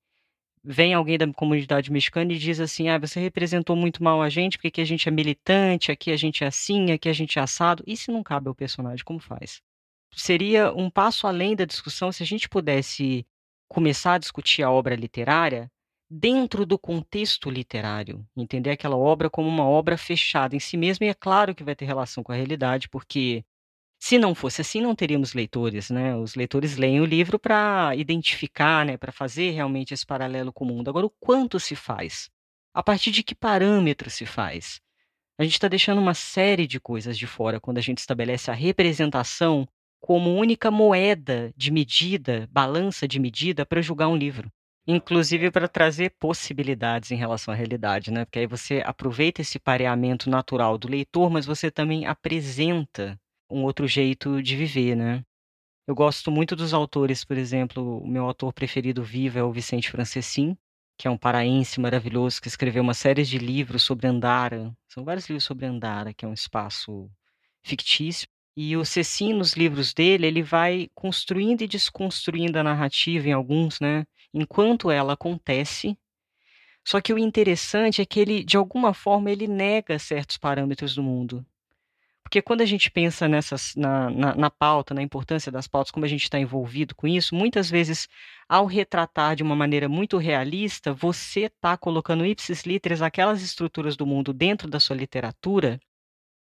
vem 0.66 0.94
alguém 0.94 1.18
da 1.18 1.32
comunidade 1.32 1.92
mexicana 1.92 2.34
e 2.34 2.38
diz 2.38 2.60
assim: 2.60 2.90
ah, 2.90 2.98
você 2.98 3.20
representou 3.20 3.76
muito 3.76 4.04
mal 4.04 4.22
a 4.22 4.30
gente, 4.30 4.58
porque 4.58 4.70
aqui 4.70 4.82
a 4.82 4.86
gente 4.86 5.08
é 5.08 5.12
militante, 5.12 5.92
aqui 5.92 6.12
a 6.12 6.18
gente 6.18 6.44
é 6.44 6.48
assim, 6.48 6.92
aqui 6.92 7.08
a 7.08 7.14
gente 7.14 7.38
é 7.38 7.42
assado. 7.42 7.84
E 7.86 7.96
se 7.96 8.12
não 8.12 8.24
cabe 8.24 8.48
ao 8.48 8.56
personagem, 8.56 9.06
como 9.06 9.20
faz? 9.20 9.62
Seria 10.16 10.74
um 10.74 10.90
passo 10.90 11.28
além 11.28 11.56
da 11.56 11.66
discussão 11.66 12.12
se 12.12 12.24
a 12.24 12.26
gente 12.26 12.50
pudesse 12.50 13.26
começar 13.68 14.14
a 14.14 14.18
discutir 14.18 14.64
a 14.64 14.72
obra 14.72 14.96
literária 14.96 15.70
dentro 16.10 16.66
do 16.66 16.78
contexto 16.78 17.50
literário, 17.50 18.26
entender 18.38 18.72
aquela 18.72 18.96
obra 18.96 19.30
como 19.30 19.50
uma 19.50 19.66
obra 19.66 19.98
fechada 19.98 20.56
em 20.56 20.60
si 20.60 20.78
mesma, 20.78 21.06
e 21.06 21.10
é 21.10 21.14
claro 21.14 21.54
que 21.54 21.64
vai 21.64 21.76
ter 21.76 21.86
relação 21.86 22.24
com 22.24 22.32
a 22.32 22.36
realidade, 22.36 22.88
porque 22.90 23.44
se 24.06 24.20
não 24.20 24.36
fosse 24.36 24.62
assim, 24.62 24.82
não 24.82 24.94
teríamos 24.94 25.34
leitores, 25.34 25.90
né? 25.90 26.16
Os 26.16 26.36
leitores 26.36 26.78
leem 26.78 27.02
o 27.02 27.06
livro 27.06 27.40
para 27.40 27.92
identificar, 27.96 28.86
né, 28.86 28.98
para 28.98 29.12
fazer 29.12 29.50
realmente 29.50 29.96
esse 29.96 30.06
paralelo 30.06 30.54
com 30.54 30.64
o 30.64 30.68
mundo. 30.68 30.88
Agora, 30.88 31.08
o 31.08 31.14
quanto 31.20 31.60
se 31.60 31.76
faz? 31.76 32.30
A 32.72 32.84
partir 32.84 33.10
de 33.10 33.24
que 33.24 33.34
parâmetro 33.34 34.08
se 34.12 34.24
faz? 34.24 34.80
A 35.40 35.44
gente 35.44 35.54
está 35.54 35.68
deixando 35.68 36.00
uma 36.00 36.14
série 36.14 36.68
de 36.68 36.80
coisas 36.80 37.18
de 37.18 37.26
fora 37.26 37.60
quando 37.60 37.80
a 37.80 37.82
gente 37.82 37.98
estabelece 37.98 38.52
a 38.52 38.54
representação 38.54 39.68
como 40.00 40.36
única 40.36 40.70
moeda 40.70 41.52
de 41.58 41.72
medida, 41.72 42.48
balança 42.52 43.08
de 43.08 43.20
medida 43.20 43.66
para 43.66 43.82
julgar 43.82 44.08
um 44.08 44.16
livro. 44.16 44.52
Inclusive 44.86 45.50
para 45.50 45.68
trazer 45.68 46.14
possibilidades 46.20 47.10
em 47.10 47.16
relação 47.16 47.52
à 47.52 47.58
realidade, 47.58 48.12
né? 48.12 48.24
Porque 48.24 48.38
aí 48.38 48.46
você 48.46 48.84
aproveita 48.86 49.42
esse 49.42 49.58
pareamento 49.58 50.30
natural 50.30 50.78
do 50.78 50.88
leitor, 50.88 51.32
mas 51.32 51.48
você 51.48 51.72
também 51.72 52.06
apresenta 52.06 53.20
um 53.50 53.64
outro 53.64 53.88
jeito 53.88 54.42
de 54.42 54.56
viver, 54.56 54.96
né? 54.96 55.24
Eu 55.88 55.94
gosto 55.94 56.32
muito 56.32 56.56
dos 56.56 56.74
autores, 56.74 57.24
por 57.24 57.38
exemplo, 57.38 58.00
o 58.00 58.08
meu 58.08 58.26
autor 58.26 58.52
preferido 58.52 59.04
vivo 59.04 59.38
é 59.38 59.44
o 59.44 59.52
Vicente 59.52 59.92
Franceschin, 59.92 60.58
que 60.98 61.08
é 61.08 61.12
um 61.12 61.18
paraense 61.18 61.80
maravilhoso 61.80 62.42
que 62.42 62.48
escreveu 62.48 62.82
uma 62.82 62.94
série 62.94 63.24
de 63.24 63.38
livros 63.38 63.84
sobre 63.84 64.08
Andara. 64.08 64.76
São 64.88 65.04
vários 65.04 65.28
livros 65.30 65.44
sobre 65.44 65.66
Andara, 65.66 66.14
que 66.14 66.26
é 66.26 66.28
um 66.28 66.34
espaço 66.34 67.10
fictício. 67.64 68.28
E 68.58 68.76
o 68.78 68.86
Cecim, 68.86 69.34
nos 69.34 69.54
livros 69.54 69.94
dele, 69.94 70.26
ele 70.26 70.42
vai 70.42 70.90
construindo 70.96 71.62
e 71.62 71.68
desconstruindo 71.68 72.58
a 72.58 72.64
narrativa 72.64 73.28
em 73.28 73.34
alguns, 73.34 73.80
né? 73.80 74.06
enquanto 74.36 74.92
ela 74.92 75.14
acontece. 75.14 75.98
Só 76.86 77.02
que 77.02 77.14
o 77.14 77.18
interessante 77.18 78.02
é 78.02 78.06
que 78.06 78.20
ele, 78.20 78.44
de 78.44 78.58
alguma 78.58 78.94
forma, 78.94 79.32
ele 79.32 79.48
nega 79.48 79.98
certos 79.98 80.38
parâmetros 80.38 80.94
do 80.94 81.02
mundo. 81.02 81.46
Porque 82.26 82.42
quando 82.42 82.62
a 82.62 82.66
gente 82.66 82.90
pensa 82.90 83.28
nessas, 83.28 83.76
na, 83.76 84.10
na, 84.10 84.36
na 84.36 84.50
pauta, 84.50 84.96
na 84.96 85.04
importância 85.04 85.52
das 85.52 85.68
pautas, 85.68 85.92
como 85.92 86.06
a 86.06 86.08
gente 86.08 86.24
está 86.24 86.40
envolvido 86.40 86.96
com 86.96 87.08
isso, 87.08 87.36
muitas 87.36 87.70
vezes, 87.70 88.08
ao 88.50 88.66
retratar 88.66 89.36
de 89.36 89.44
uma 89.44 89.56
maneira 89.56 89.88
muito 89.88 90.18
realista, 90.18 90.92
você 90.92 91.42
está 91.42 91.78
colocando 91.78 92.26
ipsis 92.26 92.64
literis 92.64 93.04
aquelas 93.04 93.44
estruturas 93.44 93.96
do 93.96 94.08
mundo 94.08 94.34
dentro 94.34 94.68
da 94.68 94.80
sua 94.80 94.96
literatura, 94.96 95.80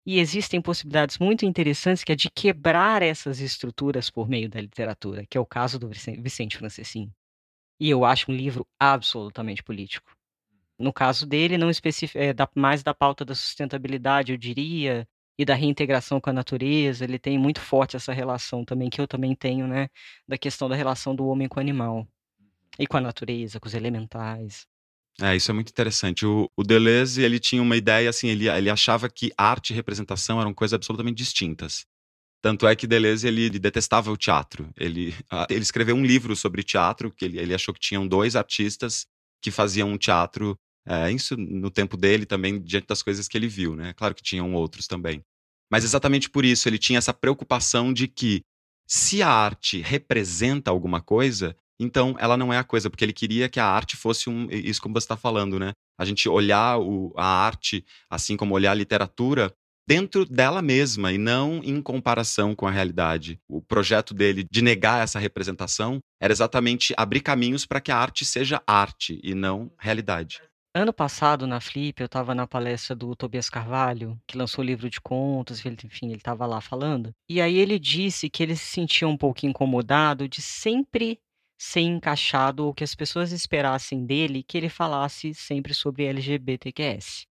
e 0.06 0.18
existem 0.18 0.58
possibilidades 0.58 1.18
muito 1.18 1.44
interessantes 1.44 2.02
que 2.02 2.12
é 2.12 2.16
de 2.16 2.30
quebrar 2.30 3.02
essas 3.02 3.40
estruturas 3.40 4.08
por 4.08 4.26
meio 4.26 4.48
da 4.48 4.58
literatura, 4.58 5.26
que 5.28 5.36
é 5.36 5.40
o 5.40 5.44
caso 5.44 5.78
do 5.78 5.90
Vicente 5.90 6.56
Franceschin. 6.56 7.12
E 7.78 7.90
eu 7.90 8.06
acho 8.06 8.32
um 8.32 8.34
livro 8.34 8.66
absolutamente 8.80 9.62
político. 9.62 10.10
No 10.78 10.94
caso 10.94 11.26
dele, 11.26 11.58
não 11.58 11.68
especifica, 11.68 12.24
é, 12.24 12.32
da, 12.32 12.48
mais 12.54 12.82
da 12.82 12.94
pauta 12.94 13.22
da 13.22 13.34
sustentabilidade, 13.34 14.32
eu 14.32 14.38
diria, 14.38 15.06
e 15.38 15.44
da 15.44 15.54
reintegração 15.54 16.20
com 16.20 16.30
a 16.30 16.32
natureza. 16.32 17.04
Ele 17.04 17.18
tem 17.18 17.38
muito 17.38 17.60
forte 17.60 17.96
essa 17.96 18.12
relação 18.12 18.64
também, 18.64 18.90
que 18.90 19.00
eu 19.00 19.06
também 19.06 19.34
tenho, 19.34 19.66
né? 19.68 19.88
Da 20.26 20.36
questão 20.36 20.68
da 20.68 20.74
relação 20.74 21.14
do 21.14 21.26
homem 21.26 21.48
com 21.48 21.60
o 21.60 21.62
animal. 21.62 22.06
E 22.78 22.86
com 22.86 22.96
a 22.96 23.00
natureza, 23.00 23.60
com 23.60 23.68
os 23.68 23.74
elementais. 23.74 24.66
É, 25.20 25.34
isso 25.34 25.50
é 25.50 25.54
muito 25.54 25.70
interessante. 25.70 26.24
O, 26.24 26.48
o 26.56 26.62
Deleuze, 26.62 27.22
ele 27.22 27.40
tinha 27.40 27.60
uma 27.60 27.76
ideia, 27.76 28.08
assim, 28.08 28.28
ele, 28.28 28.48
ele 28.48 28.70
achava 28.70 29.08
que 29.08 29.32
arte 29.36 29.70
e 29.70 29.76
representação 29.76 30.40
eram 30.40 30.54
coisas 30.54 30.74
absolutamente 30.74 31.16
distintas. 31.16 31.86
Tanto 32.40 32.68
é 32.68 32.76
que 32.76 32.86
Deleuze 32.86 33.26
ele 33.26 33.50
detestava 33.50 34.12
o 34.12 34.16
teatro. 34.16 34.70
Ele, 34.76 35.14
ele 35.50 35.62
escreveu 35.62 35.96
um 35.96 36.04
livro 36.04 36.36
sobre 36.36 36.62
teatro, 36.62 37.10
que 37.10 37.24
ele, 37.24 37.38
ele 37.38 37.54
achou 37.54 37.74
que 37.74 37.80
tinham 37.80 38.06
dois 38.06 38.36
artistas 38.36 39.06
que 39.40 39.50
faziam 39.50 39.90
um 39.90 39.98
teatro, 39.98 40.58
é, 40.86 41.10
isso 41.10 41.36
no 41.36 41.70
tempo 41.70 41.96
dele 41.96 42.24
também, 42.26 42.60
diante 42.60 42.86
das 42.86 43.02
coisas 43.02 43.28
que 43.28 43.36
ele 43.36 43.48
viu, 43.48 43.76
né? 43.76 43.92
Claro 43.94 44.14
que 44.14 44.22
tinham 44.22 44.54
outros 44.54 44.86
também. 44.86 45.22
Mas 45.70 45.84
exatamente 45.84 46.30
por 46.30 46.44
isso, 46.44 46.68
ele 46.68 46.78
tinha 46.78 46.98
essa 46.98 47.12
preocupação 47.12 47.92
de 47.92 48.08
que 48.08 48.42
se 48.88 49.22
a 49.22 49.28
arte 49.28 49.80
representa 49.82 50.70
alguma 50.70 51.00
coisa, 51.00 51.54
então 51.78 52.16
ela 52.18 52.36
não 52.36 52.52
é 52.52 52.58
a 52.58 52.64
coisa, 52.64 52.88
porque 52.88 53.04
ele 53.04 53.12
queria 53.12 53.48
que 53.48 53.60
a 53.60 53.66
arte 53.66 53.96
fosse 53.96 54.30
um. 54.30 54.48
Isso 54.50 54.80
como 54.80 54.94
você 54.94 55.04
está 55.04 55.16
falando, 55.16 55.58
né? 55.58 55.72
A 55.98 56.04
gente 56.04 56.28
olhar 56.28 56.78
o, 56.78 57.12
a 57.16 57.26
arte, 57.26 57.84
assim 58.08 58.36
como 58.36 58.54
olhar 58.54 58.72
a 58.72 58.74
literatura, 58.74 59.52
dentro 59.86 60.24
dela 60.24 60.60
mesma 60.60 61.12
e 61.12 61.18
não 61.18 61.62
em 61.62 61.80
comparação 61.80 62.54
com 62.54 62.66
a 62.66 62.70
realidade. 62.70 63.40
O 63.48 63.60
projeto 63.60 64.12
dele 64.14 64.46
de 64.50 64.62
negar 64.62 65.02
essa 65.02 65.18
representação 65.18 65.98
era 66.20 66.32
exatamente 66.32 66.92
abrir 66.96 67.20
caminhos 67.20 67.64
para 67.64 67.80
que 67.80 67.92
a 67.92 67.96
arte 67.96 68.24
seja 68.24 68.62
arte 68.66 69.20
e 69.22 69.34
não 69.34 69.70
realidade. 69.78 70.42
Ano 70.78 70.92
passado, 70.92 71.44
na 71.44 71.60
Flip, 71.60 72.00
eu 72.00 72.06
estava 72.06 72.36
na 72.36 72.46
palestra 72.46 72.94
do 72.94 73.16
Tobias 73.16 73.50
Carvalho, 73.50 74.16
que 74.24 74.38
lançou 74.38 74.62
o 74.62 74.64
livro 74.64 74.88
de 74.88 75.00
contos, 75.00 75.66
enfim, 75.66 76.06
ele 76.06 76.18
estava 76.18 76.46
lá 76.46 76.60
falando. 76.60 77.12
E 77.28 77.40
aí 77.40 77.56
ele 77.56 77.80
disse 77.80 78.30
que 78.30 78.44
ele 78.44 78.54
se 78.54 78.66
sentia 78.66 79.08
um 79.08 79.16
pouco 79.16 79.44
incomodado 79.44 80.28
de 80.28 80.40
sempre 80.40 81.18
ser 81.60 81.80
encaixado 81.80 82.64
ou 82.64 82.72
que 82.72 82.84
as 82.84 82.94
pessoas 82.94 83.32
esperassem 83.32 84.06
dele 84.06 84.44
que 84.44 84.56
ele 84.56 84.68
falasse 84.68 85.34
sempre 85.34 85.74
sobre 85.74 86.04
LGBTQS 86.04 87.26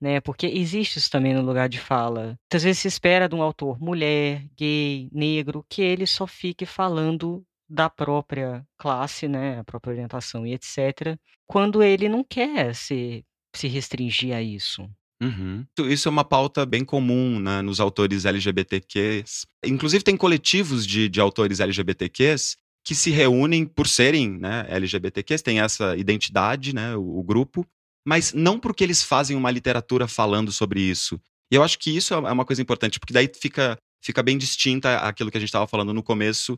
né? 0.00 0.20
Porque 0.20 0.46
existe 0.46 0.98
isso 0.98 1.10
também 1.10 1.34
no 1.34 1.42
lugar 1.42 1.68
de 1.68 1.78
fala. 1.78 2.38
Muitas 2.44 2.62
vezes 2.62 2.78
se 2.78 2.88
espera 2.88 3.28
de 3.28 3.34
um 3.34 3.42
autor 3.42 3.78
mulher, 3.78 4.46
gay, 4.56 5.10
negro, 5.12 5.64
que 5.68 5.82
ele 5.82 6.06
só 6.06 6.26
fique 6.26 6.64
falando 6.64 7.44
da 7.70 7.88
própria 7.88 8.66
classe, 8.76 9.28
né, 9.28 9.60
a 9.60 9.64
própria 9.64 9.92
orientação 9.92 10.44
e 10.44 10.52
etc, 10.52 11.16
quando 11.46 11.82
ele 11.82 12.08
não 12.08 12.24
quer 12.24 12.74
se, 12.74 13.24
se 13.54 13.68
restringir 13.68 14.34
a 14.34 14.42
isso. 14.42 14.90
Uhum. 15.22 15.64
Isso 15.80 16.08
é 16.08 16.10
uma 16.10 16.24
pauta 16.24 16.66
bem 16.66 16.84
comum 16.84 17.38
né, 17.38 17.62
nos 17.62 17.78
autores 17.78 18.24
LGBTQs. 18.24 19.46
Inclusive, 19.64 20.02
tem 20.02 20.16
coletivos 20.16 20.86
de, 20.86 21.08
de 21.08 21.20
autores 21.20 21.60
LGBTQs 21.60 22.56
que 22.82 22.94
se 22.94 23.10
reúnem 23.10 23.66
por 23.66 23.86
serem 23.86 24.38
né, 24.38 24.66
LGBTQs, 24.68 25.42
tem 25.42 25.60
essa 25.60 25.96
identidade, 25.96 26.74
né, 26.74 26.96
o, 26.96 27.18
o 27.18 27.22
grupo, 27.22 27.66
mas 28.04 28.32
não 28.32 28.58
porque 28.58 28.82
eles 28.82 29.02
fazem 29.02 29.36
uma 29.36 29.50
literatura 29.50 30.08
falando 30.08 30.50
sobre 30.50 30.80
isso. 30.80 31.20
E 31.52 31.54
eu 31.54 31.62
acho 31.62 31.78
que 31.78 31.94
isso 31.94 32.14
é 32.14 32.16
uma 32.16 32.44
coisa 32.44 32.62
importante, 32.62 32.98
porque 32.98 33.12
daí 33.12 33.30
fica, 33.40 33.78
fica 34.02 34.22
bem 34.22 34.38
distinta 34.38 34.96
aquilo 34.98 35.30
que 35.30 35.36
a 35.36 35.40
gente 35.40 35.50
estava 35.50 35.66
falando 35.66 35.92
no 35.92 36.02
começo 36.02 36.56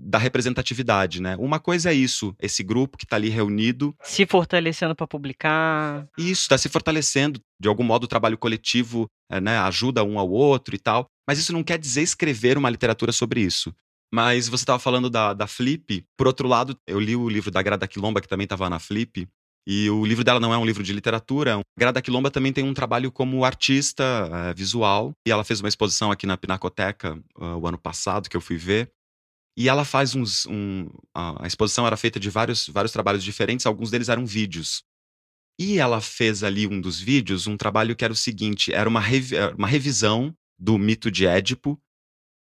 da 0.00 0.18
representatividade, 0.18 1.20
né? 1.20 1.36
Uma 1.38 1.58
coisa 1.58 1.90
é 1.90 1.94
isso, 1.94 2.34
esse 2.40 2.62
grupo 2.62 2.96
que 2.96 3.04
está 3.04 3.16
ali 3.16 3.28
reunido. 3.28 3.94
Se 4.02 4.24
fortalecendo 4.26 4.94
para 4.94 5.06
publicar. 5.06 6.06
Isso, 6.16 6.42
está 6.42 6.56
se 6.56 6.68
fortalecendo. 6.68 7.40
De 7.60 7.68
algum 7.68 7.82
modo, 7.82 8.04
o 8.04 8.08
trabalho 8.08 8.38
coletivo 8.38 9.06
é, 9.30 9.40
né, 9.40 9.58
ajuda 9.58 10.04
um 10.04 10.18
ao 10.18 10.30
outro 10.30 10.74
e 10.74 10.78
tal. 10.78 11.06
Mas 11.26 11.38
isso 11.38 11.52
não 11.52 11.64
quer 11.64 11.78
dizer 11.78 12.02
escrever 12.02 12.56
uma 12.56 12.70
literatura 12.70 13.12
sobre 13.12 13.40
isso. 13.40 13.74
Mas 14.12 14.48
você 14.48 14.62
estava 14.62 14.78
falando 14.78 15.10
da, 15.10 15.34
da 15.34 15.46
Flip. 15.46 16.04
Por 16.16 16.26
outro 16.26 16.48
lado, 16.48 16.78
eu 16.86 16.98
li 16.98 17.14
o 17.14 17.28
livro 17.28 17.50
da 17.50 17.60
Grada 17.60 17.86
Quilomba, 17.86 18.20
que 18.20 18.28
também 18.28 18.44
estava 18.44 18.70
na 18.70 18.78
Flip. 18.78 19.28
E 19.66 19.90
o 19.90 20.02
livro 20.06 20.24
dela 20.24 20.40
não 20.40 20.54
é 20.54 20.56
um 20.56 20.64
livro 20.64 20.82
de 20.82 20.94
literatura. 20.94 21.60
Grada 21.78 22.00
Quilomba 22.00 22.30
também 22.30 22.54
tem 22.54 22.64
um 22.64 22.72
trabalho 22.72 23.12
como 23.12 23.44
artista 23.44 24.02
uh, 24.02 24.56
visual. 24.56 25.12
E 25.26 25.30
ela 25.30 25.44
fez 25.44 25.60
uma 25.60 25.68
exposição 25.68 26.10
aqui 26.10 26.26
na 26.26 26.38
Pinacoteca 26.38 27.18
uh, 27.36 27.58
o 27.58 27.66
ano 27.66 27.76
passado, 27.76 28.30
que 28.30 28.36
eu 28.36 28.40
fui 28.40 28.56
ver. 28.56 28.90
E 29.58 29.68
ela 29.68 29.84
faz 29.84 30.14
uns. 30.14 30.46
Um, 30.46 30.88
a 31.12 31.44
exposição 31.44 31.84
era 31.84 31.96
feita 31.96 32.20
de 32.20 32.30
vários, 32.30 32.68
vários 32.68 32.92
trabalhos 32.92 33.24
diferentes, 33.24 33.66
alguns 33.66 33.90
deles 33.90 34.08
eram 34.08 34.24
vídeos. 34.24 34.84
E 35.58 35.80
ela 35.80 36.00
fez 36.00 36.44
ali 36.44 36.64
um 36.68 36.80
dos 36.80 37.00
vídeos 37.00 37.48
um 37.48 37.56
trabalho 37.56 37.96
que 37.96 38.04
era 38.04 38.12
o 38.12 38.16
seguinte: 38.16 38.72
era 38.72 38.88
uma, 38.88 39.00
revi 39.00 39.34
uma 39.56 39.66
revisão 39.66 40.32
do 40.56 40.78
mito 40.78 41.10
de 41.10 41.26
Édipo 41.26 41.76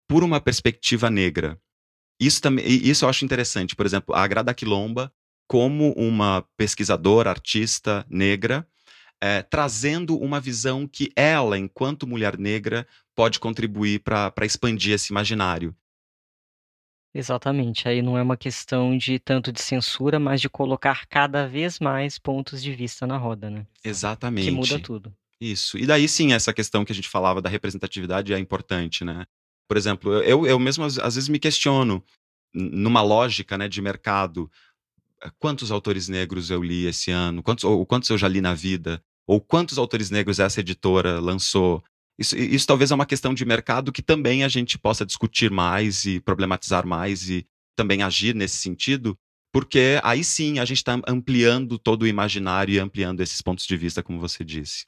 por 0.08 0.24
uma 0.24 0.40
perspectiva 0.40 1.10
negra. 1.10 1.60
Isso, 2.18 2.42
também, 2.42 2.66
isso 2.66 3.04
eu 3.04 3.10
acho 3.10 3.26
interessante. 3.26 3.76
Por 3.76 3.86
exemplo, 3.86 4.16
a 4.16 4.26
Grada 4.26 4.54
Quilomba, 4.54 5.14
como 5.50 5.92
uma 5.98 6.48
pesquisadora, 6.56 7.30
artista 7.30 8.06
negra, 8.10 8.66
é, 9.20 9.42
trazendo 9.42 10.18
uma 10.18 10.40
visão 10.40 10.88
que 10.88 11.12
ela, 11.14 11.58
enquanto 11.58 12.08
mulher 12.08 12.38
negra, 12.38 12.88
pode 13.14 13.38
contribuir 13.38 14.00
para 14.00 14.46
expandir 14.46 14.94
esse 14.94 15.12
imaginário. 15.12 15.76
Exatamente. 17.14 17.88
Aí 17.88 18.02
não 18.02 18.18
é 18.18 18.22
uma 18.22 18.38
questão 18.38 18.98
de 18.98 19.20
tanto 19.20 19.52
de 19.52 19.62
censura, 19.62 20.20
mas 20.20 20.40
de 20.40 20.50
colocar 20.50 21.06
cada 21.08 21.48
vez 21.48 21.80
mais 21.80 22.18
pontos 22.18 22.62
de 22.62 22.74
vista 22.74 23.06
na 23.06 23.18
roda, 23.18 23.50
né? 23.50 23.66
Exatamente. 23.84 24.46
Que 24.46 24.52
muda 24.52 24.80
tudo. 24.80 25.14
Isso. 25.40 25.78
E 25.78 25.86
daí 25.86 26.08
sim, 26.08 26.34
essa 26.34 26.54
questão 26.54 26.86
que 26.86 26.92
a 26.92 26.96
gente 26.96 27.10
falava 27.10 27.42
da 27.42 27.50
representatividade 27.50 28.34
é 28.34 28.40
importante, 28.40 29.04
né? 29.04 29.26
Por 29.68 29.76
exemplo, 29.76 30.14
eu, 30.24 30.46
eu 30.46 30.60
mesmo 30.60 30.84
às, 30.84 31.00
às 31.00 31.16
vezes 31.16 31.30
me 31.30 31.40
questiono, 31.40 32.04
numa 32.54 33.02
lógica 33.02 33.58
né, 33.58 33.68
de 33.68 33.82
mercado, 33.82 34.52
eh, 35.24 35.32
quantos 35.40 35.72
autores 35.72 36.08
negros 36.08 36.50
eu 36.50 36.62
li 36.62 36.86
esse 36.86 37.10
ano, 37.12 37.42
quantos, 37.42 37.64
ou 37.64 37.86
quantos 37.86 38.10
eu 38.10 38.18
já 38.18 38.28
li 38.28 38.42
na 38.42 38.54
vida, 38.54 39.04
ou 39.26 39.40
quantos 39.40 39.78
autores 39.78 40.10
negros 40.10 40.40
essa 40.40 40.60
editora 40.60 41.20
lançou, 41.20 41.84
isso, 42.20 42.38
isso 42.38 42.68
talvez 42.68 42.92
é 42.92 42.96
uma 42.96 43.06
questão 43.06 43.34
de 43.34 43.46
mercado 43.46 43.92
que 43.92 44.02
também 44.02 44.44
a 44.44 44.48
gente 44.48 44.78
possa 44.78 45.06
discutir 45.06 45.50
mais 45.50 46.06
e 46.06 46.20
problematizar 46.20 46.86
mais 46.86 47.30
e 47.30 47.46
também 47.76 48.04
agir 48.04 48.36
nesse 48.36 48.58
sentido, 48.58 49.18
porque 49.52 50.00
aí 50.04 50.24
sim 50.24 50.60
a 50.60 50.66
gente 50.66 50.78
está 50.78 51.00
ampliando 51.08 51.80
todo 51.80 52.04
o 52.04 52.08
imaginário 52.08 52.74
e 52.74 52.80
ampliando 52.80 53.22
esses 53.22 53.42
pontos 53.42 53.66
de 53.66 53.76
vista, 53.76 54.04
como 54.04 54.20
você 54.20 54.44
disse. 54.44 54.86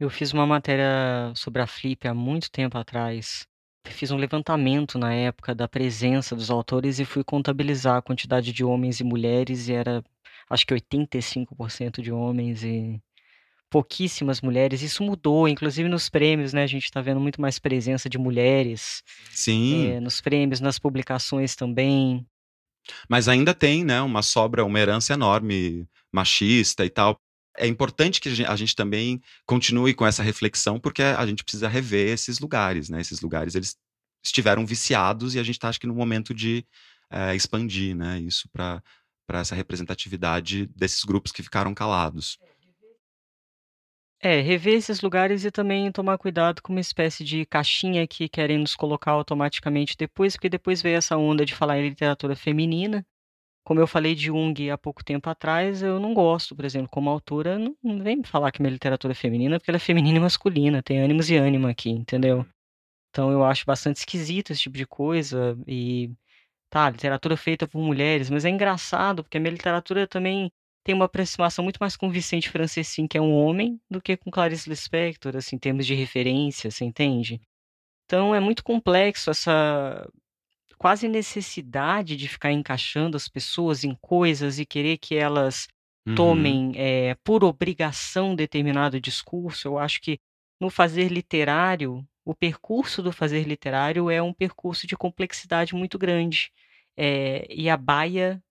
Eu 0.00 0.08
fiz 0.08 0.32
uma 0.32 0.46
matéria 0.46 1.32
sobre 1.34 1.60
a 1.60 1.66
Flip 1.66 2.06
há 2.06 2.14
muito 2.14 2.50
tempo 2.50 2.78
atrás. 2.78 3.46
Fiz 3.86 4.10
um 4.10 4.16
levantamento 4.16 4.98
na 4.98 5.12
época 5.12 5.54
da 5.54 5.66
presença 5.66 6.36
dos 6.36 6.50
autores 6.50 7.00
e 7.00 7.04
fui 7.04 7.24
contabilizar 7.24 7.96
a 7.96 8.02
quantidade 8.02 8.52
de 8.52 8.62
homens 8.62 9.00
e 9.00 9.04
mulheres, 9.04 9.68
e 9.68 9.72
era 9.72 10.04
acho 10.48 10.66
que 10.66 10.74
85% 10.74 12.00
de 12.00 12.12
homens 12.12 12.62
e 12.62 13.00
pouquíssimas 13.70 14.40
mulheres. 14.40 14.82
Isso 14.82 15.02
mudou, 15.02 15.48
inclusive 15.48 15.88
nos 15.88 16.08
prêmios, 16.08 16.52
né? 16.52 16.62
A 16.62 16.66
gente 16.66 16.84
está 16.84 17.00
vendo 17.00 17.20
muito 17.20 17.40
mais 17.40 17.58
presença 17.58 18.08
de 18.08 18.18
mulheres. 18.18 19.02
Sim. 19.30 19.88
É, 19.88 20.00
nos 20.00 20.20
prêmios, 20.20 20.60
nas 20.60 20.78
publicações 20.78 21.54
também. 21.54 22.26
Mas 23.08 23.28
ainda 23.28 23.54
tem, 23.54 23.84
né? 23.84 24.00
Uma 24.00 24.22
sobra, 24.22 24.64
uma 24.64 24.78
herança 24.80 25.12
enorme 25.12 25.86
machista 26.12 26.84
e 26.84 26.90
tal. 26.90 27.20
É 27.56 27.66
importante 27.66 28.20
que 28.20 28.28
a 28.46 28.56
gente 28.56 28.74
também 28.74 29.20
continue 29.44 29.92
com 29.92 30.06
essa 30.06 30.22
reflexão, 30.22 30.78
porque 30.78 31.02
a 31.02 31.26
gente 31.26 31.42
precisa 31.42 31.68
rever 31.68 32.08
esses 32.12 32.38
lugares, 32.38 32.88
né? 32.88 33.00
Esses 33.00 33.20
lugares 33.20 33.54
eles 33.54 33.76
estiveram 34.24 34.64
viciados 34.64 35.34
e 35.34 35.38
a 35.38 35.42
gente 35.42 35.56
está, 35.56 35.68
acho 35.68 35.80
que, 35.80 35.86
no 35.86 35.94
momento 35.94 36.32
de 36.32 36.64
é, 37.10 37.34
expandir, 37.34 37.96
né? 37.96 38.20
Isso 38.20 38.48
para 38.48 38.82
essa 39.28 39.54
representatividade 39.54 40.66
desses 40.74 41.02
grupos 41.04 41.32
que 41.32 41.42
ficaram 41.42 41.74
calados. 41.74 42.38
É, 44.20 44.40
rever 44.40 44.74
esses 44.74 45.00
lugares 45.00 45.44
e 45.44 45.50
também 45.50 45.92
tomar 45.92 46.18
cuidado 46.18 46.60
com 46.60 46.72
uma 46.72 46.80
espécie 46.80 47.22
de 47.22 47.46
caixinha 47.46 48.06
que 48.06 48.28
querem 48.28 48.58
nos 48.58 48.74
colocar 48.74 49.12
automaticamente 49.12 49.96
depois, 49.96 50.34
porque 50.34 50.48
depois 50.48 50.82
veio 50.82 50.96
essa 50.96 51.16
onda 51.16 51.44
de 51.44 51.54
falar 51.54 51.78
em 51.78 51.88
literatura 51.88 52.34
feminina. 52.34 53.06
Como 53.64 53.78
eu 53.78 53.86
falei 53.86 54.14
de 54.16 54.26
Jung 54.26 54.70
há 54.70 54.78
pouco 54.78 55.04
tempo 55.04 55.30
atrás, 55.30 55.82
eu 55.82 56.00
não 56.00 56.14
gosto, 56.14 56.56
por 56.56 56.64
exemplo, 56.64 56.88
como 56.90 57.10
autora, 57.10 57.58
não, 57.58 57.76
não 57.82 58.02
vem 58.02 58.16
me 58.16 58.26
falar 58.26 58.50
que 58.50 58.60
minha 58.60 58.72
literatura 58.72 59.12
é 59.12 59.14
feminina, 59.14 59.58
porque 59.58 59.70
ela 59.70 59.76
é 59.76 59.80
feminina 59.80 60.18
e 60.18 60.20
masculina, 60.20 60.82
tem 60.82 61.00
ânimos 61.00 61.30
e 61.30 61.36
ânima 61.36 61.70
aqui, 61.70 61.90
entendeu? 61.90 62.46
Então 63.10 63.30
eu 63.30 63.44
acho 63.44 63.64
bastante 63.66 63.98
esquisito 63.98 64.52
esse 64.52 64.62
tipo 64.62 64.76
de 64.76 64.86
coisa 64.86 65.56
e 65.66 66.10
tá, 66.70 66.90
literatura 66.90 67.36
feita 67.36 67.68
por 67.68 67.80
mulheres, 67.80 68.30
mas 68.30 68.44
é 68.44 68.50
engraçado, 68.50 69.22
porque 69.22 69.38
a 69.38 69.40
minha 69.40 69.52
literatura 69.52 70.06
também 70.08 70.50
tem 70.88 70.94
uma 70.94 71.04
aproximação 71.04 71.62
muito 71.62 71.76
mais 71.76 71.96
com 71.96 72.10
Vicente 72.10 72.48
Franceschin, 72.48 73.06
que 73.06 73.18
é 73.18 73.20
um 73.20 73.34
homem, 73.34 73.78
do 73.90 74.00
que 74.00 74.16
com 74.16 74.30
Clarice 74.30 74.70
Lispector, 74.70 75.36
assim, 75.36 75.56
em 75.56 75.58
termos 75.58 75.84
de 75.84 75.92
referência, 75.94 76.70
você 76.70 76.82
entende? 76.82 77.42
Então 78.06 78.34
é 78.34 78.40
muito 78.40 78.64
complexo 78.64 79.28
essa 79.28 80.10
quase 80.78 81.06
necessidade 81.06 82.16
de 82.16 82.26
ficar 82.26 82.52
encaixando 82.52 83.18
as 83.18 83.28
pessoas 83.28 83.84
em 83.84 83.94
coisas 84.00 84.58
e 84.58 84.64
querer 84.64 84.96
que 84.96 85.14
elas 85.14 85.68
uhum. 86.06 86.14
tomem 86.14 86.72
é, 86.74 87.14
por 87.22 87.44
obrigação 87.44 88.34
determinado 88.34 88.98
discurso. 88.98 89.68
Eu 89.68 89.78
acho 89.78 90.00
que 90.00 90.18
no 90.58 90.70
fazer 90.70 91.12
literário, 91.12 92.02
o 92.24 92.34
percurso 92.34 93.02
do 93.02 93.12
fazer 93.12 93.42
literário 93.42 94.08
é 94.08 94.22
um 94.22 94.32
percurso 94.32 94.86
de 94.86 94.96
complexidade 94.96 95.74
muito 95.74 95.98
grande. 95.98 96.50
É, 96.96 97.46
e 97.50 97.68
a 97.68 97.76
baia, 97.76 98.42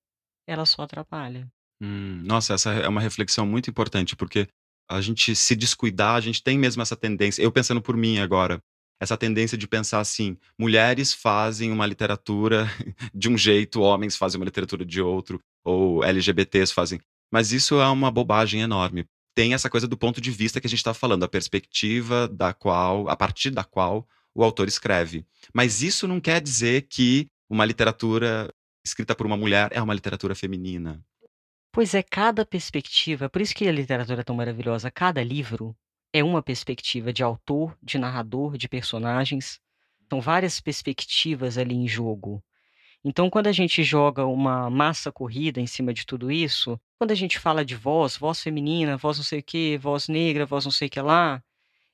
ela 0.45 0.67
só 0.67 0.83
atrapalha. 0.83 1.51
Hum, 1.81 2.21
nossa, 2.23 2.53
essa 2.53 2.71
é 2.73 2.87
uma 2.87 3.01
reflexão 3.01 3.45
muito 3.45 3.69
importante, 3.69 4.15
porque 4.15 4.47
a 4.89 5.01
gente 5.01 5.35
se 5.35 5.55
descuidar, 5.55 6.15
a 6.15 6.21
gente 6.21 6.41
tem 6.41 6.57
mesmo 6.57 6.81
essa 6.81 6.95
tendência. 6.95 7.41
Eu 7.41 7.51
pensando 7.51 7.81
por 7.81 7.95
mim 7.95 8.19
agora, 8.19 8.61
essa 8.99 9.17
tendência 9.17 9.57
de 9.57 9.67
pensar 9.67 9.99
assim: 9.99 10.37
mulheres 10.57 11.13
fazem 11.13 11.71
uma 11.71 11.85
literatura 11.85 12.67
de 13.13 13.29
um 13.29 13.37
jeito, 13.37 13.81
homens 13.81 14.15
fazem 14.15 14.39
uma 14.39 14.45
literatura 14.45 14.85
de 14.85 15.01
outro, 15.01 15.39
ou 15.63 16.03
LGBTs 16.03 16.73
fazem. 16.73 16.99
Mas 17.31 17.51
isso 17.51 17.79
é 17.79 17.87
uma 17.87 18.09
bobagem 18.09 18.61
enorme. 18.61 19.05
Tem 19.35 19.53
essa 19.53 19.69
coisa 19.69 19.87
do 19.87 19.97
ponto 19.97 20.19
de 20.19 20.31
vista 20.31 20.59
que 20.59 20.65
a 20.65 20.69
gente 20.69 20.79
está 20.79 20.93
falando, 20.93 21.23
a 21.23 21.27
perspectiva 21.27 22.27
da 22.27 22.53
qual, 22.53 23.07
a 23.07 23.15
partir 23.15 23.51
da 23.51 23.63
qual 23.63 24.07
o 24.33 24.43
autor 24.43 24.67
escreve. 24.67 25.25
Mas 25.53 25.81
isso 25.81 26.07
não 26.07 26.19
quer 26.19 26.41
dizer 26.41 26.87
que 26.89 27.27
uma 27.49 27.65
literatura 27.65 28.51
escrita 28.83 29.13
por 29.13 29.25
uma 29.25 29.37
mulher 29.37 29.69
é 29.71 29.81
uma 29.81 29.93
literatura 29.93 30.33
feminina. 30.33 31.03
Pois 31.77 31.93
é, 31.93 32.01
cada 32.01 32.43
perspectiva, 32.43 33.29
por 33.29 33.39
isso 33.39 33.53
que 33.53 33.67
a 33.67 33.71
literatura 33.71 34.21
é 34.21 34.23
tão 34.23 34.35
maravilhosa, 34.35 34.89
cada 34.89 35.23
livro 35.23 35.77
é 36.11 36.23
uma 36.23 36.41
perspectiva 36.41 37.13
de 37.13 37.21
autor, 37.21 37.77
de 37.83 37.99
narrador, 37.99 38.57
de 38.57 38.67
personagens. 38.67 39.59
São 40.09 40.19
várias 40.19 40.59
perspectivas 40.59 41.55
ali 41.55 41.75
em 41.75 41.87
jogo. 41.87 42.43
Então, 43.05 43.29
quando 43.29 43.45
a 43.45 43.51
gente 43.51 43.83
joga 43.83 44.25
uma 44.25 44.71
massa 44.71 45.11
corrida 45.11 45.61
em 45.61 45.67
cima 45.67 45.93
de 45.93 46.03
tudo 46.03 46.31
isso, 46.31 46.81
quando 46.97 47.11
a 47.11 47.15
gente 47.15 47.37
fala 47.37 47.63
de 47.63 47.75
voz, 47.75 48.17
voz 48.17 48.41
feminina, 48.41 48.97
voz 48.97 49.17
não 49.17 49.23
sei 49.23 49.41
o 49.41 49.43
que, 49.43 49.77
voz 49.77 50.07
negra, 50.07 50.47
voz 50.47 50.65
não 50.65 50.71
sei 50.71 50.87
o 50.87 50.89
que 50.89 50.99
lá, 50.99 51.43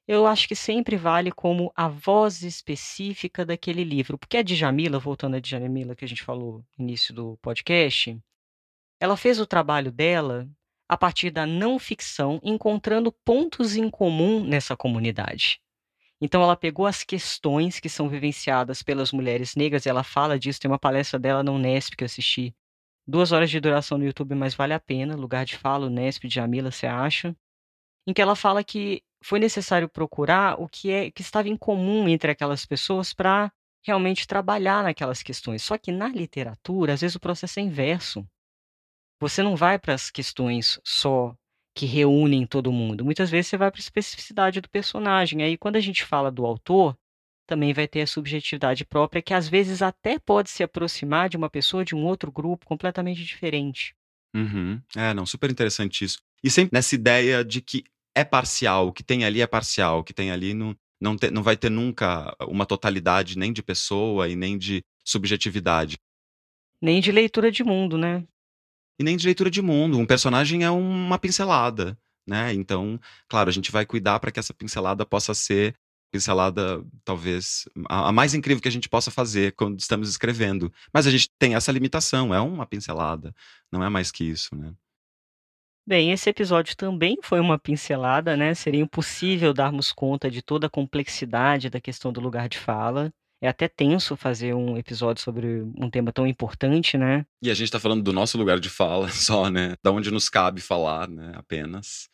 eu 0.08 0.26
acho 0.26 0.48
que 0.48 0.56
sempre 0.56 0.96
vale 0.96 1.30
como 1.30 1.74
a 1.76 1.90
voz 1.90 2.42
específica 2.42 3.46
daquele 3.46 3.84
livro. 3.84 4.18
Porque 4.18 4.38
a 4.38 4.44
Djamila, 4.44 4.98
voltando 4.98 5.36
a 5.36 5.42
Djamila 5.42 5.94
que 5.94 6.06
a 6.06 6.08
gente 6.08 6.24
falou 6.24 6.64
no 6.78 6.86
início 6.86 7.14
do 7.14 7.38
podcast, 7.42 8.18
ela 9.04 9.18
fez 9.18 9.38
o 9.38 9.46
trabalho 9.46 9.92
dela 9.92 10.50
a 10.88 10.96
partir 10.96 11.30
da 11.30 11.46
não 11.46 11.78
ficção, 11.78 12.40
encontrando 12.42 13.12
pontos 13.12 13.76
em 13.76 13.90
comum 13.90 14.42
nessa 14.42 14.78
comunidade. 14.78 15.60
Então 16.22 16.42
ela 16.42 16.56
pegou 16.56 16.86
as 16.86 17.04
questões 17.04 17.82
que 17.82 17.90
são 17.90 18.08
vivenciadas 18.08 18.82
pelas 18.82 19.12
mulheres 19.12 19.58
negras, 19.58 19.86
e 19.86 19.90
ela 19.90 20.06
fala 20.06 20.40
disso, 20.40 20.62
tem 20.62 20.72
uma 20.72 20.80
palestra 20.80 21.20
dela 21.20 21.44
na 21.44 21.52
Unesp 21.52 21.98
que 21.98 22.04
eu 22.04 22.06
assisti. 22.06 22.56
Duas 23.06 23.34
horas 23.34 23.52
de 23.52 23.60
duração 23.60 23.98
no 23.98 24.06
YouTube, 24.06 24.36
mas 24.36 24.56
vale 24.56 24.74
a 24.74 24.80
pena. 24.80 25.18
Lugar 25.18 25.44
de 25.44 25.58
fala, 25.58 25.88
Unesp, 25.88 26.30
Jamila, 26.30 26.72
você 26.72 26.88
acha? 26.88 27.36
Em 28.08 28.14
que 28.14 28.22
ela 28.22 28.38
fala 28.38 28.64
que 28.64 29.04
foi 29.22 29.38
necessário 29.38 29.90
procurar 29.90 30.58
o 30.62 30.70
que, 30.70 30.90
é, 30.90 31.12
que 31.12 31.22
estava 31.22 31.50
em 31.50 31.58
comum 31.58 32.08
entre 32.08 32.32
aquelas 32.32 32.66
pessoas 32.66 33.14
para 33.14 33.52
realmente 33.86 34.26
trabalhar 34.26 34.82
naquelas 34.82 35.22
questões. 35.22 35.62
Só 35.62 35.78
que 35.78 35.92
na 35.92 36.08
literatura, 36.08 36.94
às 36.94 37.02
vezes 37.02 37.18
o 37.18 37.20
processo 37.20 37.60
é 37.60 37.64
inverso. 37.64 38.26
Você 39.24 39.42
não 39.42 39.56
vai 39.56 39.80
para 39.80 39.94
as 39.94 40.12
questões 40.12 40.82
só 40.84 41.34
que 41.74 41.86
reúnem 41.86 42.46
todo 42.46 42.74
mundo. 42.74 43.06
Muitas 43.06 43.30
vezes 43.30 43.48
você 43.48 43.58
vai 43.58 43.72
para 43.72 43.80
a 43.80 43.82
especificidade 43.82 44.60
do 44.60 44.70
personagem. 44.70 45.42
Aí, 45.42 45.58
quando 45.58 45.78
a 45.78 45.80
gente 45.80 46.04
fala 46.04 46.30
do 46.30 46.46
autor, 46.46 46.94
também 47.48 47.74
vai 47.74 47.88
ter 47.88 48.02
a 48.02 48.08
subjetividade 48.08 48.84
própria, 48.84 49.22
que 49.22 49.34
às 49.34 49.48
vezes 49.48 49.82
até 49.82 50.20
pode 50.20 50.50
se 50.50 50.62
aproximar 50.62 51.30
de 51.30 51.38
uma 51.38 51.50
pessoa 51.50 51.86
de 51.86 51.96
um 51.96 52.04
outro 52.04 52.30
grupo 52.34 52.66
completamente 52.66 53.24
diferente. 53.24 53.96
Uhum. 54.36 54.82
É, 54.94 55.14
não, 55.14 55.26
super 55.26 55.50
interessante 55.50 56.04
isso. 56.04 56.18
E 56.44 56.50
sempre 56.50 56.72
nessa 56.74 56.94
ideia 56.94 57.46
de 57.46 57.62
que 57.62 57.86
é 58.14 58.26
parcial, 58.26 58.90
o 58.90 58.94
que 58.94 59.04
tem 59.04 59.24
ali 59.24 59.42
é 59.42 59.48
parcial, 59.48 60.00
o 60.00 60.04
que 60.04 60.14
tem 60.14 60.32
ali 60.32 60.54
não, 60.54 60.76
não, 61.00 61.16
te, 61.16 61.32
não 61.32 61.42
vai 61.42 61.56
ter 61.56 61.70
nunca 61.70 62.36
uma 62.42 62.66
totalidade 62.66 63.38
nem 63.38 63.54
de 63.54 63.64
pessoa 63.64 64.28
e 64.28 64.36
nem 64.36 64.58
de 64.58 64.84
subjetividade. 65.02 65.96
Nem 66.82 67.00
de 67.00 67.10
leitura 67.10 67.50
de 67.50 67.64
mundo, 67.64 67.98
né? 67.98 68.28
E 69.00 69.04
nem 69.04 69.18
de 69.18 69.26
leitura 69.26 69.50
de 69.50 69.62
mundo. 69.62 69.98
Um 69.98 70.06
personagem 70.06 70.64
é 70.64 70.72
uma 70.72 71.18
pincelada, 71.20 71.98
né? 72.28 72.54
Então, 72.54 73.00
claro, 73.28 73.50
a 73.50 73.54
gente 73.54 73.72
vai 73.72 73.86
cuidar 73.86 74.20
para 74.20 74.32
que 74.32 74.40
essa 74.40 74.54
pincelada 74.54 75.06
possa 75.06 75.34
ser 75.34 75.76
pincelada, 76.12 76.86
talvez, 77.04 77.68
a, 77.90 78.10
a, 78.10 78.12
mais 78.12 78.36
incrível 78.36 78.62
que 78.62 78.68
a 78.68 78.72
gente 78.72 78.88
possa 78.88 79.10
fazer 79.10 79.54
quando 79.54 79.80
estamos 79.80 80.08
escrevendo. 80.08 80.72
Mas 80.94 81.08
a 81.08 81.12
gente 81.12 81.28
tem 81.40 81.56
essa 81.56 81.72
limitação, 81.72 82.32
é 82.32 82.40
uma 82.40 82.68
pincelada, 82.68 83.34
não 83.72 83.84
é 83.84 83.90
mais 83.90 84.12
que 84.12 84.24
isso, 84.24 84.56
né? 84.56 84.76
Bem, 85.86 86.12
esse 86.12 86.30
episódio 86.30 86.78
também 86.78 87.18
foi 87.22 87.40
uma 87.40 87.60
pincelada, 87.60 88.38
né? 88.38 88.54
Seria 88.54 88.80
impossível 88.80 89.54
darmos 89.54 89.92
conta 89.92 90.30
de 90.30 90.42
toda 90.42 90.68
a 90.68 90.70
complexidade 90.70 91.70
da 91.70 91.82
questão 91.82 92.14
do 92.14 92.22
lugar 92.22 92.48
de 92.48 92.58
fala. 92.58 93.12
É 93.44 93.50
até 93.50 93.68
tenso 93.68 94.16
fazer 94.16 94.54
um 94.54 94.78
episódio 94.78 95.22
sobre 95.22 95.64
um 95.78 95.90
tema 95.90 96.14
tão 96.14 96.26
importante, 96.26 96.98
né? 96.98 97.26
E 97.42 97.52
a 97.52 97.54
gente 97.54 97.66
está 97.66 97.78
falando 97.78 98.02
do 98.02 98.14
nosso 98.14 98.38
lugar 98.38 98.58
de 98.58 98.70
fala 98.70 99.10
só, 99.12 99.50
né? 99.50 99.76
Da 99.84 99.92
onde 99.92 100.10
nos 100.10 100.30
cabe 100.30 100.62
falar, 100.62 101.10
né? 101.10 101.34
Apenas. 101.36 102.08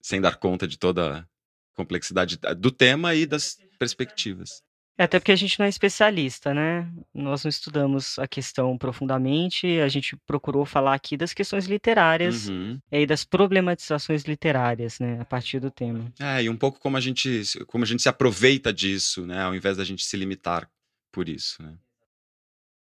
Sem 0.00 0.20
dar 0.20 0.36
conta 0.36 0.68
de 0.68 0.78
toda 0.78 1.18
a 1.18 1.26
complexidade 1.74 2.38
do 2.58 2.70
tema 2.70 3.12
e 3.12 3.26
das 3.26 3.58
perspectivas. 3.76 4.62
É, 4.98 5.04
até 5.04 5.18
porque 5.18 5.32
a 5.32 5.36
gente 5.36 5.58
não 5.58 5.66
é 5.66 5.68
especialista, 5.68 6.54
né? 6.54 6.90
Nós 7.12 7.44
não 7.44 7.50
estudamos 7.50 8.18
a 8.18 8.26
questão 8.26 8.78
profundamente, 8.78 9.78
a 9.80 9.88
gente 9.88 10.16
procurou 10.26 10.64
falar 10.64 10.94
aqui 10.94 11.16
das 11.16 11.34
questões 11.34 11.66
literárias 11.66 12.48
uhum. 12.48 12.78
e 12.90 13.04
das 13.04 13.22
problematizações 13.22 14.22
literárias, 14.24 14.98
né, 14.98 15.18
a 15.20 15.24
partir 15.24 15.60
do 15.60 15.70
tema. 15.70 16.10
É, 16.18 16.42
e 16.42 16.48
um 16.48 16.56
pouco 16.56 16.80
como 16.80 16.96
a 16.96 17.00
gente, 17.00 17.42
como 17.66 17.84
a 17.84 17.86
gente 17.86 18.02
se 18.02 18.08
aproveita 18.08 18.72
disso, 18.72 19.26
né, 19.26 19.42
ao 19.42 19.54
invés 19.54 19.76
da 19.76 19.84
gente 19.84 20.02
se 20.02 20.16
limitar 20.16 20.68
por 21.12 21.28
isso, 21.28 21.62
né? 21.62 21.74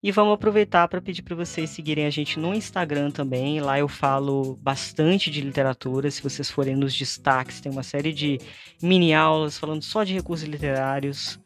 E 0.01 0.13
vamos 0.13 0.33
aproveitar 0.33 0.87
para 0.87 1.01
pedir 1.01 1.23
para 1.23 1.35
vocês 1.35 1.71
seguirem 1.71 2.05
a 2.05 2.09
gente 2.09 2.39
no 2.39 2.55
Instagram 2.55 3.11
também. 3.11 3.59
Lá 3.59 3.77
eu 3.79 3.89
falo 3.89 4.55
bastante 4.61 5.29
de 5.29 5.41
literatura. 5.41 6.09
Se 6.09 6.23
vocês 6.23 6.49
forem 6.49 6.73
nos 6.73 6.97
destaques, 6.97 7.59
tem 7.59 7.69
uma 7.69 7.83
série 7.83 8.13
de 8.13 8.39
mini 8.81 9.13
aulas 9.13 9.57
falando 9.57 9.81
só 9.81 10.05
de 10.05 10.13
recursos 10.13 10.47
literários 10.47 11.37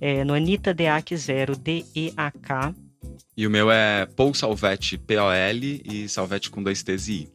é, 0.00 0.24
no 0.24 0.34
Anitta 0.34 0.72
Deac 0.74 1.16
0, 1.16 1.56
D-E-A-K. 1.56 2.74
E 3.36 3.46
o 3.46 3.50
meu 3.50 3.70
é 3.70 4.06
Paul 4.06 4.34
Salvete, 4.34 4.96
P-O-L 4.96 5.82
e 5.84 6.08
Salvete 6.08 6.50
com 6.50 6.62
dois 6.62 6.82
T's 6.82 7.08
e 7.08 7.12
I. 7.12 7.28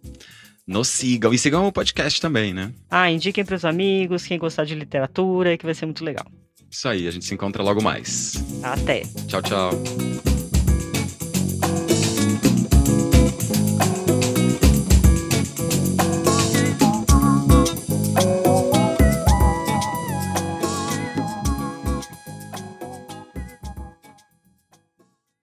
Nos 0.66 0.88
sigam. 0.88 1.34
E 1.34 1.38
sigam 1.38 1.68
o 1.68 1.72
podcast 1.72 2.20
também, 2.22 2.54
né? 2.54 2.72
Ah, 2.90 3.12
indiquem 3.12 3.44
para 3.44 3.56
os 3.56 3.66
amigos, 3.66 4.26
quem 4.26 4.40
gostar 4.40 4.64
de 4.64 4.76
literatura, 4.76 5.58
que 5.58 5.66
vai 5.66 5.74
ser 5.74 5.86
muito 5.86 6.04
legal. 6.04 6.26
Isso 6.70 6.88
aí, 6.88 7.08
a 7.08 7.12
gente 7.12 7.26
se 7.26 7.34
encontra 7.34 7.62
logo 7.62 7.84
mais. 7.84 8.34
Até. 8.64 9.02
Tchau, 9.28 9.42
tchau. 9.42 10.41